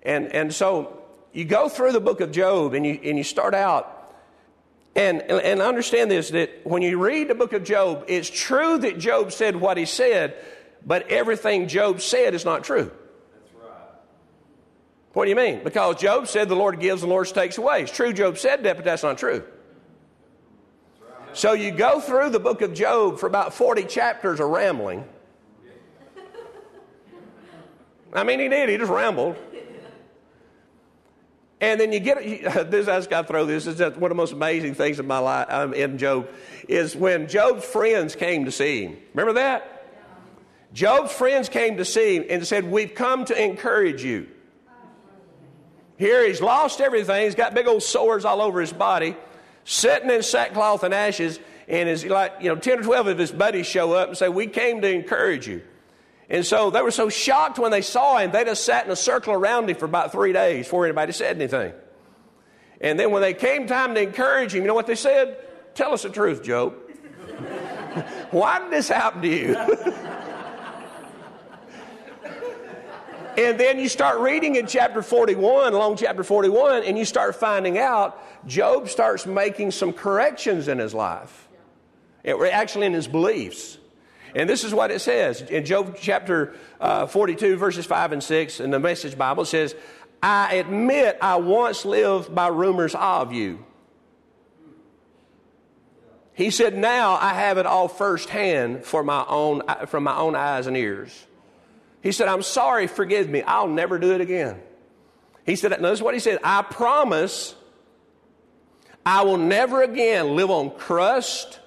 and, 0.03 0.27
and 0.35 0.55
so 0.55 1.03
you 1.33 1.45
go 1.45 1.69
through 1.69 1.93
the 1.93 2.01
book 2.01 2.21
of 2.21 2.31
Job 2.31 2.75
and 2.75 2.87
you, 2.87 3.01
and 3.03 3.17
you 3.17 3.25
start 3.25 3.55
out 3.55 3.97
and, 4.97 5.23
and 5.23 5.63
understand 5.63 6.11
this 6.11 6.31
that 6.31 6.61
when 6.65 6.83
you 6.83 6.99
read 6.99 7.29
the 7.29 7.35
book 7.35 7.53
of 7.53 7.65
Job, 7.65 8.05
it's 8.09 8.29
true 8.29 8.79
that 8.79 8.99
Job 8.99 9.33
said 9.33 9.57
what 9.57 9.77
he 9.77 9.85
said, 9.87 10.35
but 10.85 11.09
everything 11.09 11.69
Job 11.69 12.01
said 12.01 12.35
is 12.35 12.45
not 12.45 12.65
true. 12.65 12.91
That's 13.33 13.55
right. 13.55 13.73
What 15.13 15.25
do 15.25 15.31
you 15.31 15.37
mean? 15.37 15.63
Because 15.63 16.01
Job 16.01 16.29
said 16.29 16.49
the 16.49 16.57
Lord 16.57 16.81
gives, 16.81 17.03
and 17.03 17.11
the 17.11 17.15
Lord 17.15 17.27
takes 17.29 17.59
away. 17.59 17.83
It's 17.83 17.93
true, 17.93 18.13
Job 18.13 18.39
said 18.39 18.65
that, 18.65 18.77
but 18.77 18.85
that's 18.85 19.03
not 19.03 19.19
true. 19.19 19.45
So 21.33 21.53
you 21.53 21.71
go 21.71 22.01
through 22.01 22.31
the 22.31 22.41
book 22.41 22.61
of 22.61 22.75
Job 22.75 23.19
for 23.19 23.27
about 23.27 23.55
40 23.55 23.85
chapters 23.85 24.41
of 24.41 24.49
rambling. 24.49 25.05
I 28.13 28.25
mean, 28.25 28.41
he 28.41 28.49
did, 28.49 28.69
he 28.69 28.77
just 28.77 28.91
rambled. 28.91 29.37
And 31.61 31.79
then 31.79 31.93
you 31.93 32.01
get 32.01 32.19
this. 32.71 32.89
I 32.89 32.97
just 32.97 33.11
got 33.11 33.23
to 33.23 33.29
throw 33.29 33.45
this. 33.45 33.67
Is 33.67 33.79
one 33.81 33.93
of 33.93 34.09
the 34.09 34.15
most 34.15 34.33
amazing 34.33 34.75
things 34.75 34.99
in 34.99 35.07
my 35.07 35.19
life 35.19 35.47
um, 35.51 35.75
in 35.75 35.99
Job 35.99 36.29
is 36.69 36.97
when 36.97 37.29
Job's 37.29 37.65
friends 37.65 38.17
came 38.17 38.47
to 38.47 38.53
see 38.53 38.85
him. 38.85 38.97
Remember 39.15 39.35
that? 39.35 39.80
Job's 40.73 41.13
friends 41.13 41.49
came 41.49 41.79
to 41.79 41.85
see 41.85 42.17
him 42.17 42.25
and 42.31 42.47
said, 42.47 42.71
We've 42.71 42.95
come 42.95 43.25
to 43.27 43.43
encourage 43.43 44.05
you. 44.05 44.29
Here 45.97 46.27
he's 46.27 46.41
lost 46.41 46.81
everything. 46.81 47.25
He's 47.25 47.35
got 47.35 47.55
big 47.55 47.67
old 47.67 47.83
sores 47.83 48.25
all 48.25 48.41
over 48.41 48.61
his 48.61 48.73
body, 48.73 49.17
sitting 49.65 50.11
in 50.11 50.23
sackcloth 50.23 50.83
and 50.83 50.95
ashes. 50.95 51.39
And 51.69 51.89
his, 51.89 52.05
like, 52.05 52.35
you 52.41 52.49
know, 52.49 52.57
10 52.57 52.81
or 52.81 52.83
12 52.83 53.07
of 53.09 53.19
his 53.19 53.31
buddies 53.31 53.67
show 53.67 53.93
up 53.93 54.09
and 54.09 54.17
say, 54.17 54.29
We 54.29 54.47
came 54.47 54.81
to 54.81 54.91
encourage 54.91 55.47
you. 55.47 55.63
And 56.29 56.47
so 56.47 56.71
they 56.71 56.81
were 56.81 56.93
so 56.93 57.09
shocked 57.09 57.59
when 57.59 57.73
they 57.73 57.83
saw 57.83 58.19
him, 58.19 58.31
they 58.31 58.45
just 58.45 58.65
sat 58.65 58.87
in 58.87 58.93
a 58.93 58.97
circle 58.97 59.35
around 59.35 59.69
him 59.69 59.77
for 59.77 59.85
about 59.85 60.13
three 60.13 60.33
days 60.33 60.67
before 60.67 60.85
anybody 60.85 61.13
said 61.13 61.37
anything. 61.37 61.73
And 62.81 62.99
then 62.99 63.11
when 63.11 63.21
they 63.21 63.35
came 63.35 63.67
time 63.67 63.95
to 63.95 64.01
encourage 64.03 64.55
him, 64.55 64.63
you 64.63 64.69
know 64.69 64.75
what 64.75 64.87
they 64.87 64.95
said? 64.95 65.37
Tell 65.75 65.93
us 65.93 66.05
the 66.05 66.09
truth, 66.09 66.43
Job. 66.43 66.73
Why 68.31 68.61
did 68.61 68.71
this 68.71 68.89
happen 68.89 69.23
to 69.23 69.29
you? 69.29 69.57
And 73.41 73.59
then 73.59 73.79
you 73.79 73.89
start 73.89 74.21
reading 74.21 74.57
in 74.57 74.67
chapter 74.67 75.01
41, 75.01 75.73
along 75.73 75.97
chapter 75.97 76.23
41, 76.23 76.83
and 76.83 76.99
you 76.99 77.07
start 77.07 77.37
finding 77.37 77.79
out 77.79 78.23
Job 78.47 78.91
starts 78.91 79.25
making 79.25 79.71
some 79.71 79.95
corrections 79.95 80.69
in 80.69 80.77
his 80.77 80.93
life, 80.93 81.49
actually 82.23 82.85
in 82.85 82.93
his 82.93 83.09
beliefs. 83.09 83.79
And 84.35 84.47
this 84.47 84.63
is 84.63 84.75
what 84.75 84.91
it 84.91 84.99
says 84.99 85.41
in 85.41 85.65
Job 85.65 85.97
chapter 85.99 86.55
uh, 86.83 87.07
42, 87.07 87.57
verses 87.57 87.87
5 87.87 88.13
and 88.13 88.23
6 88.23 88.61
in 88.61 88.73
the 88.73 88.79
Message 88.79 89.17
Bible. 89.17 89.45
It 89.45 89.47
says, 89.47 89.75
I 90.23 90.57
admit 90.57 91.17
I 91.23 91.37
once 91.37 91.87
lived 91.87 92.35
by 92.35 92.49
rumors 92.49 92.95
of 92.95 93.33
you. 93.33 93.65
He 96.35 96.51
said, 96.51 96.77
Now 96.77 97.15
I 97.15 97.33
have 97.33 97.57
it 97.57 97.65
all 97.65 97.89
firsthand 97.89 98.85
for 98.85 99.03
my 99.03 99.25
own, 99.27 99.63
from 99.87 100.05
my 100.05 100.17
own 100.19 100.37
eyes 100.37 100.67
and 100.67 100.77
ears. 100.77 101.27
He 102.03 102.13
said, 102.13 102.29
I'm 102.29 102.43
sorry, 102.43 102.87
forgive 102.87 103.29
me. 103.29 103.43
I'll 103.43 103.69
never 103.69 103.99
do 103.99 104.13
it 104.13 104.21
again. 104.21 104.61
He 105.45 105.57
said, 105.57 105.79
notice 105.81 106.01
what 106.01 106.15
he 106.15 106.21
said. 106.21 106.39
I 106.43 106.63
promise 106.63 107.55
I 109.05 109.23
will 109.23 109.39
never 109.39 109.83
again 109.83 110.37
live 110.37 110.51
on 110.51 110.71
crust 110.71 111.61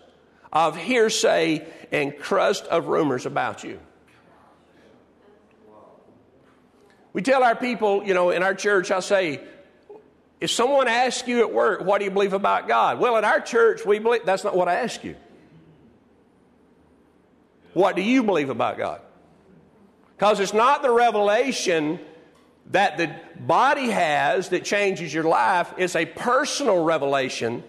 of 0.51 0.77
hearsay 0.77 1.65
and 1.91 2.17
crust 2.17 2.65
of 2.65 2.88
rumors 2.88 3.25
about 3.25 3.63
you. 3.63 3.79
We 7.11 7.21
tell 7.21 7.43
our 7.43 7.55
people, 7.55 8.03
you 8.03 8.15
know, 8.15 8.31
in 8.31 8.41
our 8.41 8.55
church, 8.55 8.89
I 8.89 8.99
say, 8.99 9.39
If 10.41 10.49
someone 10.49 10.88
asks 10.88 11.27
you 11.27 11.39
at 11.39 11.53
work, 11.53 11.81
what 11.81 11.99
do 11.99 12.05
you 12.05 12.11
believe 12.11 12.34
about 12.34 12.67
God? 12.67 12.99
Well, 12.99 13.17
at 13.17 13.23
our 13.23 13.39
church, 13.39 13.86
we 13.86 13.99
believe 13.99 14.25
that's 14.25 14.43
not 14.43 14.55
what 14.55 14.67
I 14.67 14.75
ask 14.75 15.03
you. 15.03 15.15
What 17.73 17.95
do 17.95 18.01
you 18.01 18.23
believe 18.23 18.49
about 18.49 18.77
God? 18.77 19.01
Because 20.24 20.39
it's 20.39 20.53
not 20.53 20.82
the 20.82 20.89
revelation 20.89 21.99
that 22.67 22.97
the 22.97 23.13
body 23.41 23.89
has 23.89 24.47
that 24.49 24.63
changes 24.63 25.13
your 25.13 25.26
life, 25.26 25.74
it's 25.76 25.97
a 25.97 26.05
personal 26.05 26.82
revelation 26.82 27.61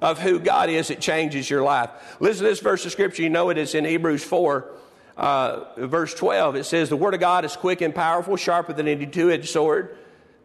of 0.00 0.18
who 0.18 0.38
God 0.38 0.70
is 0.70 0.88
that 0.88 1.02
changes 1.02 1.50
your 1.50 1.62
life. 1.62 1.90
Listen 2.20 2.44
to 2.44 2.48
this 2.48 2.60
verse 2.60 2.86
of 2.86 2.92
scripture. 2.92 3.22
You 3.22 3.28
know 3.28 3.50
it 3.50 3.58
is 3.58 3.74
in 3.74 3.84
Hebrews 3.84 4.24
4, 4.24 4.72
uh, 5.18 5.64
verse 5.76 6.14
12. 6.14 6.56
It 6.56 6.64
says, 6.64 6.88
The 6.88 6.96
word 6.96 7.12
of 7.12 7.20
God 7.20 7.44
is 7.44 7.54
quick 7.54 7.82
and 7.82 7.94
powerful, 7.94 8.36
sharper 8.36 8.72
than 8.72 8.88
any 8.88 9.04
two 9.04 9.30
edged 9.30 9.50
sword 9.50 9.94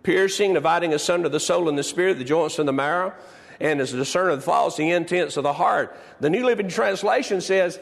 piercing, 0.04 0.56
dividing 0.56 0.94
asunder 0.94 1.30
the 1.30 1.40
soul 1.40 1.70
and 1.70 1.78
the 1.78 1.84
spirit, 1.84 2.18
the 2.18 2.26
joints 2.26 2.60
and 2.60 2.68
the 2.68 2.74
marrow, 2.74 3.14
and 3.62 3.80
is 3.80 3.94
a 3.94 3.98
discerner 3.98 4.32
of 4.32 4.40
the 4.40 4.46
thoughts, 4.46 4.76
the 4.76 4.92
intents 4.92 5.38
of 5.38 5.44
the 5.44 5.54
heart. 5.54 5.98
The 6.20 6.30
New 6.30 6.46
Living 6.46 6.68
Translation 6.68 7.40
says 7.40 7.80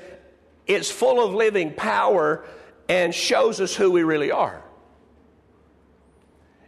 it's 0.67 0.91
full 0.91 1.25
of 1.25 1.33
living 1.33 1.73
power 1.73 2.45
and 2.89 3.13
shows 3.13 3.59
us 3.59 3.75
who 3.75 3.91
we 3.91 4.03
really 4.03 4.31
are. 4.31 4.63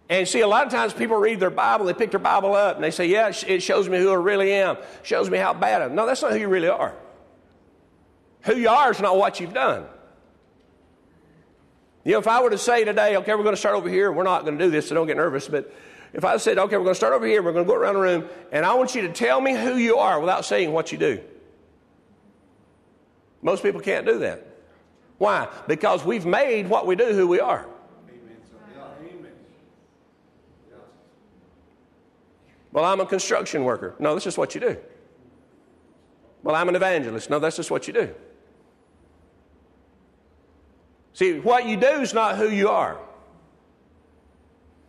And 0.10 0.28
see, 0.28 0.42
a 0.42 0.48
lot 0.48 0.66
of 0.66 0.72
times 0.72 0.92
people 0.92 1.18
read 1.18 1.40
their 1.40 1.52
Bible, 1.52 1.86
they 1.86 1.94
pick 1.94 2.10
their 2.10 2.20
Bible 2.20 2.56
up, 2.56 2.76
and 2.76 2.84
they 2.84 2.92
say, 2.92 3.06
Yeah, 3.06 3.32
it 3.48 3.62
shows 3.62 3.88
me 3.88 4.00
who 4.00 4.10
I 4.12 4.16
really 4.16 4.52
am, 4.52 4.78
shows 5.04 5.30
me 5.30 5.38
how 5.38 5.54
bad 5.54 5.84
I 5.84 5.86
am. 5.86 5.96
No, 5.96 6.08
that's 6.08 6.22
not 6.22 6.32
who 6.32 6.40
you 6.40 6.48
really 6.48 6.68
are. 6.68 6.96
Who 8.42 8.56
you 8.56 8.70
are 8.70 8.90
is 8.90 9.00
not 9.00 9.18
what 9.18 9.40
you've 9.40 9.54
done. 9.54 9.86
You 12.04 12.14
know, 12.14 12.20
if 12.20 12.28
I 12.28 12.42
were 12.42 12.50
to 12.50 12.58
say 12.58 12.86
today, 12.86 13.18
okay, 13.18 13.36
we're 13.36 13.44
going 13.44 13.54
to 13.54 13.60
start 13.60 13.76
over 13.76 13.90
here, 13.90 14.12
we're 14.12 14.24
not 14.24 14.46
going 14.46 14.58
to 14.58 14.66
do 14.66 14.72
this, 14.72 14.90
so 14.90 14.96
don't 14.96 15.06
get 15.06 15.18
nervous, 15.18 15.48
but 15.48 15.72
if 16.14 16.26
I 16.26 16.38
said, 16.38 16.58
okay, 16.58 16.76
we're 16.76 16.86
going 16.86 16.96
to 16.96 17.00
start 17.00 17.14
over 17.14 17.28
here, 17.28 17.44
we're 17.44 17.52
going 17.52 17.66
to 17.66 17.70
go 17.70 17.78
around 17.78 17.96
the 17.96 18.02
room, 18.02 18.30
and 18.52 18.66
I 18.66 18.74
want 18.74 18.96
you 18.96 19.04
to 19.04 19.10
tell 19.10 19.40
me 19.40 19.54
who 19.54 19.76
you 19.76 19.98
are 19.98 20.20
without 20.20 20.44
saying 20.44 20.72
what 20.72 20.92
you 20.92 20.98
do. 20.98 21.22
Most 23.44 23.62
people 23.62 23.80
can't 23.80 24.08
do 24.08 24.20
that. 24.20 24.49
Why? 25.20 25.48
Because 25.68 26.04
we've 26.04 26.26
made 26.26 26.68
what 26.68 26.88
we 26.88 26.96
do 26.96 27.14
who 27.14 27.28
we 27.28 27.40
are. 27.40 27.68
Well, 32.72 32.86
I'm 32.86 33.00
a 33.00 33.06
construction 33.06 33.64
worker. 33.64 33.96
No, 34.00 34.14
that's 34.14 34.24
just 34.24 34.38
what 34.38 34.56
you 34.56 34.62
do. 34.62 34.78
Well, 36.44 36.56
I'm 36.56 36.70
an 36.70 36.76
evangelist. 36.76 37.30
No, 37.30 37.40
that's 37.40 37.58
just 37.58 37.70
what 37.70 37.88
you 37.88 37.94
do. 37.94 38.16
See, 41.14 41.40
what 41.40 41.66
you 41.66 41.76
do 41.76 41.88
is 41.88 42.14
not 42.14 42.38
who 42.38 42.50
you 42.50 42.70
are. 42.70 42.98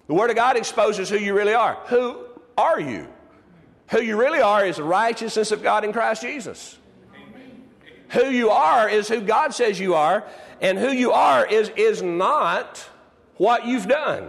The 0.07 0.15
Word 0.15 0.31
of 0.31 0.37
God 0.37 0.57
exposes 0.57 1.09
who 1.09 1.17
you 1.17 1.35
really 1.35 1.55
are. 1.55 1.75
Who 1.87 2.19
are 2.57 2.79
you? 2.79 3.09
Who 3.91 4.01
you 4.01 4.17
really 4.17 4.41
are 4.41 4.65
is 4.65 4.77
the 4.77 4.85
righteousness 4.85 5.51
of 5.51 5.63
God 5.63 5.85
in 5.85 5.93
Christ 5.93 6.23
Jesus. 6.23 6.79
Who 8.11 8.27
you 8.27 8.51
are 8.51 8.89
is 8.89 9.09
who 9.09 9.21
God 9.21 9.55
says 9.55 9.79
you 9.79 9.95
are, 9.95 10.25
and 10.61 10.79
who 10.79 10.91
you 10.91 11.13
are 11.13 11.47
is, 11.47 11.71
is 11.77 12.03
not 12.03 12.89
what 13.37 13.67
you've 13.67 13.87
done. 13.87 14.29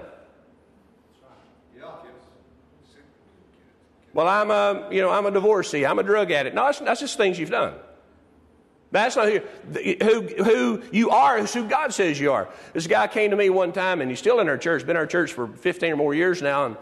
Well, 4.13 4.27
I'm 4.27 4.51
a, 4.51 4.89
you 4.91 5.01
know, 5.01 5.09
I'm 5.09 5.25
a 5.25 5.31
divorcee. 5.31 5.85
I'm 5.85 5.99
a 5.99 6.03
drug 6.03 6.31
addict. 6.31 6.55
No, 6.55 6.65
that's, 6.65 6.79
that's 6.79 6.99
just 6.99 7.17
things 7.17 7.39
you've 7.39 7.49
done. 7.49 7.75
That's 8.91 9.15
not 9.15 9.29
who, 9.29 9.39
who, 10.03 10.43
who 10.43 10.83
you 10.91 11.11
are, 11.11 11.37
is 11.37 11.53
who 11.53 11.65
God 11.65 11.93
says 11.93 12.19
you 12.19 12.33
are. 12.33 12.49
This 12.73 12.87
guy 12.87 13.07
came 13.07 13.31
to 13.31 13.37
me 13.37 13.49
one 13.49 13.71
time, 13.71 14.01
and 14.01 14.09
he's 14.09 14.19
still 14.19 14.41
in 14.41 14.49
our 14.49 14.57
church, 14.57 14.81
been 14.81 14.91
in 14.91 14.97
our 14.97 15.07
church 15.07 15.31
for 15.31 15.47
15 15.47 15.93
or 15.93 15.95
more 15.95 16.13
years 16.13 16.41
now. 16.41 16.65
And 16.65 16.77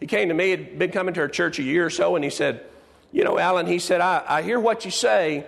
he 0.00 0.06
came 0.06 0.28
to 0.28 0.34
me, 0.34 0.50
had 0.50 0.78
been 0.78 0.90
coming 0.90 1.14
to 1.14 1.20
our 1.20 1.28
church 1.28 1.60
a 1.60 1.62
year 1.62 1.86
or 1.86 1.90
so, 1.90 2.16
and 2.16 2.24
he 2.24 2.30
said, 2.30 2.66
You 3.12 3.22
know, 3.22 3.38
Alan, 3.38 3.66
he 3.66 3.78
said, 3.78 4.00
I, 4.00 4.24
I 4.26 4.42
hear 4.42 4.58
what 4.58 4.84
you 4.84 4.90
say. 4.90 5.46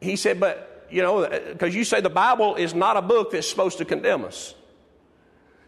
He 0.00 0.16
said, 0.16 0.40
But, 0.40 0.86
you 0.90 1.02
know, 1.02 1.24
uh, 1.24 1.52
because 1.52 1.74
you 1.74 1.84
say 1.84 2.00
the 2.00 2.10
Bible 2.10 2.54
is 2.56 2.74
not 2.74 2.96
a 2.96 3.02
book 3.02 3.32
that's 3.32 3.48
supposed 3.48 3.78
to 3.78 3.84
condemn 3.84 4.24
us. 4.24 4.54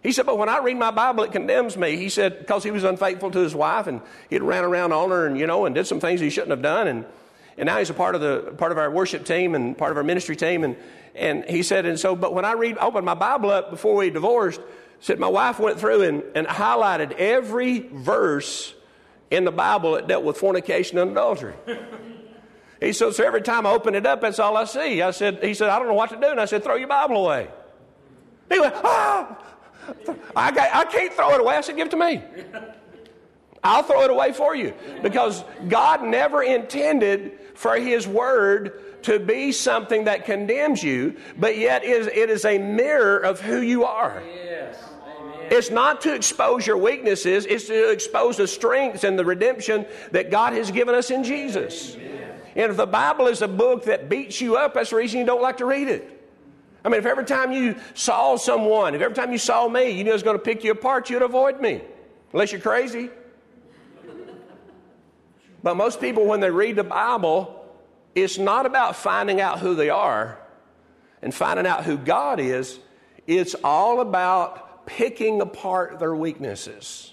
He 0.03 0.12
said, 0.12 0.26
But 0.26 0.39
when 0.39 0.49
I 0.49 0.59
read 0.59 0.76
my 0.76 0.91
Bible, 0.91 1.24
it 1.24 1.33
condemns 1.33 1.76
me. 1.76 1.97
He 1.97 2.09
said, 2.09 2.39
Because 2.39 2.64
he 2.64 2.70
was 2.70 2.85
unfaithful 2.85 3.31
to 3.31 3.39
his 3.39 3.55
wife, 3.55 3.87
and 3.87 4.01
he'd 4.28 4.43
ran 4.43 4.64
around 4.64 4.93
on 4.93 5.11
her, 5.11 5.26
and, 5.26 5.39
you 5.39 5.47
know, 5.47 5.66
and 5.66 5.74
did 5.74 5.87
some 5.87 6.01
things 6.01 6.20
he 6.20 6.31
shouldn't 6.31 6.51
have 6.51 6.62
done. 6.62 6.89
And, 6.89 7.05
and 7.59 7.66
now 7.66 7.78
he's 7.78 7.91
a 7.91 7.95
part 7.95 8.14
of 8.14 8.20
the 8.20 8.55
part 8.57 8.72
of 8.72 8.78
our 8.78 8.91
worship 8.91 9.24
team 9.24 9.55
and 9.55 9.76
part 9.76 9.91
of 9.91 9.97
our 9.97 10.05
ministry 10.05 10.37
team. 10.37 10.64
And 10.64 10.76
and 11.14 11.45
he 11.45 11.62
said, 11.62 11.87
and 11.87 11.99
so, 11.99 12.14
but 12.14 12.35
when 12.35 12.45
I 12.45 12.53
read, 12.53 12.78
opened 12.78 13.05
my 13.05 13.14
Bible 13.14 13.51
up 13.51 13.70
before 13.70 13.97
we 13.97 14.11
divorced, 14.11 14.61
said 15.01 15.18
my 15.18 15.28
wife 15.28 15.59
went 15.59 15.81
through 15.81 16.03
and, 16.03 16.22
and 16.35 16.47
highlighted 16.47 17.12
every 17.12 17.81
verse 17.81 18.74
in 19.31 19.45
the 19.45 19.53
Bible 19.53 19.93
that 19.93 20.07
dealt 20.07 20.24
with 20.24 20.37
fornication 20.37 20.99
and 20.99 21.11
adultery. 21.12 21.55
he 22.81 22.93
said, 22.93 23.14
so 23.14 23.24
every 23.24 23.43
time 23.43 23.66
I 23.66 23.70
open 23.70 23.95
it 23.95 24.07
up, 24.07 24.22
that's 24.22 24.39
all 24.39 24.57
I 24.57 24.64
see. 24.64 25.03
I 25.03 25.11
said, 25.11 25.45
he 25.45 25.55
said, 25.55 25.68
I 25.68 25.78
don't 25.78 25.89
know 25.89 25.95
what 25.95 26.11
to 26.11 26.16
do. 26.16 26.28
And 26.28 26.41
I 26.41 26.47
said, 26.47 26.64
throw 26.64 26.76
your 26.76 26.89
Bible 26.89 27.24
away. 27.24 27.49
He 28.51 28.59
went, 28.59 28.74
ah, 28.76 29.39
I, 30.35 30.51
got, 30.51 30.74
I 30.74 30.85
can't 30.85 31.12
throw 31.12 31.35
it 31.35 31.41
away. 31.41 31.57
I 31.57 31.61
said, 31.61 31.76
give 31.76 31.89
it 31.89 31.91
to 31.91 31.97
me. 31.97 32.22
I'll 33.62 33.83
throw 33.83 34.03
it 34.03 34.11
away 34.11 34.33
for 34.33 34.55
you 34.55 34.72
because 35.03 35.45
God 35.68 36.03
never 36.03 36.43
intended 36.43 37.39
for 37.55 37.76
His 37.76 38.09
Word 38.09 39.03
to 39.03 39.18
be 39.18 39.53
something 39.53 40.05
that 40.05 40.24
condemns 40.24 40.83
you, 40.83 41.16
but 41.37 41.59
yet 41.59 41.85
is, 41.85 42.07
it 42.07 42.31
is 42.31 42.45
a 42.45 42.59
mirror 42.59 43.18
of 43.18 43.41
who 43.41 43.61
you 43.61 43.85
are. 43.85 44.22
Yes. 44.26 44.83
It's 45.51 45.70
not 45.70 46.03
to 46.03 46.14
expose 46.14 46.66
your 46.66 46.78
weaknesses, 46.78 47.45
it's 47.45 47.66
to 47.66 47.91
expose 47.91 48.37
the 48.37 48.47
strengths 48.47 49.05
and 49.05 49.18
the 49.18 49.24
redemption 49.24 49.85
that 50.12 50.31
God 50.31 50.53
has 50.53 50.70
given 50.70 50.95
us 50.95 51.11
in 51.11 51.24
Jesus. 51.24 51.97
Amen. 51.97 52.10
And 52.57 52.71
if 52.71 52.77
the 52.77 52.87
Bible 52.87 53.27
is 53.27 53.43
a 53.43 53.49
book 53.49 53.85
that 53.85 54.09
beats 54.09 54.41
you 54.41 54.57
up, 54.57 54.75
that's 54.75 54.91
the 54.91 54.97
reason 54.97 55.21
you 55.21 55.27
don't 55.27 55.43
like 55.43 55.59
to 55.59 55.67
read 55.67 55.89
it. 55.89 56.17
I 56.85 56.89
mean, 56.89 56.99
if 56.99 57.07
every 57.07 57.25
time 57.25 57.53
you 57.53 57.77
saw 57.95 58.37
someone, 58.37 58.95
if 58.95 59.03
every 59.03 59.15
time 59.15 59.33
you 59.33 59.39
saw 59.39 59.69
me, 59.69 59.91
you 59.91 60.03
knew 60.03 60.11
I 60.11 60.15
was 60.15 60.23
going 60.23 60.39
to 60.39 60.43
pick 60.43 60.65
you 60.65 60.73
apart, 60.73 61.11
you'd 61.11 61.23
avoid 61.23 61.61
me. 61.61 61.83
Unless 62.33 62.53
you're 62.53 62.61
crazy. 62.61 63.11
But 65.63 65.77
most 65.77 66.01
people, 66.01 66.27
when 66.27 66.41
they 66.41 66.51
read 66.51 66.77
the 66.77 66.85
Bible, 66.85 67.65
it's 68.15 68.39
not 68.39 68.67
about 68.67 68.97
finding 68.97 69.41
out 69.41 69.59
who 69.59 69.75
they 69.75 69.91
are 69.91 70.39
and 71.23 71.35
finding 71.35 71.67
out 71.67 71.85
who 71.85 71.99
God 71.99 72.41
is. 72.41 72.79
It's 73.27 73.55
all 73.63 74.01
about 74.01 74.87
picking 74.87 75.41
apart 75.43 75.99
their 75.99 76.15
weaknesses. 76.15 77.13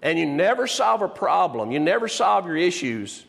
And 0.00 0.18
you 0.18 0.24
never 0.24 0.66
solve 0.66 1.02
a 1.02 1.08
problem, 1.08 1.70
you 1.70 1.78
never 1.78 2.08
solve 2.08 2.46
your 2.46 2.56
issues 2.56 3.26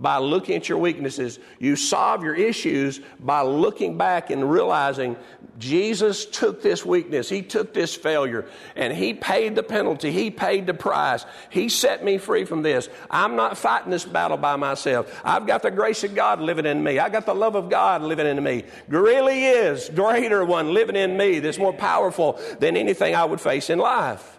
by 0.00 0.16
looking 0.16 0.56
at 0.56 0.68
your 0.68 0.78
weaknesses. 0.78 1.38
You 1.58 1.76
solve 1.76 2.24
your 2.24 2.34
issues 2.34 3.00
by 3.20 3.42
looking 3.42 3.98
back 3.98 4.30
and 4.30 4.50
realizing 4.50 5.16
Jesus 5.58 6.24
took 6.24 6.62
this 6.62 6.86
weakness, 6.86 7.28
He 7.28 7.42
took 7.42 7.74
this 7.74 7.94
failure, 7.94 8.46
and 8.74 8.94
He 8.94 9.12
paid 9.12 9.54
the 9.54 9.62
penalty. 9.62 10.10
He 10.10 10.30
paid 10.30 10.66
the 10.66 10.72
price. 10.72 11.26
He 11.50 11.68
set 11.68 12.02
me 12.02 12.16
free 12.16 12.46
from 12.46 12.62
this. 12.62 12.88
I'm 13.10 13.36
not 13.36 13.58
fighting 13.58 13.90
this 13.90 14.06
battle 14.06 14.38
by 14.38 14.56
myself. 14.56 15.20
I've 15.22 15.46
got 15.46 15.62
the 15.62 15.70
grace 15.70 16.02
of 16.02 16.14
God 16.14 16.40
living 16.40 16.64
in 16.64 16.82
me. 16.82 16.98
I've 16.98 17.12
got 17.12 17.26
the 17.26 17.34
love 17.34 17.54
of 17.54 17.68
God 17.68 18.02
living 18.02 18.26
in 18.26 18.42
me. 18.42 18.64
Really 18.88 19.44
is 19.44 19.90
greater 19.90 20.44
one 20.44 20.72
living 20.72 20.96
in 20.96 21.16
me 21.16 21.40
that's 21.40 21.58
more 21.58 21.74
powerful 21.74 22.40
than 22.58 22.76
anything 22.76 23.14
I 23.14 23.26
would 23.26 23.40
face 23.40 23.68
in 23.68 23.78
life. 23.78 24.38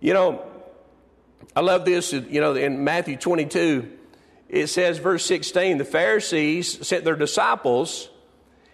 You 0.00 0.14
know, 0.14 0.46
I 1.56 1.60
love 1.60 1.84
this, 1.84 2.12
you 2.12 2.40
know, 2.40 2.54
in 2.54 2.84
Matthew 2.84 3.16
22 3.16 3.97
it 4.48 4.68
says, 4.68 4.98
verse 4.98 5.24
16, 5.26 5.78
the 5.78 5.84
Pharisees 5.84 6.86
sent 6.86 7.04
their 7.04 7.16
disciples 7.16 8.08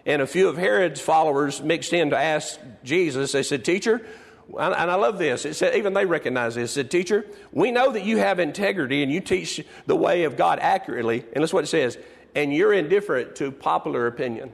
and 0.05 0.21
a 0.21 0.27
few 0.27 0.47
of 0.47 0.57
Herod's 0.57 1.01
followers 1.01 1.61
mixed 1.61 1.91
in 1.91 2.11
to 2.11 2.17
ask 2.17 2.59
Jesus. 2.83 3.31
They 3.31 3.43
said, 3.43 3.65
Teacher, 3.65 4.05
and 4.47 4.75
I 4.75 4.95
love 4.95 5.17
this. 5.17 5.45
It 5.45 5.55
said, 5.55 5.75
even 5.75 5.93
they 5.93 6.05
recognize 6.05 6.55
this. 6.55 6.71
It 6.71 6.73
said, 6.73 6.91
Teacher, 6.91 7.25
we 7.51 7.71
know 7.71 7.91
that 7.91 8.03
you 8.03 8.17
have 8.17 8.39
integrity 8.39 9.01
and 9.01 9.11
you 9.11 9.19
teach 9.19 9.65
the 9.87 9.95
way 9.95 10.23
of 10.23 10.37
God 10.37 10.59
accurately. 10.59 11.25
And 11.33 11.43
that's 11.43 11.53
what 11.53 11.63
it 11.63 11.67
says. 11.67 11.97
And 12.35 12.53
you're 12.53 12.73
indifferent 12.73 13.35
to 13.37 13.51
popular 13.51 14.05
opinion. 14.05 14.51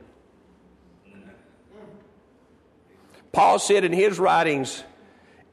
Paul 3.33 3.59
said 3.59 3.83
in 3.83 3.93
his 3.93 4.19
writings 4.19 4.83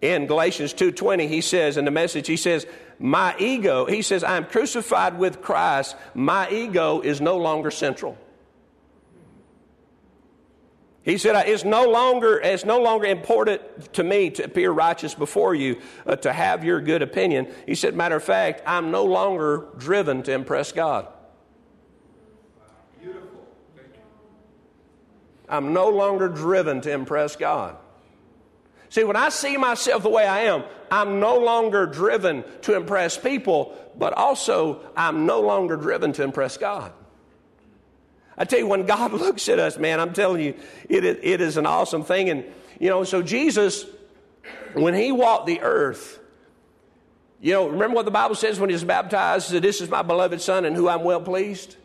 in 0.01 0.27
Galatians 0.27 0.75
2:20, 0.75 1.29
he 1.29 1.41
says 1.41 1.77
in 1.77 1.85
the 1.85 1.91
message, 1.91 2.27
he 2.27 2.37
says, 2.37 2.67
my 2.99 3.35
ego, 3.39 3.87
he 3.87 4.03
says, 4.03 4.25
I'm 4.25 4.45
crucified 4.45 5.19
with 5.19 5.41
Christ. 5.41 5.97
My 6.15 6.51
ego 6.51 7.01
is 7.01 7.21
no 7.21 7.37
longer 7.37 7.71
central. 7.71 8.19
He 11.03 11.17
said, 11.17 11.37
it's 11.49 11.65
no 11.65 11.89
longer, 11.89 12.39
it's 12.39 12.65
no 12.65 12.81
longer 12.81 13.07
important 13.07 13.95
to 13.95 14.03
me 14.03 14.31
to 14.31 14.45
appear 14.45 14.71
righteous 14.71 15.15
before 15.15 15.55
you, 15.55 15.81
uh, 16.05 16.17
to 16.17 16.33
have 16.33 16.65
your 16.65 16.81
good 16.81 17.01
opinion. 17.01 17.49
He 17.67 17.77
said, 17.77 17.95
matter 17.95 18.17
of 18.17 18.25
fact, 18.25 18.63
I'm 18.67 18.91
no 18.91 19.05
longer 19.05 19.69
driven 19.79 20.23
to 20.25 20.33
impress 20.33 20.73
God. 20.73 21.09
Beautiful. 23.01 23.47
I'm 25.49 25.73
no 25.73 25.89
longer 25.89 26.29
driven 26.29 26.83
to 26.83 26.91
impress 26.91 27.37
God. 27.37 27.77
See, 28.91 29.05
when 29.05 29.17
I 29.17 29.29
see 29.29 29.57
myself 29.57 30.03
the 30.03 30.11
way 30.11 30.27
I 30.27 30.41
am, 30.45 30.65
I'm 30.91 31.21
no 31.21 31.37
longer 31.37 31.87
driven 31.87 32.45
to 32.63 32.75
impress 32.75 33.19
people, 33.19 33.77
but 33.97 34.15
also 34.15 34.81
I'm 34.97 35.27
no 35.27 35.41
longer 35.41 35.77
driven 35.77 36.13
to 36.15 36.23
impress 36.23 36.57
God. 36.57 36.93
I 38.37 38.45
tell 38.45 38.61
you, 38.61 38.67
when 38.67 38.87
God 38.87 39.13
looks 39.13 39.49
at 39.49 39.59
us, 39.59 39.77
man, 39.77 40.01
I'm 40.01 40.13
telling 40.13 40.43
you, 40.43 40.55
it 40.89 41.05
is, 41.05 41.19
it 41.23 41.41
is 41.41 41.57
an 41.57 41.67
awesome 41.67 42.05
thing. 42.05 42.31
And, 42.31 42.45
you 42.79 42.89
know, 42.89 43.05
so 43.05 43.21
Jesus, 43.21 43.85
when 44.75 44.95
he 44.95 45.13
walked 45.13 45.47
the 45.47 45.61
earth, 45.61 46.19
you 47.41 47.53
know, 47.53 47.69
remember 47.69 47.95
what 47.95 48.05
the 48.05 48.11
Bible 48.11 48.35
says 48.35 48.59
when 48.59 48.71
he 48.71 48.75
was 48.75 48.85
baptized? 48.85 49.51
This 49.51 49.81
is 49.81 49.89
my 49.89 50.03
beloved 50.03 50.41
Son 50.41 50.65
in 50.65 50.75
who 50.75 50.89
I'm 50.89 51.05
well 51.05 51.21
pleased? 51.21 51.77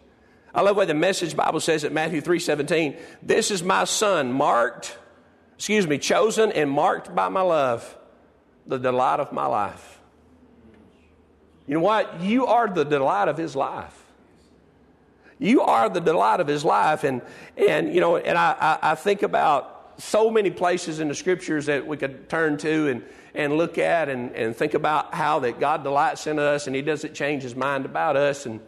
I 0.55 0.61
love 0.61 0.75
what 0.75 0.87
the 0.87 0.93
message 0.93 1.35
Bible 1.35 1.59
says 1.59 1.83
at 1.83 1.91
Matthew 1.91 2.21
3:17. 2.21 2.95
This 3.23 3.49
is 3.49 3.63
my 3.63 3.85
son, 3.85 4.31
marked, 4.31 4.97
excuse 5.55 5.87
me, 5.87 5.97
chosen 5.97 6.51
and 6.51 6.69
marked 6.69 7.13
by 7.13 7.29
my 7.29 7.41
love, 7.41 7.97
the 8.65 8.77
delight 8.77 9.19
of 9.19 9.31
my 9.31 9.45
life. 9.45 9.99
You 11.67 11.75
know 11.75 11.81
what? 11.81 12.21
You 12.21 12.47
are 12.47 12.67
the 12.67 12.83
delight 12.83 13.27
of 13.27 13.37
his 13.37 13.55
life. 13.55 13.97
You 15.39 15.61
are 15.61 15.89
the 15.89 16.01
delight 16.01 16.39
of 16.39 16.47
his 16.47 16.65
life. 16.65 17.03
And, 17.03 17.21
and 17.55 17.93
you 17.93 18.01
know, 18.01 18.17
and 18.17 18.37
I, 18.37 18.55
I, 18.81 18.91
I 18.91 18.95
think 18.95 19.23
about 19.23 19.93
so 19.97 20.29
many 20.29 20.49
places 20.49 20.99
in 20.99 21.07
the 21.07 21.15
scriptures 21.15 21.67
that 21.67 21.85
we 21.85 21.97
could 21.97 22.29
turn 22.29 22.57
to 22.57 22.89
and, 22.89 23.03
and 23.33 23.53
look 23.53 23.77
at 23.77 24.09
and, 24.09 24.31
and 24.35 24.55
think 24.55 24.73
about 24.73 25.13
how 25.13 25.39
that 25.39 25.59
God 25.59 25.83
delights 25.83 26.27
in 26.27 26.39
us 26.39 26.67
and 26.67 26.75
he 26.75 26.81
doesn't 26.81 27.13
change 27.13 27.43
his 27.43 27.55
mind 27.55 27.85
about 27.85 28.17
us. 28.17 28.45
And, 28.45 28.59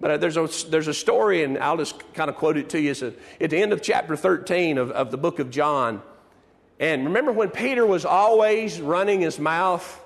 but 0.00 0.10
uh, 0.10 0.16
there's 0.16 0.36
a, 0.36 0.48
there's 0.68 0.88
a 0.88 0.94
story, 0.94 1.42
and 1.42 1.58
I'll 1.58 1.76
just 1.76 2.12
kind 2.14 2.30
of 2.30 2.36
quote 2.36 2.56
it 2.56 2.68
to 2.70 2.80
you. 2.80 2.92
It's 2.92 3.02
a, 3.02 3.12
at 3.40 3.50
the 3.50 3.58
end 3.58 3.72
of 3.72 3.82
chapter 3.82 4.16
13 4.16 4.78
of, 4.78 4.90
of 4.92 5.10
the 5.10 5.18
book 5.18 5.38
of 5.38 5.50
John. 5.50 6.02
And 6.78 7.06
remember 7.06 7.32
when 7.32 7.50
Peter 7.50 7.84
was 7.84 8.04
always 8.04 8.80
running 8.80 9.20
his 9.20 9.38
mouth 9.38 10.00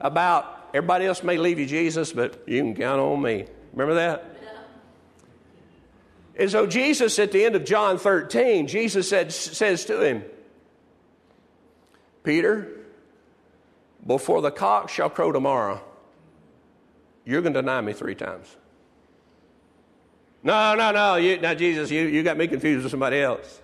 about 0.00 0.70
everybody 0.74 1.06
else 1.06 1.22
may 1.22 1.38
leave 1.38 1.60
you 1.60 1.66
Jesus, 1.66 2.12
but 2.12 2.42
you 2.46 2.60
can 2.60 2.74
count 2.74 3.00
on 3.00 3.22
me. 3.22 3.46
Remember 3.72 3.94
that? 3.94 4.32
And 6.34 6.50
so 6.50 6.66
Jesus, 6.66 7.18
at 7.18 7.30
the 7.30 7.44
end 7.44 7.56
of 7.56 7.64
John 7.64 7.98
13, 7.98 8.66
Jesus 8.66 9.08
said, 9.08 9.32
says 9.32 9.84
to 9.84 10.00
him, 10.02 10.24
Peter, 12.24 12.80
before 14.04 14.40
the 14.40 14.50
cock 14.50 14.88
shall 14.88 15.10
crow 15.10 15.30
tomorrow, 15.30 15.82
you're 17.24 17.42
going 17.42 17.54
to 17.54 17.60
deny 17.60 17.80
me 17.80 17.92
three 17.92 18.14
times. 18.14 18.56
No, 20.42 20.74
no, 20.74 20.90
no. 20.90 21.16
You, 21.16 21.38
now, 21.38 21.54
Jesus, 21.54 21.90
you, 21.90 22.06
you 22.06 22.22
got 22.22 22.36
me 22.36 22.48
confused 22.48 22.82
with 22.82 22.90
somebody 22.90 23.20
else. 23.20 23.60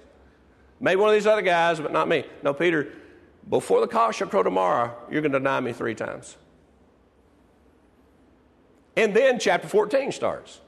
Maybe 0.81 1.01
one 1.01 1.09
of 1.09 1.15
these 1.15 1.27
other 1.27 1.43
guys, 1.43 1.81
but 1.81 1.93
not 1.93 2.07
me. 2.09 2.25
No, 2.43 2.55
Peter, 2.55 2.93
before 3.49 3.81
the 3.81 3.89
cock 3.89 4.15
shall 4.15 4.29
crow 4.29 4.43
tomorrow, 4.43 4.97
you're 5.11 5.23
going 5.23 5.33
to 5.33 5.39
deny 5.39 5.59
me 5.61 5.73
three 5.73 5.95
times. 5.95 6.37
And 8.97 9.15
then 9.15 9.39
chapter 9.39 9.69
14 9.69 10.13
starts. 10.13 10.61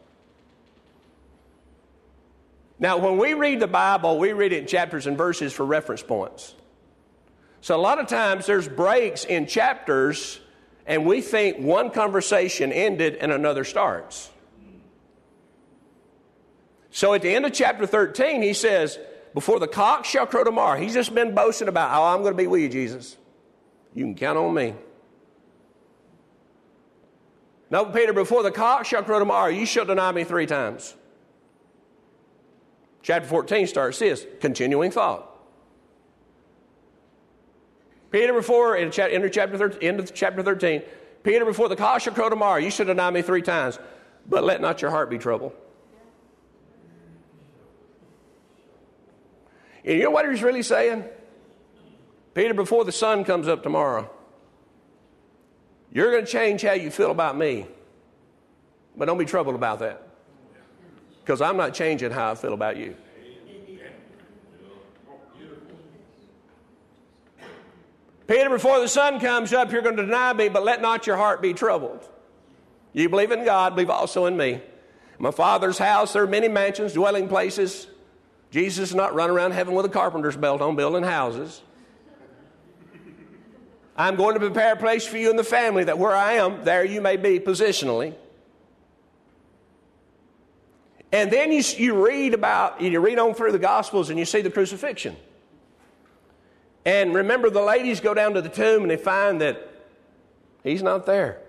Now, 2.78 2.96
when 2.96 3.18
we 3.18 3.34
read 3.34 3.60
the 3.60 3.66
Bible, 3.66 4.18
we 4.18 4.32
read 4.32 4.52
it 4.52 4.62
in 4.62 4.66
chapters 4.66 5.06
and 5.06 5.16
verses 5.16 5.52
for 5.52 5.66
reference 5.66 6.02
points. 6.02 6.54
So, 7.60 7.76
a 7.76 7.82
lot 7.82 7.98
of 7.98 8.06
times 8.06 8.46
there's 8.46 8.66
breaks 8.68 9.24
in 9.24 9.46
chapters, 9.46 10.40
and 10.86 11.04
we 11.04 11.20
think 11.20 11.58
one 11.58 11.90
conversation 11.90 12.72
ended 12.72 13.16
and 13.16 13.32
another 13.32 13.64
starts. 13.64 14.30
So, 16.90 17.14
at 17.14 17.22
the 17.22 17.30
end 17.30 17.46
of 17.46 17.52
chapter 17.52 17.86
13, 17.86 18.42
he 18.42 18.52
says, 18.52 18.98
Before 19.32 19.60
the 19.60 19.68
cock 19.68 20.04
shall 20.04 20.26
crow 20.26 20.44
tomorrow, 20.44 20.78
he's 20.78 20.94
just 20.94 21.14
been 21.14 21.34
boasting 21.34 21.68
about, 21.68 21.96
Oh, 21.96 22.04
I'm 22.04 22.22
going 22.22 22.32
to 22.32 22.36
be 22.36 22.46
with 22.46 22.60
you, 22.60 22.68
Jesus. 22.68 23.16
You 23.94 24.04
can 24.04 24.14
count 24.14 24.38
on 24.38 24.52
me. 24.54 24.74
No, 27.70 27.84
Peter, 27.84 28.12
before 28.12 28.42
the 28.42 28.50
cock 28.50 28.84
shall 28.84 29.04
crow 29.04 29.20
tomorrow, 29.20 29.48
you 29.48 29.64
shall 29.64 29.84
deny 29.84 30.10
me 30.10 30.24
three 30.24 30.46
times. 30.46 30.96
Chapter 33.02 33.28
14 33.28 33.66
starts 33.68 33.98
this 34.00 34.26
continuing 34.40 34.90
thought. 34.90 35.28
Peter, 38.10 38.32
before, 38.32 38.76
in 38.76 38.90
chapter, 38.90 39.28
chapter 39.28 39.56
13, 39.56 39.82
end 39.82 40.00
of 40.00 40.12
chapter 40.12 40.42
13, 40.42 40.82
Peter, 41.22 41.44
before 41.44 41.68
the 41.68 41.76
cock 41.76 42.00
shall 42.00 42.12
crow 42.12 42.28
tomorrow, 42.28 42.58
you 42.58 42.70
should 42.70 42.88
deny 42.88 43.08
me 43.10 43.22
three 43.22 43.42
times, 43.42 43.78
but 44.28 44.42
let 44.42 44.60
not 44.60 44.82
your 44.82 44.90
heart 44.90 45.08
be 45.08 45.18
troubled. 45.18 45.52
And 49.84 49.96
you 49.98 50.04
know 50.04 50.10
what 50.10 50.28
he's 50.28 50.42
really 50.42 50.62
saying? 50.62 51.04
Peter, 52.34 52.54
before 52.54 52.84
the 52.84 52.92
sun 52.92 53.24
comes 53.24 53.48
up 53.48 53.62
tomorrow, 53.62 54.08
you're 55.92 56.12
going 56.12 56.24
to 56.24 56.30
change 56.30 56.62
how 56.62 56.72
you 56.72 56.90
feel 56.90 57.10
about 57.10 57.36
me, 57.36 57.66
but 58.96 59.06
don't 59.06 59.18
be 59.18 59.24
troubled 59.24 59.56
about 59.56 59.80
that 59.80 60.06
because 61.20 61.40
I'm 61.40 61.56
not 61.56 61.74
changing 61.74 62.10
how 62.10 62.32
I 62.32 62.34
feel 62.34 62.54
about 62.54 62.76
you. 62.76 62.96
Peter, 68.26 68.48
before 68.48 68.78
the 68.78 68.86
sun 68.86 69.18
comes 69.18 69.52
up, 69.52 69.72
you're 69.72 69.82
going 69.82 69.96
to 69.96 70.04
deny 70.04 70.32
me, 70.32 70.48
but 70.48 70.62
let 70.62 70.80
not 70.80 71.04
your 71.04 71.16
heart 71.16 71.42
be 71.42 71.52
troubled. 71.52 72.08
You 72.92 73.08
believe 73.08 73.32
in 73.32 73.44
God, 73.44 73.74
believe 73.74 73.90
also 73.90 74.26
in 74.26 74.36
me. 74.36 74.60
My 75.18 75.32
Father's 75.32 75.78
house, 75.78 76.12
there 76.12 76.22
are 76.22 76.28
many 76.28 76.46
mansions, 76.46 76.92
dwelling 76.92 77.28
places. 77.28 77.88
Jesus 78.50 78.90
is 78.90 78.94
not 78.94 79.14
running 79.14 79.36
around 79.36 79.52
heaven 79.52 79.74
with 79.74 79.86
a 79.86 79.90
carpenter's 79.90 80.36
belt 80.36 80.60
on 80.60 80.76
building 80.76 81.04
houses. 81.04 81.62
I'm 83.96 84.16
going 84.16 84.34
to 84.34 84.40
prepare 84.40 84.72
a 84.72 84.76
place 84.76 85.06
for 85.06 85.18
you 85.18 85.30
in 85.30 85.36
the 85.36 85.44
family 85.44 85.84
that 85.84 85.98
where 85.98 86.14
I 86.14 86.34
am, 86.34 86.64
there 86.64 86.84
you 86.84 87.00
may 87.00 87.16
be 87.16 87.38
positionally. 87.38 88.14
And 91.12 91.30
then 91.30 91.52
you, 91.52 91.62
you 91.76 92.06
read 92.06 92.34
about, 92.34 92.80
you 92.80 92.98
read 93.00 93.18
on 93.18 93.34
through 93.34 93.52
the 93.52 93.58
Gospels 93.58 94.10
and 94.10 94.18
you 94.18 94.24
see 94.24 94.40
the 94.40 94.50
crucifixion. 94.50 95.16
And 96.84 97.14
remember, 97.14 97.50
the 97.50 97.62
ladies 97.62 98.00
go 98.00 98.14
down 98.14 98.34
to 98.34 98.42
the 98.42 98.48
tomb 98.48 98.82
and 98.82 98.90
they 98.90 98.96
find 98.96 99.40
that 99.40 99.68
he's 100.64 100.82
not 100.82 101.04
there. 101.04 101.42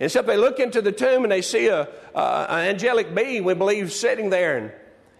And 0.00 0.10
so 0.10 0.22
they 0.22 0.36
look 0.36 0.58
into 0.58 0.82
the 0.82 0.92
tomb 0.92 1.22
and 1.22 1.30
they 1.30 1.42
see 1.42 1.68
a, 1.68 1.82
an 2.14 2.68
angelic 2.68 3.14
being, 3.14 3.44
we 3.44 3.54
believe, 3.54 3.92
sitting 3.92 4.30
there. 4.30 4.56
And, 4.56 4.72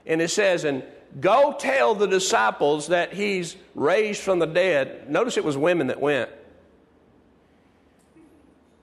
and 0.06 0.20
it 0.20 0.30
says, 0.30 0.64
and 0.64 0.82
go 1.20 1.54
tell 1.58 1.94
the 1.94 2.06
disciples 2.06 2.88
that 2.88 3.12
he's 3.12 3.56
raised 3.74 4.20
from 4.20 4.38
the 4.38 4.46
dead. 4.46 5.10
Notice 5.10 5.36
it 5.36 5.44
was 5.44 5.56
women 5.56 5.88
that 5.88 6.00
went. 6.00 6.30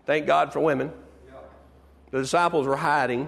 Thank 0.06 0.26
God 0.26 0.54
for 0.54 0.60
women. 0.60 0.92
The 2.12 2.20
disciples 2.20 2.66
were 2.66 2.78
hiding. 2.78 3.28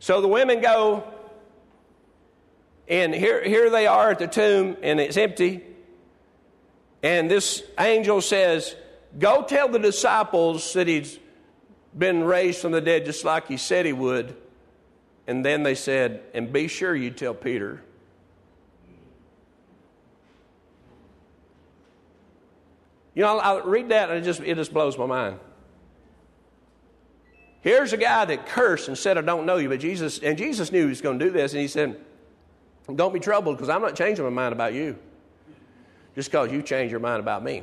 So 0.00 0.20
the 0.22 0.28
women 0.28 0.60
go, 0.62 1.04
and 2.88 3.14
here, 3.14 3.44
here 3.44 3.70
they 3.70 3.86
are 3.86 4.10
at 4.10 4.18
the 4.18 4.26
tomb, 4.26 4.76
and 4.82 4.98
it's 4.98 5.16
empty. 5.16 5.62
And 7.02 7.30
this 7.30 7.62
angel 7.78 8.20
says, 8.22 8.74
Go 9.18 9.42
tell 9.42 9.68
the 9.68 9.78
disciples 9.78 10.72
that 10.72 10.88
he's 10.88 11.18
been 11.96 12.24
raised 12.24 12.60
from 12.60 12.72
the 12.72 12.80
dead 12.80 13.04
just 13.04 13.24
like 13.24 13.48
he 13.48 13.56
said 13.56 13.86
he 13.86 13.92
would. 13.92 14.36
And 15.26 15.44
then 15.44 15.62
they 15.62 15.74
said, 15.74 16.22
And 16.34 16.52
be 16.52 16.68
sure 16.68 16.94
you 16.94 17.10
tell 17.10 17.34
Peter. 17.34 17.82
You 23.14 23.22
know, 23.22 23.38
I 23.38 23.60
read 23.60 23.88
that 23.90 24.08
and 24.08 24.18
it 24.18 24.22
just, 24.22 24.40
it 24.40 24.54
just 24.54 24.72
blows 24.72 24.96
my 24.96 25.06
mind. 25.06 25.38
Here's 27.60 27.92
a 27.92 27.96
guy 27.96 28.24
that 28.24 28.46
cursed 28.46 28.88
and 28.88 28.96
said, 28.96 29.18
I 29.18 29.20
don't 29.20 29.44
know 29.44 29.56
you, 29.56 29.68
but 29.68 29.80
Jesus, 29.80 30.18
and 30.20 30.38
Jesus 30.38 30.72
knew 30.72 30.82
he 30.82 30.88
was 30.88 31.02
going 31.02 31.18
to 31.18 31.24
do 31.26 31.30
this, 31.30 31.52
and 31.52 31.60
he 31.60 31.68
said, 31.68 32.00
Don't 32.94 33.12
be 33.12 33.20
troubled 33.20 33.56
because 33.56 33.68
I'm 33.68 33.82
not 33.82 33.94
changing 33.94 34.24
my 34.24 34.30
mind 34.30 34.52
about 34.52 34.72
you 34.72 34.98
just 36.14 36.30
because 36.30 36.50
you 36.50 36.62
changed 36.62 36.90
your 36.90 37.00
mind 37.00 37.20
about 37.20 37.44
me. 37.44 37.62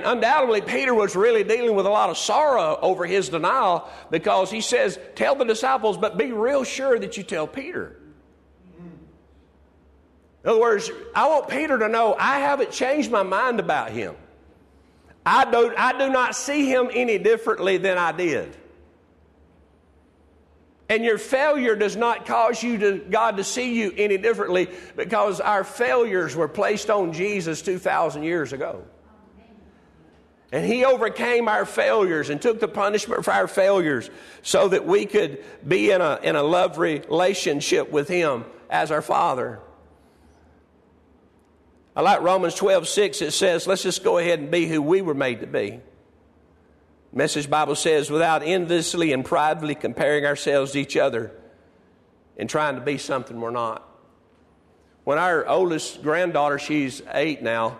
Undoubtedly, 0.00 0.60
Peter 0.60 0.94
was 0.94 1.16
really 1.16 1.42
dealing 1.42 1.74
with 1.74 1.84
a 1.84 1.90
lot 1.90 2.08
of 2.08 2.16
sorrow 2.16 2.78
over 2.80 3.04
his 3.04 3.28
denial 3.28 3.88
because 4.10 4.48
he 4.48 4.60
says, 4.60 4.96
Tell 5.16 5.34
the 5.34 5.44
disciples, 5.44 5.96
but 5.96 6.16
be 6.16 6.30
real 6.30 6.62
sure 6.62 6.98
that 6.98 7.16
you 7.16 7.24
tell 7.24 7.48
Peter. 7.48 7.96
In 10.44 10.50
other 10.50 10.60
words, 10.60 10.88
I 11.16 11.28
want 11.28 11.48
Peter 11.48 11.76
to 11.78 11.88
know 11.88 12.14
I 12.16 12.38
haven't 12.38 12.70
changed 12.70 13.10
my 13.10 13.24
mind 13.24 13.58
about 13.58 13.90
him. 13.90 14.14
I 15.26 15.50
do, 15.50 15.74
I 15.76 15.98
do 15.98 16.08
not 16.10 16.36
see 16.36 16.70
him 16.70 16.88
any 16.92 17.18
differently 17.18 17.76
than 17.76 17.98
I 17.98 18.12
did. 18.12 18.56
And 20.88 21.04
your 21.04 21.18
failure 21.18 21.74
does 21.74 21.96
not 21.96 22.24
cause 22.24 22.62
you 22.62 22.78
to, 22.78 22.98
God 22.98 23.36
to 23.36 23.44
see 23.44 23.74
you 23.74 23.92
any 23.96 24.16
differently 24.16 24.70
because 24.96 25.40
our 25.40 25.64
failures 25.64 26.36
were 26.36 26.48
placed 26.48 26.88
on 26.88 27.12
Jesus 27.12 27.60
2,000 27.62 28.22
years 28.22 28.52
ago. 28.52 28.84
And 30.50 30.64
he 30.64 30.84
overcame 30.84 31.46
our 31.48 31.66
failures 31.66 32.30
and 32.30 32.40
took 32.40 32.58
the 32.58 32.68
punishment 32.68 33.24
for 33.24 33.32
our 33.32 33.48
failures 33.48 34.08
so 34.42 34.68
that 34.68 34.86
we 34.86 35.04
could 35.04 35.44
be 35.66 35.90
in 35.90 36.00
a, 36.00 36.18
in 36.22 36.36
a 36.36 36.42
love 36.42 36.78
relationship 36.78 37.90
with 37.90 38.08
him 38.08 38.46
as 38.70 38.90
our 38.90 39.02
Father. 39.02 39.60
I 41.94 42.00
like 42.00 42.22
Romans 42.22 42.54
12, 42.54 42.88
6. 42.88 43.22
It 43.22 43.32
says, 43.32 43.66
let's 43.66 43.82
just 43.82 44.02
go 44.02 44.18
ahead 44.18 44.38
and 44.38 44.50
be 44.50 44.66
who 44.66 44.80
we 44.80 45.02
were 45.02 45.14
made 45.14 45.40
to 45.40 45.46
be. 45.46 45.80
Message 47.12 47.50
Bible 47.50 47.74
says, 47.74 48.10
without 48.10 48.42
enviously 48.42 49.12
and 49.12 49.24
privately 49.24 49.74
comparing 49.74 50.24
ourselves 50.24 50.72
to 50.72 50.78
each 50.78 50.96
other 50.96 51.32
and 52.38 52.48
trying 52.48 52.76
to 52.76 52.80
be 52.80 52.96
something 52.98 53.38
we're 53.40 53.50
not. 53.50 53.84
When 55.04 55.18
our 55.18 55.46
oldest 55.46 56.02
granddaughter, 56.02 56.58
she's 56.58 57.02
eight 57.12 57.42
now, 57.42 57.78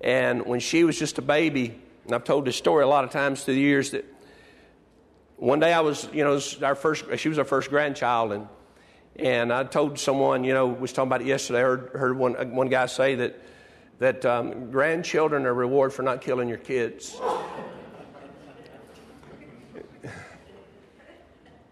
and 0.00 0.46
when 0.46 0.60
she 0.60 0.84
was 0.84 0.98
just 0.98 1.18
a 1.18 1.22
baby, 1.22 1.78
and 2.10 2.16
I've 2.16 2.24
told 2.24 2.44
this 2.44 2.56
story 2.56 2.82
a 2.82 2.88
lot 2.88 3.04
of 3.04 3.10
times 3.10 3.44
through 3.44 3.54
the 3.54 3.60
years 3.60 3.92
that 3.92 4.04
one 5.36 5.60
day 5.60 5.72
I 5.72 5.78
was, 5.78 6.08
you 6.12 6.24
know, 6.24 6.40
our 6.60 6.74
first, 6.74 7.04
she 7.18 7.28
was 7.28 7.38
our 7.38 7.44
first 7.44 7.70
grandchild, 7.70 8.32
and 8.32 8.48
and 9.14 9.52
I 9.52 9.62
told 9.62 9.96
someone, 9.96 10.42
you 10.42 10.52
know, 10.52 10.66
was 10.66 10.92
talking 10.92 11.06
about 11.08 11.20
it 11.20 11.28
yesterday. 11.28 11.60
I 11.60 11.62
heard, 11.62 11.90
heard 11.94 12.18
one 12.18 12.34
one 12.52 12.68
guy 12.68 12.86
say 12.86 13.14
that 13.14 13.40
that 14.00 14.26
um, 14.26 14.72
grandchildren 14.72 15.46
are 15.46 15.50
a 15.50 15.52
reward 15.52 15.92
for 15.92 16.02
not 16.02 16.20
killing 16.20 16.48
your 16.48 16.58
kids. 16.58 17.16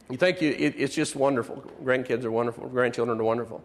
you 0.08 0.16
think 0.18 0.40
you, 0.40 0.50
it, 0.50 0.74
it's 0.78 0.94
just 0.94 1.16
wonderful. 1.16 1.64
Grandkids 1.82 2.22
are 2.22 2.30
wonderful. 2.30 2.68
Grandchildren 2.68 3.18
are 3.18 3.24
wonderful. 3.24 3.64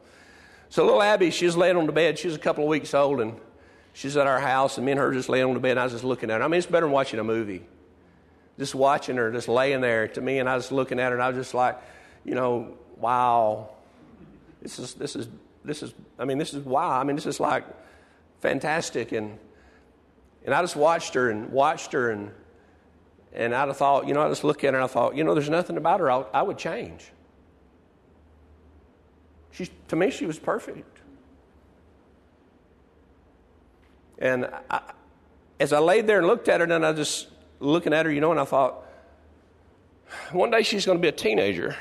So 0.70 0.84
little 0.86 1.04
Abby, 1.04 1.30
she's 1.30 1.56
laying 1.56 1.78
on 1.78 1.86
the 1.86 1.92
bed. 1.92 2.18
She's 2.18 2.34
a 2.34 2.40
couple 2.40 2.64
of 2.64 2.70
weeks 2.72 2.96
old, 2.96 3.22
and 3.22 3.40
She's 3.94 4.18
at 4.18 4.26
our 4.26 4.40
house, 4.40 4.78
and 4.78 4.86
me 4.86 4.92
and 4.92 5.00
her 5.00 5.12
just 5.14 5.30
laying 5.30 5.46
on 5.46 5.54
the 5.54 5.60
bed, 5.60 5.72
and 5.72 5.80
I 5.80 5.84
was 5.84 5.94
just 5.94 6.04
looking 6.04 6.32
at 6.32 6.40
her. 6.40 6.44
I 6.44 6.48
mean, 6.48 6.58
it's 6.58 6.68
better 6.68 6.88
than 6.88 6.92
watching 6.92 7.20
a 7.20 7.24
movie. 7.24 7.64
Just 8.58 8.76
watching 8.76 9.18
her, 9.18 9.32
just 9.32 9.48
laying 9.48 9.82
there 9.82 10.08
to 10.10 10.22
me, 10.22 10.40
and 10.40 10.50
I 10.50 10.56
was 10.56 10.72
looking 10.72 11.00
at 11.00 11.10
her, 11.10 11.14
and 11.14 11.24
I 11.24 11.30
was 11.30 11.38
just 11.38 11.54
like, 11.54 11.80
you 12.26 12.34
know, 12.34 12.76
wow. 12.98 13.70
This 14.62 14.80
is, 14.80 14.96
this 14.96 15.16
is, 15.16 15.28
this 15.64 15.84
is, 15.84 15.94
I 16.18 16.26
mean, 16.26 16.40
this 16.40 16.54
is 16.54 16.66
wow. 16.66 17.00
I 17.00 17.04
mean, 17.04 17.16
this 17.16 17.26
is 17.26 17.40
like 17.40 17.66
fantastic. 18.42 19.12
And, 19.12 19.38
and 20.46 20.54
I 20.56 20.62
just 20.62 20.76
watched 20.76 21.14
her 21.14 21.30
and 21.30 21.52
watched 21.52 21.94
her, 21.94 22.10
and, 22.10 22.32
and 23.32 23.54
I'd 23.54 23.68
have 23.68 23.78
thought, 23.78 24.08
you 24.08 24.14
know, 24.14 24.22
I 24.22 24.30
just 24.30 24.44
look 24.44 24.64
at 24.64 24.74
her, 24.74 24.80
and 24.80 24.84
I 24.84 24.88
thought, 24.88 25.16
you 25.16 25.24
know, 25.24 25.34
there's 25.36 25.50
nothing 25.50 25.78
about 25.78 26.00
her 26.00 26.12
I, 26.12 26.26
I 26.34 26.42
would 26.42 26.58
change. 26.58 27.12
She, 29.52 29.70
to 29.90 29.96
me, 29.96 30.10
she 30.10 30.26
was 30.26 30.40
perfect. 30.40 30.93
And 34.20 34.50
I, 34.70 34.82
as 35.60 35.74
I 35.74 35.80
laid 35.80 36.08
there 36.08 36.20
and 36.20 36.28
looked 36.28 36.50
at 36.50 36.60
her, 36.60 36.66
and 36.66 36.86
I 36.86 36.94
just 36.94 37.28
looking 37.60 37.94
at 37.94 38.06
her, 38.06 38.12
you 38.12 38.22
know, 38.22 38.32
and 38.32 38.40
I 38.40 38.46
thought, 38.46 38.84
one 40.32 40.52
day 40.52 40.64
she's 40.64 40.86
going 40.86 40.98
to 40.98 41.02
be 41.02 41.08
a 41.08 41.14
teenager. 41.14 41.76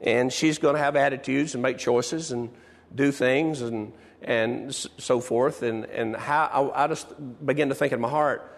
And 0.00 0.32
she's 0.32 0.58
going 0.58 0.74
to 0.74 0.80
have 0.80 0.96
attitudes 0.96 1.54
and 1.54 1.62
make 1.62 1.78
choices 1.78 2.32
and 2.32 2.50
do 2.94 3.12
things 3.12 3.60
and, 3.60 3.92
and 4.20 4.74
so 4.74 5.20
forth. 5.20 5.62
And, 5.62 5.84
and 5.86 6.16
how 6.16 6.72
I, 6.74 6.84
I 6.84 6.88
just 6.88 7.06
began 7.44 7.68
to 7.68 7.74
think 7.74 7.92
in 7.92 8.00
my 8.00 8.08
heart, 8.08 8.48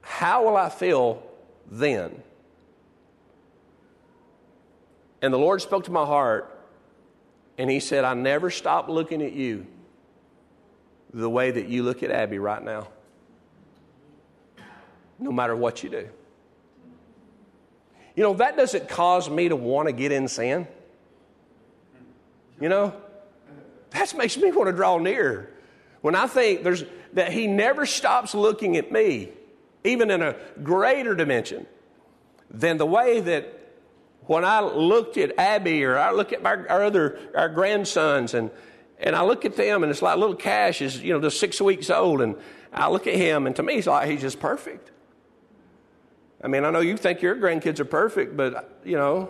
how 0.00 0.44
will 0.44 0.56
I 0.56 0.68
feel 0.68 1.22
then? 1.70 2.22
And 5.22 5.32
the 5.32 5.38
Lord 5.38 5.62
spoke 5.62 5.84
to 5.84 5.92
my 5.92 6.04
heart, 6.04 6.58
and 7.56 7.70
He 7.70 7.78
said, 7.78 8.04
I 8.04 8.14
never 8.14 8.50
stop 8.50 8.88
looking 8.88 9.22
at 9.22 9.32
you 9.32 9.66
the 11.12 11.28
way 11.28 11.50
that 11.50 11.68
you 11.68 11.82
look 11.82 12.02
at 12.02 12.10
Abby 12.10 12.38
right 12.38 12.62
now, 12.62 12.88
no 15.18 15.32
matter 15.32 15.54
what 15.54 15.82
you 15.82 15.90
do. 15.90 16.08
You 18.16 18.22
know, 18.22 18.34
that 18.34 18.56
doesn't 18.56 18.88
cause 18.88 19.28
me 19.28 19.48
to 19.48 19.56
want 19.56 19.88
to 19.88 19.92
get 19.92 20.12
in 20.12 20.28
sin. 20.28 20.66
You 22.60 22.68
know, 22.68 22.94
that 23.90 24.14
makes 24.16 24.36
me 24.36 24.52
want 24.52 24.68
to 24.68 24.72
draw 24.72 24.98
near. 24.98 25.50
When 26.00 26.14
I 26.14 26.26
think 26.26 26.62
there's 26.62 26.84
that 27.14 27.32
he 27.32 27.46
never 27.46 27.86
stops 27.86 28.34
looking 28.34 28.76
at 28.76 28.90
me, 28.90 29.30
even 29.84 30.10
in 30.10 30.22
a 30.22 30.36
greater 30.62 31.14
dimension, 31.14 31.66
than 32.50 32.78
the 32.78 32.86
way 32.86 33.20
that 33.20 33.58
when 34.26 34.44
I 34.44 34.60
looked 34.60 35.16
at 35.16 35.38
Abby 35.38 35.84
or 35.84 35.98
I 35.98 36.12
look 36.12 36.32
at 36.32 36.44
our, 36.44 36.66
our 36.68 36.84
other 36.84 37.18
our 37.34 37.48
grandsons 37.48 38.34
and 38.34 38.50
and 39.02 39.16
I 39.16 39.24
look 39.24 39.44
at 39.44 39.56
them, 39.56 39.82
and 39.82 39.90
it's 39.90 40.00
like 40.00 40.16
little 40.16 40.36
Cash 40.36 40.80
is, 40.80 41.02
you 41.02 41.12
know, 41.12 41.20
just 41.20 41.40
six 41.40 41.60
weeks 41.60 41.90
old, 41.90 42.20
and 42.20 42.36
I 42.72 42.88
look 42.88 43.06
at 43.06 43.14
him, 43.14 43.46
and 43.46 43.54
to 43.56 43.62
me, 43.62 43.74
he's 43.74 43.86
like 43.86 44.08
he's 44.08 44.20
just 44.20 44.40
perfect. 44.40 44.90
I 46.42 46.48
mean, 46.48 46.64
I 46.64 46.70
know 46.70 46.80
you 46.80 46.96
think 46.96 47.22
your 47.22 47.36
grandkids 47.36 47.78
are 47.78 47.84
perfect, 47.84 48.36
but, 48.36 48.80
you 48.84 48.96
know, 48.96 49.28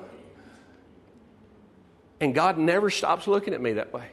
and 2.20 2.34
God 2.34 2.56
never 2.56 2.88
stops 2.88 3.26
looking 3.26 3.52
at 3.52 3.60
me 3.60 3.74
that 3.74 3.92
way. 3.92 4.08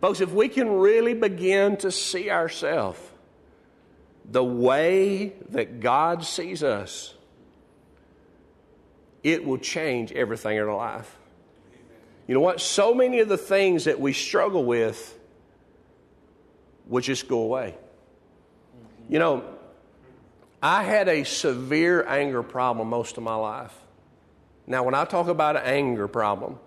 Folks, 0.00 0.20
if 0.20 0.32
we 0.32 0.48
can 0.48 0.68
really 0.68 1.14
begin 1.14 1.76
to 1.78 1.92
see 1.92 2.28
ourselves 2.30 2.98
the 4.24 4.42
way 4.42 5.34
that 5.50 5.80
God 5.80 6.24
sees 6.24 6.62
us, 6.62 7.14
it 9.22 9.44
will 9.44 9.58
change 9.58 10.10
everything 10.12 10.56
in 10.56 10.62
our 10.62 10.74
life. 10.74 11.16
You 12.26 12.34
know 12.34 12.40
what? 12.40 12.60
So 12.60 12.94
many 12.94 13.20
of 13.20 13.28
the 13.28 13.36
things 13.36 13.84
that 13.84 14.00
we 14.00 14.12
struggle 14.12 14.64
with 14.64 15.18
would 16.86 17.04
just 17.04 17.28
go 17.28 17.40
away. 17.40 17.76
You 19.08 19.18
know, 19.18 19.44
I 20.62 20.82
had 20.82 21.08
a 21.08 21.24
severe 21.24 22.06
anger 22.06 22.42
problem 22.42 22.88
most 22.88 23.18
of 23.18 23.22
my 23.22 23.34
life. 23.34 23.74
Now, 24.66 24.82
when 24.82 24.94
I 24.94 25.04
talk 25.04 25.28
about 25.28 25.56
an 25.56 25.62
anger 25.64 26.08
problem, 26.08 26.58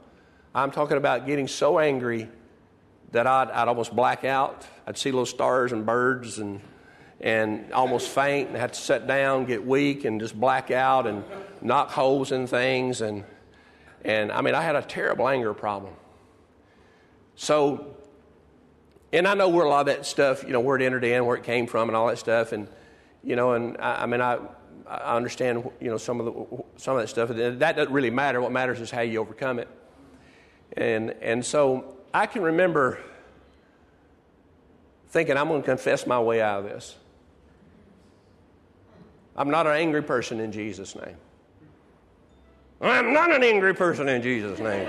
I'm 0.54 0.70
talking 0.70 0.98
about 0.98 1.26
getting 1.26 1.48
so 1.48 1.80
angry 1.80 2.30
that 3.12 3.26
I'd, 3.26 3.50
I'd 3.50 3.68
almost 3.68 3.96
black 3.96 4.24
out. 4.24 4.68
I'd 4.86 4.98
see 4.98 5.12
little 5.12 5.26
stars 5.26 5.72
and 5.72 5.86
birds 5.86 6.38
and, 6.38 6.62
and 7.20 7.72
almost 7.74 8.10
faint 8.10 8.50
and 8.50 8.58
have 8.58 8.74
to 8.74 8.80
sit 8.80 9.08
down, 9.08 9.46
get 9.46 9.66
weak, 9.66 10.06
and 10.06 10.20
just 10.20 10.40
black 10.40 10.70
out 10.70 11.08
and 11.08 11.24
knock 11.62 11.90
holes 11.90 12.32
in 12.32 12.46
things. 12.46 13.02
And 13.02 13.24
and 14.04 14.32
I 14.32 14.42
mean, 14.42 14.56
I 14.56 14.62
had 14.62 14.76
a 14.76 14.82
terrible 14.82 15.28
anger 15.28 15.54
problem. 15.54 15.94
So, 17.36 17.96
and 19.14 19.28
I 19.28 19.34
know 19.34 19.50
where 19.50 19.66
a 19.66 19.70
lot 19.70 19.82
of 19.82 19.86
that 19.88 20.06
stuff, 20.06 20.44
you 20.44 20.50
know, 20.50 20.60
where 20.60 20.76
it 20.76 20.84
entered 20.84 21.04
in, 21.04 21.26
where 21.26 21.36
it 21.36 21.44
came 21.44 21.68
from, 21.68 21.90
and 21.90 21.96
all 21.96 22.08
that 22.08 22.18
stuff. 22.18 22.52
And, 22.52 22.68
you 23.24 23.36
know, 23.36 23.54
and 23.54 23.78
I, 23.80 24.04
I 24.04 24.06
mean, 24.06 24.22
I, 24.22 24.40
I 24.88 25.16
understand, 25.16 25.70
you 25.80 25.90
know, 25.90 25.98
some 25.98 26.20
of, 26.20 26.26
the, 26.26 26.64
some 26.78 26.96
of 26.96 27.02
that 27.02 27.08
stuff. 27.08 27.30
That 27.30 27.76
doesn't 27.76 27.94
really 27.94 28.10
matter. 28.10 28.42
What 28.42 28.52
matters 28.52 28.80
is 28.80 28.90
how 28.90 29.02
you 29.02 29.20
overcome 29.20 29.60
it. 29.60 29.68
And, 30.76 31.12
and 31.22 31.46
so 31.46 31.98
I 32.14 32.26
can 32.26 32.42
remember 32.42 33.00
thinking, 35.10 35.38
I'm 35.38 35.48
going 35.48 35.62
to 35.62 35.66
confess 35.66 36.06
my 36.06 36.20
way 36.20 36.42
out 36.42 36.60
of 36.60 36.66
this. 36.66 36.96
I'm 39.36 39.50
not 39.50 39.68
an 39.68 39.74
angry 39.74 40.02
person 40.02 40.40
in 40.40 40.52
Jesus' 40.52 40.96
name. 40.96 41.16
I'm 42.80 43.14
not 43.14 43.34
an 43.34 43.44
angry 43.44 43.74
person 43.74 44.08
in 44.08 44.22
Jesus' 44.22 44.60
name. 44.60 44.88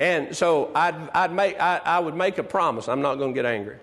and 0.00 0.34
so 0.34 0.70
I'd, 0.74 0.94
I'd 1.10 1.32
make, 1.32 1.60
I, 1.60 1.80
I 1.84 1.98
would 1.98 2.14
make 2.14 2.38
a 2.38 2.42
promise 2.42 2.88
I'm 2.88 3.02
not 3.02 3.16
going 3.16 3.34
to 3.34 3.34
get 3.34 3.44
angry. 3.44 3.76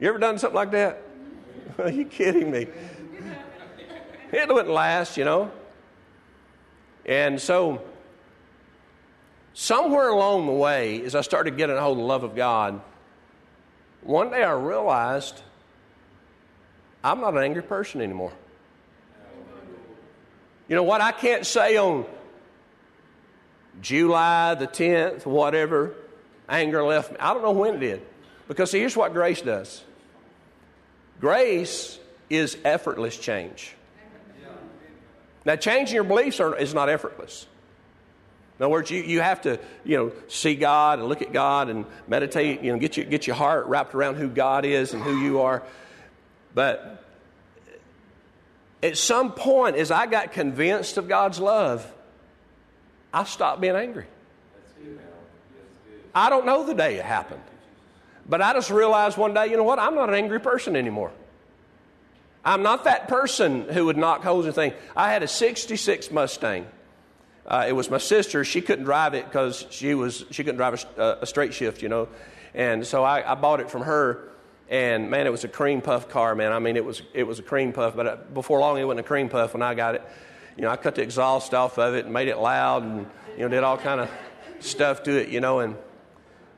You 0.00 0.08
ever 0.08 0.18
done 0.18 0.38
something 0.38 0.56
like 0.56 0.70
that? 0.70 1.02
Are 1.78 1.90
you 1.90 2.04
kidding 2.04 2.50
me? 2.50 2.66
It 4.32 4.48
wouldn't 4.48 4.72
last, 4.72 5.16
you 5.16 5.24
know. 5.24 5.50
And 7.04 7.40
so, 7.40 7.82
somewhere 9.54 10.08
along 10.08 10.46
the 10.46 10.52
way, 10.52 11.02
as 11.02 11.14
I 11.14 11.22
started 11.22 11.56
getting 11.56 11.76
a 11.76 11.80
hold 11.80 11.98
of 11.98 12.02
the 12.02 12.06
love 12.06 12.22
of 12.24 12.36
God, 12.36 12.80
one 14.02 14.30
day 14.30 14.42
I 14.42 14.52
realized 14.52 15.42
I'm 17.02 17.20
not 17.20 17.34
an 17.34 17.42
angry 17.42 17.62
person 17.62 18.00
anymore. 18.00 18.32
You 20.68 20.76
know 20.76 20.82
what? 20.82 21.00
I 21.00 21.12
can't 21.12 21.46
say 21.46 21.76
on 21.76 22.04
July 23.80 24.54
the 24.54 24.66
10th, 24.66 25.24
whatever, 25.24 25.94
anger 26.48 26.84
left 26.84 27.12
me. 27.12 27.16
I 27.18 27.32
don't 27.32 27.42
know 27.42 27.52
when 27.52 27.76
it 27.76 27.80
did. 27.80 28.02
Because 28.48 28.70
see, 28.70 28.78
here's 28.78 28.96
what 28.96 29.12
grace 29.12 29.42
does 29.42 29.82
grace 31.20 31.98
is 32.30 32.56
effortless 32.64 33.16
change. 33.16 33.74
Now, 35.44 35.56
changing 35.56 35.94
your 35.94 36.04
beliefs 36.04 36.40
are, 36.40 36.54
is 36.56 36.74
not 36.74 36.90
effortless. 36.90 37.46
In 38.58 38.64
other 38.64 38.72
words, 38.72 38.90
you, 38.90 39.02
you 39.02 39.20
have 39.20 39.42
to, 39.42 39.58
you 39.84 39.96
know, 39.96 40.12
see 40.26 40.56
God 40.56 40.98
and 40.98 41.08
look 41.08 41.22
at 41.22 41.32
God 41.32 41.68
and 41.68 41.86
meditate, 42.06 42.60
you 42.60 42.72
know, 42.72 42.78
get, 42.78 42.96
your 42.96 43.06
get 43.06 43.26
your 43.26 43.36
heart 43.36 43.66
wrapped 43.66 43.94
around 43.94 44.16
who 44.16 44.28
God 44.28 44.64
is 44.64 44.92
and 44.92 45.02
who 45.02 45.18
you 45.20 45.40
are. 45.40 45.62
But 46.54 46.97
at 48.82 48.96
some 48.96 49.32
point, 49.32 49.76
as 49.76 49.90
I 49.90 50.06
got 50.06 50.32
convinced 50.32 50.96
of 50.98 51.08
God's 51.08 51.40
love, 51.40 51.90
I 53.12 53.24
stopped 53.24 53.60
being 53.60 53.76
angry. 53.76 54.06
I 56.14 56.30
don't 56.30 56.46
know 56.46 56.64
the 56.64 56.74
day 56.74 56.96
it 56.96 57.04
happened. 57.04 57.42
But 58.28 58.42
I 58.42 58.52
just 58.52 58.70
realized 58.70 59.16
one 59.16 59.34
day, 59.34 59.46
you 59.46 59.56
know 59.56 59.64
what? 59.64 59.78
I'm 59.78 59.94
not 59.94 60.08
an 60.08 60.14
angry 60.14 60.40
person 60.40 60.76
anymore. 60.76 61.12
I'm 62.44 62.62
not 62.62 62.84
that 62.84 63.08
person 63.08 63.68
who 63.68 63.86
would 63.86 63.96
knock 63.96 64.22
holes 64.22 64.46
in 64.46 64.52
things. 64.52 64.74
I 64.96 65.10
had 65.10 65.22
a 65.22 65.28
66 65.28 66.10
Mustang. 66.10 66.66
Uh, 67.46 67.64
it 67.66 67.72
was 67.72 67.90
my 67.90 67.98
sister. 67.98 68.44
She 68.44 68.60
couldn't 68.60 68.84
drive 68.84 69.14
it 69.14 69.24
because 69.24 69.66
she 69.70 69.94
was 69.94 70.24
she 70.30 70.44
couldn't 70.44 70.58
drive 70.58 70.84
a, 70.98 71.18
a, 71.22 71.26
straight 71.26 71.54
shift, 71.54 71.82
you 71.82 71.88
know. 71.88 72.08
And 72.52 72.86
so 72.86 73.02
I, 73.04 73.32
I, 73.32 73.34
bought 73.36 73.60
it 73.60 73.70
from 73.70 73.82
her. 73.82 74.28
And 74.70 75.10
man, 75.10 75.26
it 75.26 75.30
was 75.30 75.44
a 75.44 75.48
cream 75.48 75.80
puff 75.80 76.08
car, 76.08 76.34
man. 76.34 76.52
I 76.52 76.58
mean, 76.58 76.76
it 76.76 76.84
was 76.84 77.02
it 77.14 77.24
was 77.24 77.38
a 77.38 77.42
cream 77.42 77.72
puff. 77.72 77.96
But 77.96 78.06
uh, 78.06 78.16
before 78.34 78.60
long, 78.60 78.78
it 78.78 78.84
wasn't 78.84 79.00
a 79.00 79.08
cream 79.08 79.28
puff 79.28 79.54
when 79.54 79.62
I 79.62 79.74
got 79.74 79.94
it. 79.94 80.02
You 80.56 80.62
know, 80.62 80.70
I 80.70 80.76
cut 80.76 80.96
the 80.96 81.02
exhaust 81.02 81.54
off 81.54 81.78
of 81.78 81.94
it 81.94 82.04
and 82.04 82.12
made 82.12 82.28
it 82.28 82.36
loud, 82.36 82.82
and 82.82 83.06
you 83.36 83.42
know, 83.42 83.48
did 83.48 83.62
all 83.62 83.78
kind 83.78 84.00
of 84.00 84.10
stuff 84.60 85.02
to 85.04 85.16
it, 85.16 85.28
you 85.28 85.40
know. 85.40 85.60
And 85.60 85.76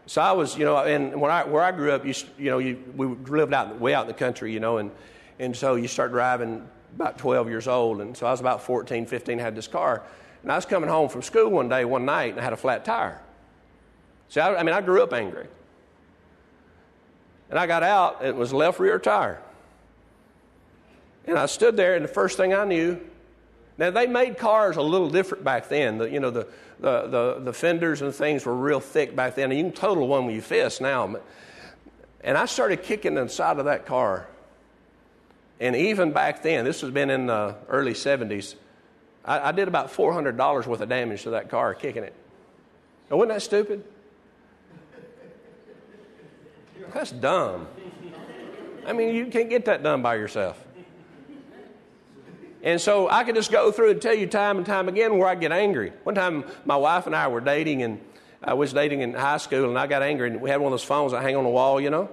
so 0.06 0.20
I 0.22 0.32
was, 0.32 0.56
you 0.56 0.64
know, 0.64 0.78
and 0.78 1.20
when 1.20 1.30
I 1.30 1.44
where 1.44 1.62
I 1.62 1.70
grew 1.70 1.92
up, 1.92 2.04
you 2.04 2.14
you 2.36 2.50
know, 2.50 2.58
you, 2.58 2.82
we 2.96 3.06
lived 3.06 3.54
out 3.54 3.78
way 3.78 3.94
out 3.94 4.02
in 4.02 4.08
the 4.08 4.14
country, 4.14 4.52
you 4.52 4.61
know, 4.61 4.78
and 4.78 4.90
and 5.38 5.56
so 5.56 5.76
you 5.76 5.86
start 5.86 6.11
driving 6.11 6.66
about 6.96 7.18
12 7.18 7.48
years 7.48 7.68
old, 7.68 8.00
and 8.00 8.16
so 8.16 8.26
I 8.26 8.32
was 8.32 8.40
about 8.40 8.62
14, 8.62 9.06
15, 9.06 9.38
had 9.38 9.54
this 9.54 9.68
car, 9.68 10.02
and 10.42 10.50
I 10.50 10.56
was 10.56 10.66
coming 10.66 10.90
home 10.90 11.08
from 11.08 11.22
school 11.22 11.48
one 11.48 11.68
day, 11.68 11.84
one 11.84 12.04
night, 12.04 12.32
and 12.32 12.40
I 12.40 12.42
had 12.42 12.52
a 12.52 12.56
flat 12.56 12.84
tire. 12.84 13.20
See, 14.28 14.40
I, 14.40 14.56
I 14.56 14.62
mean, 14.64 14.74
I 14.74 14.80
grew 14.80 15.02
up 15.02 15.12
angry. 15.12 15.46
And 17.51 17.59
I 17.59 17.66
got 17.66 17.82
out, 17.82 18.24
it 18.24 18.34
was 18.34 18.53
left 18.53 18.78
rear 18.78 18.98
tire. 18.98 19.42
And 21.26 21.36
I 21.36 21.46
stood 21.46 21.76
there, 21.76 21.96
and 21.96 22.05
the 22.05 22.09
first 22.09 22.36
thing 22.36 22.55
I 22.55 22.64
knew, 22.64 23.01
now 23.76 23.90
they 23.90 24.07
made 24.07 24.38
cars 24.38 24.76
a 24.76 24.82
little 24.82 25.11
different 25.11 25.44
back 25.44 25.68
then. 25.68 25.98
The, 25.98 26.09
you 26.09 26.20
know, 26.20 26.30
the, 26.30 26.46
the, 26.78 27.07
the, 27.09 27.40
the 27.44 27.53
fenders 27.53 28.03
and 28.03 28.14
things 28.14 28.46
were 28.46 28.55
real 28.55 28.80
thick 28.80 29.16
back 29.16 29.34
then, 29.34 29.51
and 29.51 29.59
you 29.59 29.64
can 29.64 29.72
total 29.72 30.07
one 30.07 30.26
with 30.26 30.34
your 30.34 30.42
fist 30.42 30.80
now. 30.80 31.16
And 32.22 32.38
I 32.38 32.46
started 32.46 32.82
kicking 32.82 33.14
the 33.14 33.28
side 33.28 33.59
of 33.59 33.64
that 33.64 33.86
car. 33.86 34.28
And 35.59 35.74
even 35.74 36.12
back 36.12 36.42
then, 36.42 36.64
this 36.64 36.80
has 36.82 36.90
been 36.90 37.11
in 37.11 37.26
the 37.26 37.57
early 37.68 37.92
70s, 37.92 38.55
I, 39.24 39.48
I 39.48 39.53
did 39.53 39.68
about 39.68 39.92
$400 39.92 40.66
worth 40.66 40.80
of 40.80 40.88
damage 40.88 41.24
to 41.24 41.30
that 41.30 41.51
car 41.51 41.74
kicking 41.74 42.05
it. 42.05 42.14
Now, 43.11 43.16
wasn't 43.16 43.34
that 43.34 43.42
stupid? 43.42 43.84
That's 46.93 47.12
dumb. 47.12 47.68
I 48.86 48.93
mean, 48.93 49.14
you 49.14 49.26
can't 49.26 49.51
get 49.51 49.66
that 49.66 49.82
done 49.82 50.03
by 50.03 50.16
yourself. 50.16 50.62
And 52.62 52.80
so 52.80 53.09
I 53.09 53.24
could 53.24 53.34
just 53.34 53.51
go 53.51 53.72
through 53.72 53.93
and 53.93 54.03
tell 54.03 54.14
you 54.14 54.26
time 54.26 54.59
and 54.59 54.66
time 54.66 54.88
again 54.88 55.16
where 55.16 55.28
I 55.28 55.34
get 55.34 55.53
angry. 55.53 55.93
One 56.03 56.14
time, 56.14 56.45
my 56.64 56.76
wife 56.76 57.07
and 57.07 57.16
I 57.16 57.28
were 57.28 57.41
dating, 57.41 57.82
and 57.82 58.01
I 58.43 58.55
was 58.55 58.72
dating 58.72 59.01
in 59.01 59.14
high 59.14 59.38
school, 59.38 59.68
and 59.68 59.78
I 59.78 59.86
got 59.86 60.03
angry, 60.03 60.30
and 60.30 60.41
we 60.41 60.51
had 60.51 60.61
one 60.61 60.72
of 60.72 60.78
those 60.78 60.84
phones 60.84 61.12
that 61.12 61.22
hang 61.22 61.36
on 61.36 61.45
the 61.45 61.51
wall, 61.51 61.80
you 61.80 61.91
know. 61.91 62.11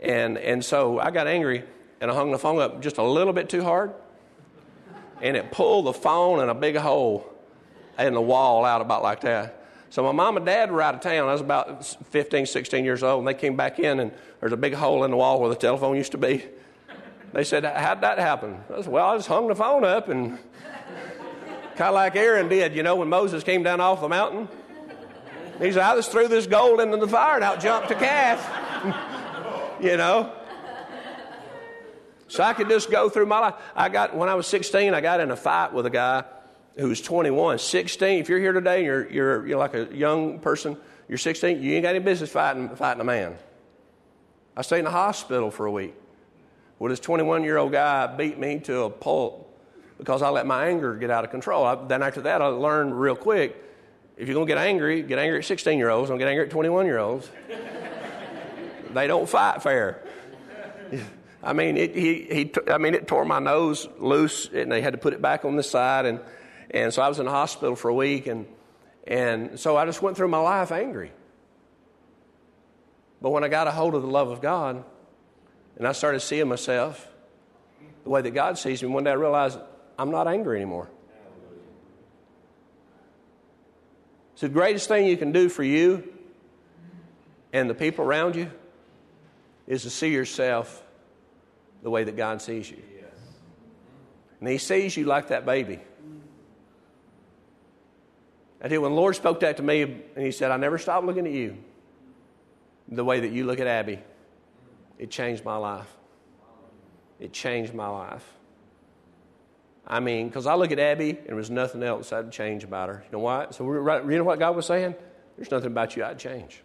And 0.00 0.38
and 0.38 0.64
so 0.64 0.98
I 0.98 1.10
got 1.10 1.26
angry, 1.26 1.62
and 2.00 2.10
I 2.10 2.14
hung 2.14 2.32
the 2.32 2.38
phone 2.38 2.60
up 2.60 2.80
just 2.82 2.98
a 2.98 3.02
little 3.02 3.32
bit 3.32 3.48
too 3.48 3.62
hard, 3.62 3.92
and 5.20 5.36
it 5.36 5.52
pulled 5.52 5.86
the 5.86 5.92
phone 5.92 6.40
in 6.42 6.48
a 6.48 6.54
big 6.54 6.76
hole 6.76 7.32
in 7.98 8.14
the 8.14 8.20
wall 8.20 8.64
out 8.64 8.80
about 8.80 9.02
like 9.02 9.20
that. 9.20 9.57
So 9.90 10.02
my 10.02 10.12
mom 10.12 10.36
and 10.36 10.44
dad 10.44 10.70
were 10.70 10.82
out 10.82 10.94
of 10.94 11.00
town. 11.00 11.28
I 11.28 11.32
was 11.32 11.40
about 11.40 11.84
15, 11.84 12.46
16 12.46 12.84
years 12.84 13.02
old, 13.02 13.20
and 13.20 13.28
they 13.28 13.34
came 13.34 13.56
back 13.56 13.78
in, 13.78 14.00
and 14.00 14.12
there's 14.40 14.52
a 14.52 14.56
big 14.56 14.74
hole 14.74 15.04
in 15.04 15.10
the 15.10 15.16
wall 15.16 15.40
where 15.40 15.48
the 15.48 15.56
telephone 15.56 15.96
used 15.96 16.12
to 16.12 16.18
be. 16.18 16.44
They 17.32 17.44
said, 17.44 17.64
How'd 17.64 18.02
that 18.02 18.18
happen? 18.18 18.58
I 18.74 18.82
said, 18.82 18.92
Well, 18.92 19.06
I 19.06 19.16
just 19.16 19.28
hung 19.28 19.48
the 19.48 19.54
phone 19.54 19.84
up, 19.84 20.08
and 20.08 20.38
kind 21.76 21.88
of 21.88 21.94
like 21.94 22.16
Aaron 22.16 22.48
did, 22.48 22.74
you 22.74 22.82
know, 22.82 22.96
when 22.96 23.08
Moses 23.08 23.42
came 23.42 23.62
down 23.62 23.80
off 23.80 24.00
the 24.00 24.08
mountain. 24.08 24.48
He 25.58 25.72
said, 25.72 25.82
I 25.82 25.96
just 25.96 26.12
threw 26.12 26.28
this 26.28 26.46
gold 26.46 26.80
into 26.80 26.96
the 26.98 27.08
fire 27.08 27.36
and 27.36 27.44
out 27.44 27.60
jumped 27.60 27.90
a 27.90 27.94
calf. 27.94 28.40
you 29.80 29.96
know? 29.96 30.32
So 32.28 32.44
I 32.44 32.52
could 32.52 32.68
just 32.68 32.90
go 32.90 33.08
through 33.08 33.26
my 33.26 33.40
life. 33.40 33.54
I 33.74 33.88
got, 33.88 34.14
when 34.14 34.28
I 34.28 34.34
was 34.34 34.46
16, 34.46 34.94
I 34.94 35.00
got 35.00 35.20
in 35.20 35.30
a 35.30 35.36
fight 35.36 35.72
with 35.72 35.86
a 35.86 35.90
guy 35.90 36.24
who's 36.78 37.00
21. 37.00 37.58
16, 37.58 38.20
if 38.20 38.28
you're 38.28 38.38
here 38.38 38.52
today 38.52 38.84
you're, 38.84 39.10
you're, 39.10 39.46
you're 39.46 39.58
like 39.58 39.74
a 39.74 39.94
young 39.94 40.38
person, 40.38 40.76
you're 41.08 41.18
16, 41.18 41.62
you 41.62 41.74
ain't 41.74 41.82
got 41.82 41.90
any 41.90 41.98
business 41.98 42.30
fighting, 42.30 42.68
fighting 42.76 43.00
a 43.00 43.04
man. 43.04 43.36
I 44.56 44.62
stayed 44.62 44.80
in 44.80 44.84
the 44.84 44.90
hospital 44.90 45.50
for 45.50 45.66
a 45.66 45.72
week. 45.72 45.94
Well, 46.78 46.90
this 46.90 47.00
21 47.00 47.44
year 47.44 47.58
old 47.58 47.72
guy 47.72 48.06
beat 48.16 48.38
me 48.38 48.60
to 48.60 48.82
a 48.82 48.90
pulp 48.90 49.44
because 49.98 50.22
I 50.22 50.28
let 50.28 50.46
my 50.46 50.66
anger 50.66 50.94
get 50.94 51.10
out 51.10 51.24
of 51.24 51.30
control. 51.30 51.64
I, 51.64 51.74
then 51.86 52.02
after 52.02 52.20
that, 52.22 52.40
I 52.40 52.46
learned 52.46 52.98
real 52.98 53.16
quick 53.16 53.64
if 54.16 54.26
you're 54.26 54.34
going 54.34 54.48
to 54.48 54.50
get 54.52 54.58
angry, 54.58 55.02
get 55.02 55.18
angry 55.18 55.38
at 55.38 55.44
16 55.44 55.78
year 55.78 55.90
olds, 55.90 56.10
don't 56.10 56.18
get 56.18 56.28
angry 56.28 56.44
at 56.44 56.50
21 56.50 56.86
year 56.86 56.98
olds. 56.98 57.28
they 58.92 59.06
don't 59.06 59.28
fight 59.28 59.62
fair. 59.62 60.02
I 61.42 61.52
mean, 61.52 61.76
it, 61.76 61.94
he, 61.94 62.22
he, 62.24 62.52
I 62.68 62.78
mean, 62.78 62.94
it 62.94 63.06
tore 63.06 63.24
my 63.24 63.38
nose 63.38 63.88
loose, 63.98 64.48
and 64.52 64.72
they 64.72 64.80
had 64.80 64.92
to 64.92 64.98
put 64.98 65.12
it 65.12 65.22
back 65.22 65.44
on 65.44 65.54
the 65.54 65.62
side. 65.62 66.04
And, 66.04 66.18
and 66.70 66.92
so 66.92 67.02
I 67.02 67.08
was 67.08 67.18
in 67.18 67.24
the 67.24 67.30
hospital 67.30 67.74
for 67.76 67.88
a 67.88 67.94
week, 67.94 68.26
and, 68.26 68.46
and 69.06 69.58
so 69.58 69.76
I 69.76 69.86
just 69.86 70.02
went 70.02 70.16
through 70.16 70.28
my 70.28 70.38
life 70.38 70.70
angry. 70.70 71.12
But 73.20 73.30
when 73.30 73.42
I 73.42 73.48
got 73.48 73.66
a 73.66 73.70
hold 73.70 73.94
of 73.94 74.02
the 74.02 74.08
love 74.08 74.28
of 74.30 74.40
God, 74.40 74.84
and 75.76 75.86
I 75.86 75.92
started 75.92 76.20
seeing 76.20 76.48
myself 76.48 77.08
the 78.04 78.10
way 78.10 78.22
that 78.22 78.30
God 78.30 78.58
sees 78.58 78.82
me, 78.82 78.88
one 78.88 79.04
day 79.04 79.10
I 79.10 79.14
realized 79.14 79.58
I'm 79.98 80.10
not 80.10 80.28
angry 80.28 80.56
anymore. 80.56 80.88
So, 84.34 84.46
the 84.46 84.52
greatest 84.52 84.86
thing 84.86 85.06
you 85.06 85.16
can 85.16 85.32
do 85.32 85.48
for 85.48 85.64
you 85.64 86.12
and 87.52 87.68
the 87.68 87.74
people 87.74 88.04
around 88.04 88.36
you 88.36 88.50
is 89.66 89.82
to 89.82 89.90
see 89.90 90.12
yourself 90.12 90.84
the 91.82 91.90
way 91.90 92.04
that 92.04 92.16
God 92.16 92.40
sees 92.40 92.70
you. 92.70 92.78
And 94.40 94.48
He 94.48 94.58
sees 94.58 94.96
you 94.96 95.04
like 95.04 95.28
that 95.28 95.44
baby. 95.44 95.80
Tell 98.60 98.80
when 98.80 98.90
the 98.90 98.96
Lord 98.96 99.14
spoke 99.14 99.40
that 99.40 99.56
to 99.58 99.62
me, 99.62 99.82
and 99.82 100.24
He 100.24 100.32
said, 100.32 100.50
I 100.50 100.56
never 100.56 100.78
stopped 100.78 101.06
looking 101.06 101.26
at 101.26 101.32
you 101.32 101.58
the 102.90 103.04
way 103.04 103.20
that 103.20 103.30
you 103.30 103.44
look 103.44 103.60
at 103.60 103.66
Abby, 103.66 104.00
it 104.98 105.10
changed 105.10 105.44
my 105.44 105.56
life. 105.56 105.88
It 107.20 107.32
changed 107.32 107.74
my 107.74 107.88
life. 107.88 108.24
I 109.86 110.00
mean, 110.00 110.28
because 110.28 110.46
I 110.46 110.54
look 110.54 110.70
at 110.70 110.78
Abby 110.78 111.10
and 111.10 111.26
there 111.26 111.36
was 111.36 111.50
nothing 111.50 111.82
else 111.82 112.12
I'd 112.12 112.30
change 112.30 112.64
about 112.64 112.88
her. 112.88 113.02
You 113.06 113.12
know 113.12 113.24
why? 113.24 113.46
So, 113.50 113.64
right, 113.64 114.04
you 114.04 114.18
know 114.18 114.24
what 114.24 114.38
God 114.38 114.54
was 114.54 114.66
saying? 114.66 114.94
There's 115.36 115.50
nothing 115.50 115.68
about 115.68 115.96
you 115.96 116.04
I'd 116.04 116.18
change. 116.18 116.62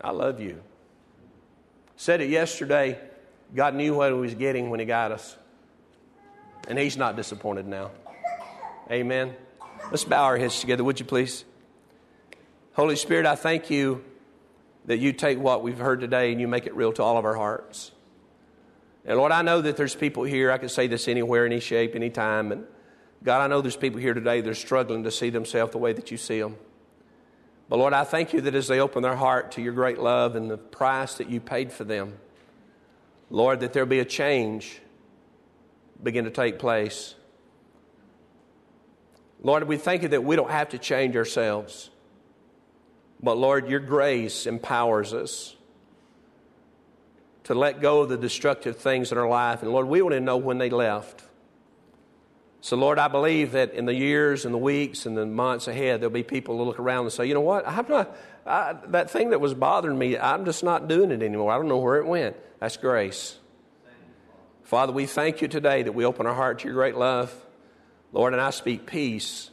I 0.00 0.10
love 0.10 0.40
you. 0.40 0.62
Said 1.96 2.20
it 2.20 2.30
yesterday. 2.30 2.98
God 3.54 3.74
knew 3.74 3.94
what 3.94 4.12
He 4.12 4.18
was 4.18 4.34
getting 4.34 4.70
when 4.70 4.80
He 4.80 4.86
got 4.86 5.12
us. 5.12 5.36
And 6.68 6.78
He's 6.78 6.96
not 6.96 7.16
disappointed 7.16 7.66
now. 7.66 7.90
Amen. 8.90 9.34
Let's 9.90 10.04
bow 10.04 10.24
our 10.24 10.36
heads 10.36 10.60
together, 10.60 10.84
would 10.84 11.00
you 11.00 11.06
please? 11.06 11.44
Holy 12.72 12.96
Spirit, 12.96 13.26
I 13.26 13.34
thank 13.36 13.70
you 13.70 14.04
that 14.84 14.98
you 14.98 15.12
take 15.12 15.38
what 15.38 15.62
we've 15.62 15.78
heard 15.78 16.00
today 16.00 16.30
and 16.30 16.40
you 16.40 16.46
make 16.48 16.66
it 16.66 16.74
real 16.74 16.92
to 16.92 17.02
all 17.02 17.16
of 17.16 17.24
our 17.24 17.34
hearts. 17.34 17.92
And 19.04 19.16
Lord, 19.16 19.32
I 19.32 19.42
know 19.42 19.60
that 19.62 19.76
there's 19.76 19.94
people 19.94 20.24
here, 20.24 20.50
I 20.52 20.58
could 20.58 20.70
say 20.70 20.86
this 20.86 21.08
anywhere, 21.08 21.46
any 21.46 21.60
shape, 21.60 21.94
any 21.94 22.10
time. 22.10 22.52
And 22.52 22.66
God, 23.22 23.40
I 23.40 23.46
know 23.46 23.60
there's 23.62 23.76
people 23.76 24.00
here 24.00 24.14
today 24.14 24.40
that 24.40 24.50
are 24.50 24.54
struggling 24.54 25.04
to 25.04 25.10
see 25.10 25.30
themselves 25.30 25.72
the 25.72 25.78
way 25.78 25.92
that 25.92 26.10
you 26.10 26.16
see 26.16 26.40
them. 26.40 26.56
But 27.68 27.78
Lord, 27.78 27.92
I 27.92 28.04
thank 28.04 28.32
you 28.32 28.40
that 28.42 28.54
as 28.54 28.68
they 28.68 28.80
open 28.80 29.02
their 29.02 29.16
heart 29.16 29.52
to 29.52 29.62
your 29.62 29.72
great 29.72 29.98
love 29.98 30.36
and 30.36 30.50
the 30.50 30.58
price 30.58 31.14
that 31.14 31.28
you 31.28 31.40
paid 31.40 31.72
for 31.72 31.84
them, 31.84 32.18
Lord, 33.30 33.60
that 33.60 33.72
there'll 33.72 33.88
be 33.88 34.00
a 34.00 34.04
change 34.04 34.80
begin 36.02 36.24
to 36.24 36.30
take 36.30 36.58
place. 36.58 37.14
Lord, 39.42 39.64
we 39.64 39.76
thank 39.76 40.02
you 40.02 40.08
that 40.08 40.24
we 40.24 40.36
don't 40.36 40.50
have 40.50 40.70
to 40.70 40.78
change 40.78 41.16
ourselves. 41.16 41.90
But 43.22 43.36
Lord, 43.36 43.68
your 43.68 43.80
grace 43.80 44.46
empowers 44.46 45.12
us 45.12 45.56
to 47.44 47.54
let 47.54 47.80
go 47.80 48.00
of 48.00 48.08
the 48.08 48.16
destructive 48.16 48.76
things 48.76 49.10
in 49.10 49.18
our 49.18 49.28
life. 49.28 49.62
And 49.62 49.72
Lord, 49.72 49.88
we 49.88 50.02
want 50.02 50.14
to 50.14 50.20
know 50.20 50.36
when 50.36 50.58
they 50.58 50.70
left. 50.70 51.22
So, 52.60 52.76
Lord, 52.76 52.98
I 52.98 53.08
believe 53.08 53.52
that 53.52 53.72
in 53.72 53.86
the 53.86 53.94
years 53.94 54.44
and 54.44 54.52
the 54.52 54.58
weeks 54.58 55.06
and 55.06 55.16
the 55.16 55.24
months 55.24 55.68
ahead, 55.68 56.00
there'll 56.00 56.12
be 56.12 56.24
people 56.24 56.58
who 56.58 56.64
look 56.64 56.80
around 56.80 57.04
and 57.04 57.12
say, 57.12 57.26
you 57.26 57.34
know 57.34 57.40
what? 57.40 57.66
I'm 57.66 57.86
not, 57.88 58.16
I, 58.44 58.76
that 58.88 59.10
thing 59.10 59.30
that 59.30 59.40
was 59.40 59.54
bothering 59.54 59.96
me, 59.96 60.18
I'm 60.18 60.44
just 60.44 60.64
not 60.64 60.88
doing 60.88 61.12
it 61.12 61.22
anymore. 61.22 61.52
I 61.52 61.56
don't 61.56 61.68
know 61.68 61.78
where 61.78 61.96
it 61.96 62.06
went. 62.06 62.36
That's 62.58 62.76
grace. 62.76 63.38
Father, 64.64 64.92
we 64.92 65.06
thank 65.06 65.40
you 65.40 65.48
today 65.48 65.84
that 65.84 65.92
we 65.92 66.04
open 66.04 66.26
our 66.26 66.34
heart 66.34 66.58
to 66.58 66.64
your 66.66 66.74
great 66.74 66.96
love. 66.96 67.34
Lord, 68.12 68.32
and 68.32 68.40
I 68.40 68.50
speak 68.50 68.86
peace 68.86 69.50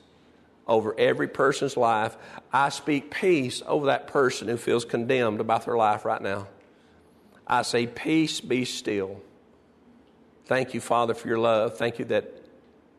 over 0.67 0.97
every 0.97 1.27
person's 1.27 1.77
life. 1.77 2.17
I 2.51 2.69
speak 2.69 3.11
peace 3.11 3.61
over 3.67 3.87
that 3.87 4.07
person 4.07 4.47
who 4.47 4.57
feels 4.57 4.85
condemned 4.85 5.39
about 5.39 5.65
their 5.65 5.77
life 5.77 6.05
right 6.05 6.21
now. 6.21 6.47
I 7.45 7.61
say, 7.61 7.85
Peace 7.87 8.41
be 8.41 8.65
still. 8.65 9.21
Thank 10.45 10.73
you, 10.73 10.81
Father, 10.81 11.13
for 11.13 11.27
your 11.27 11.39
love. 11.39 11.77
Thank 11.77 11.99
you 11.99 12.05
that 12.05 12.31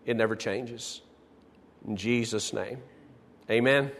it 0.04 0.16
never 0.16 0.36
changes. 0.36 1.02
In 1.86 1.96
Jesus' 1.96 2.52
name, 2.52 2.78
amen. 3.50 3.92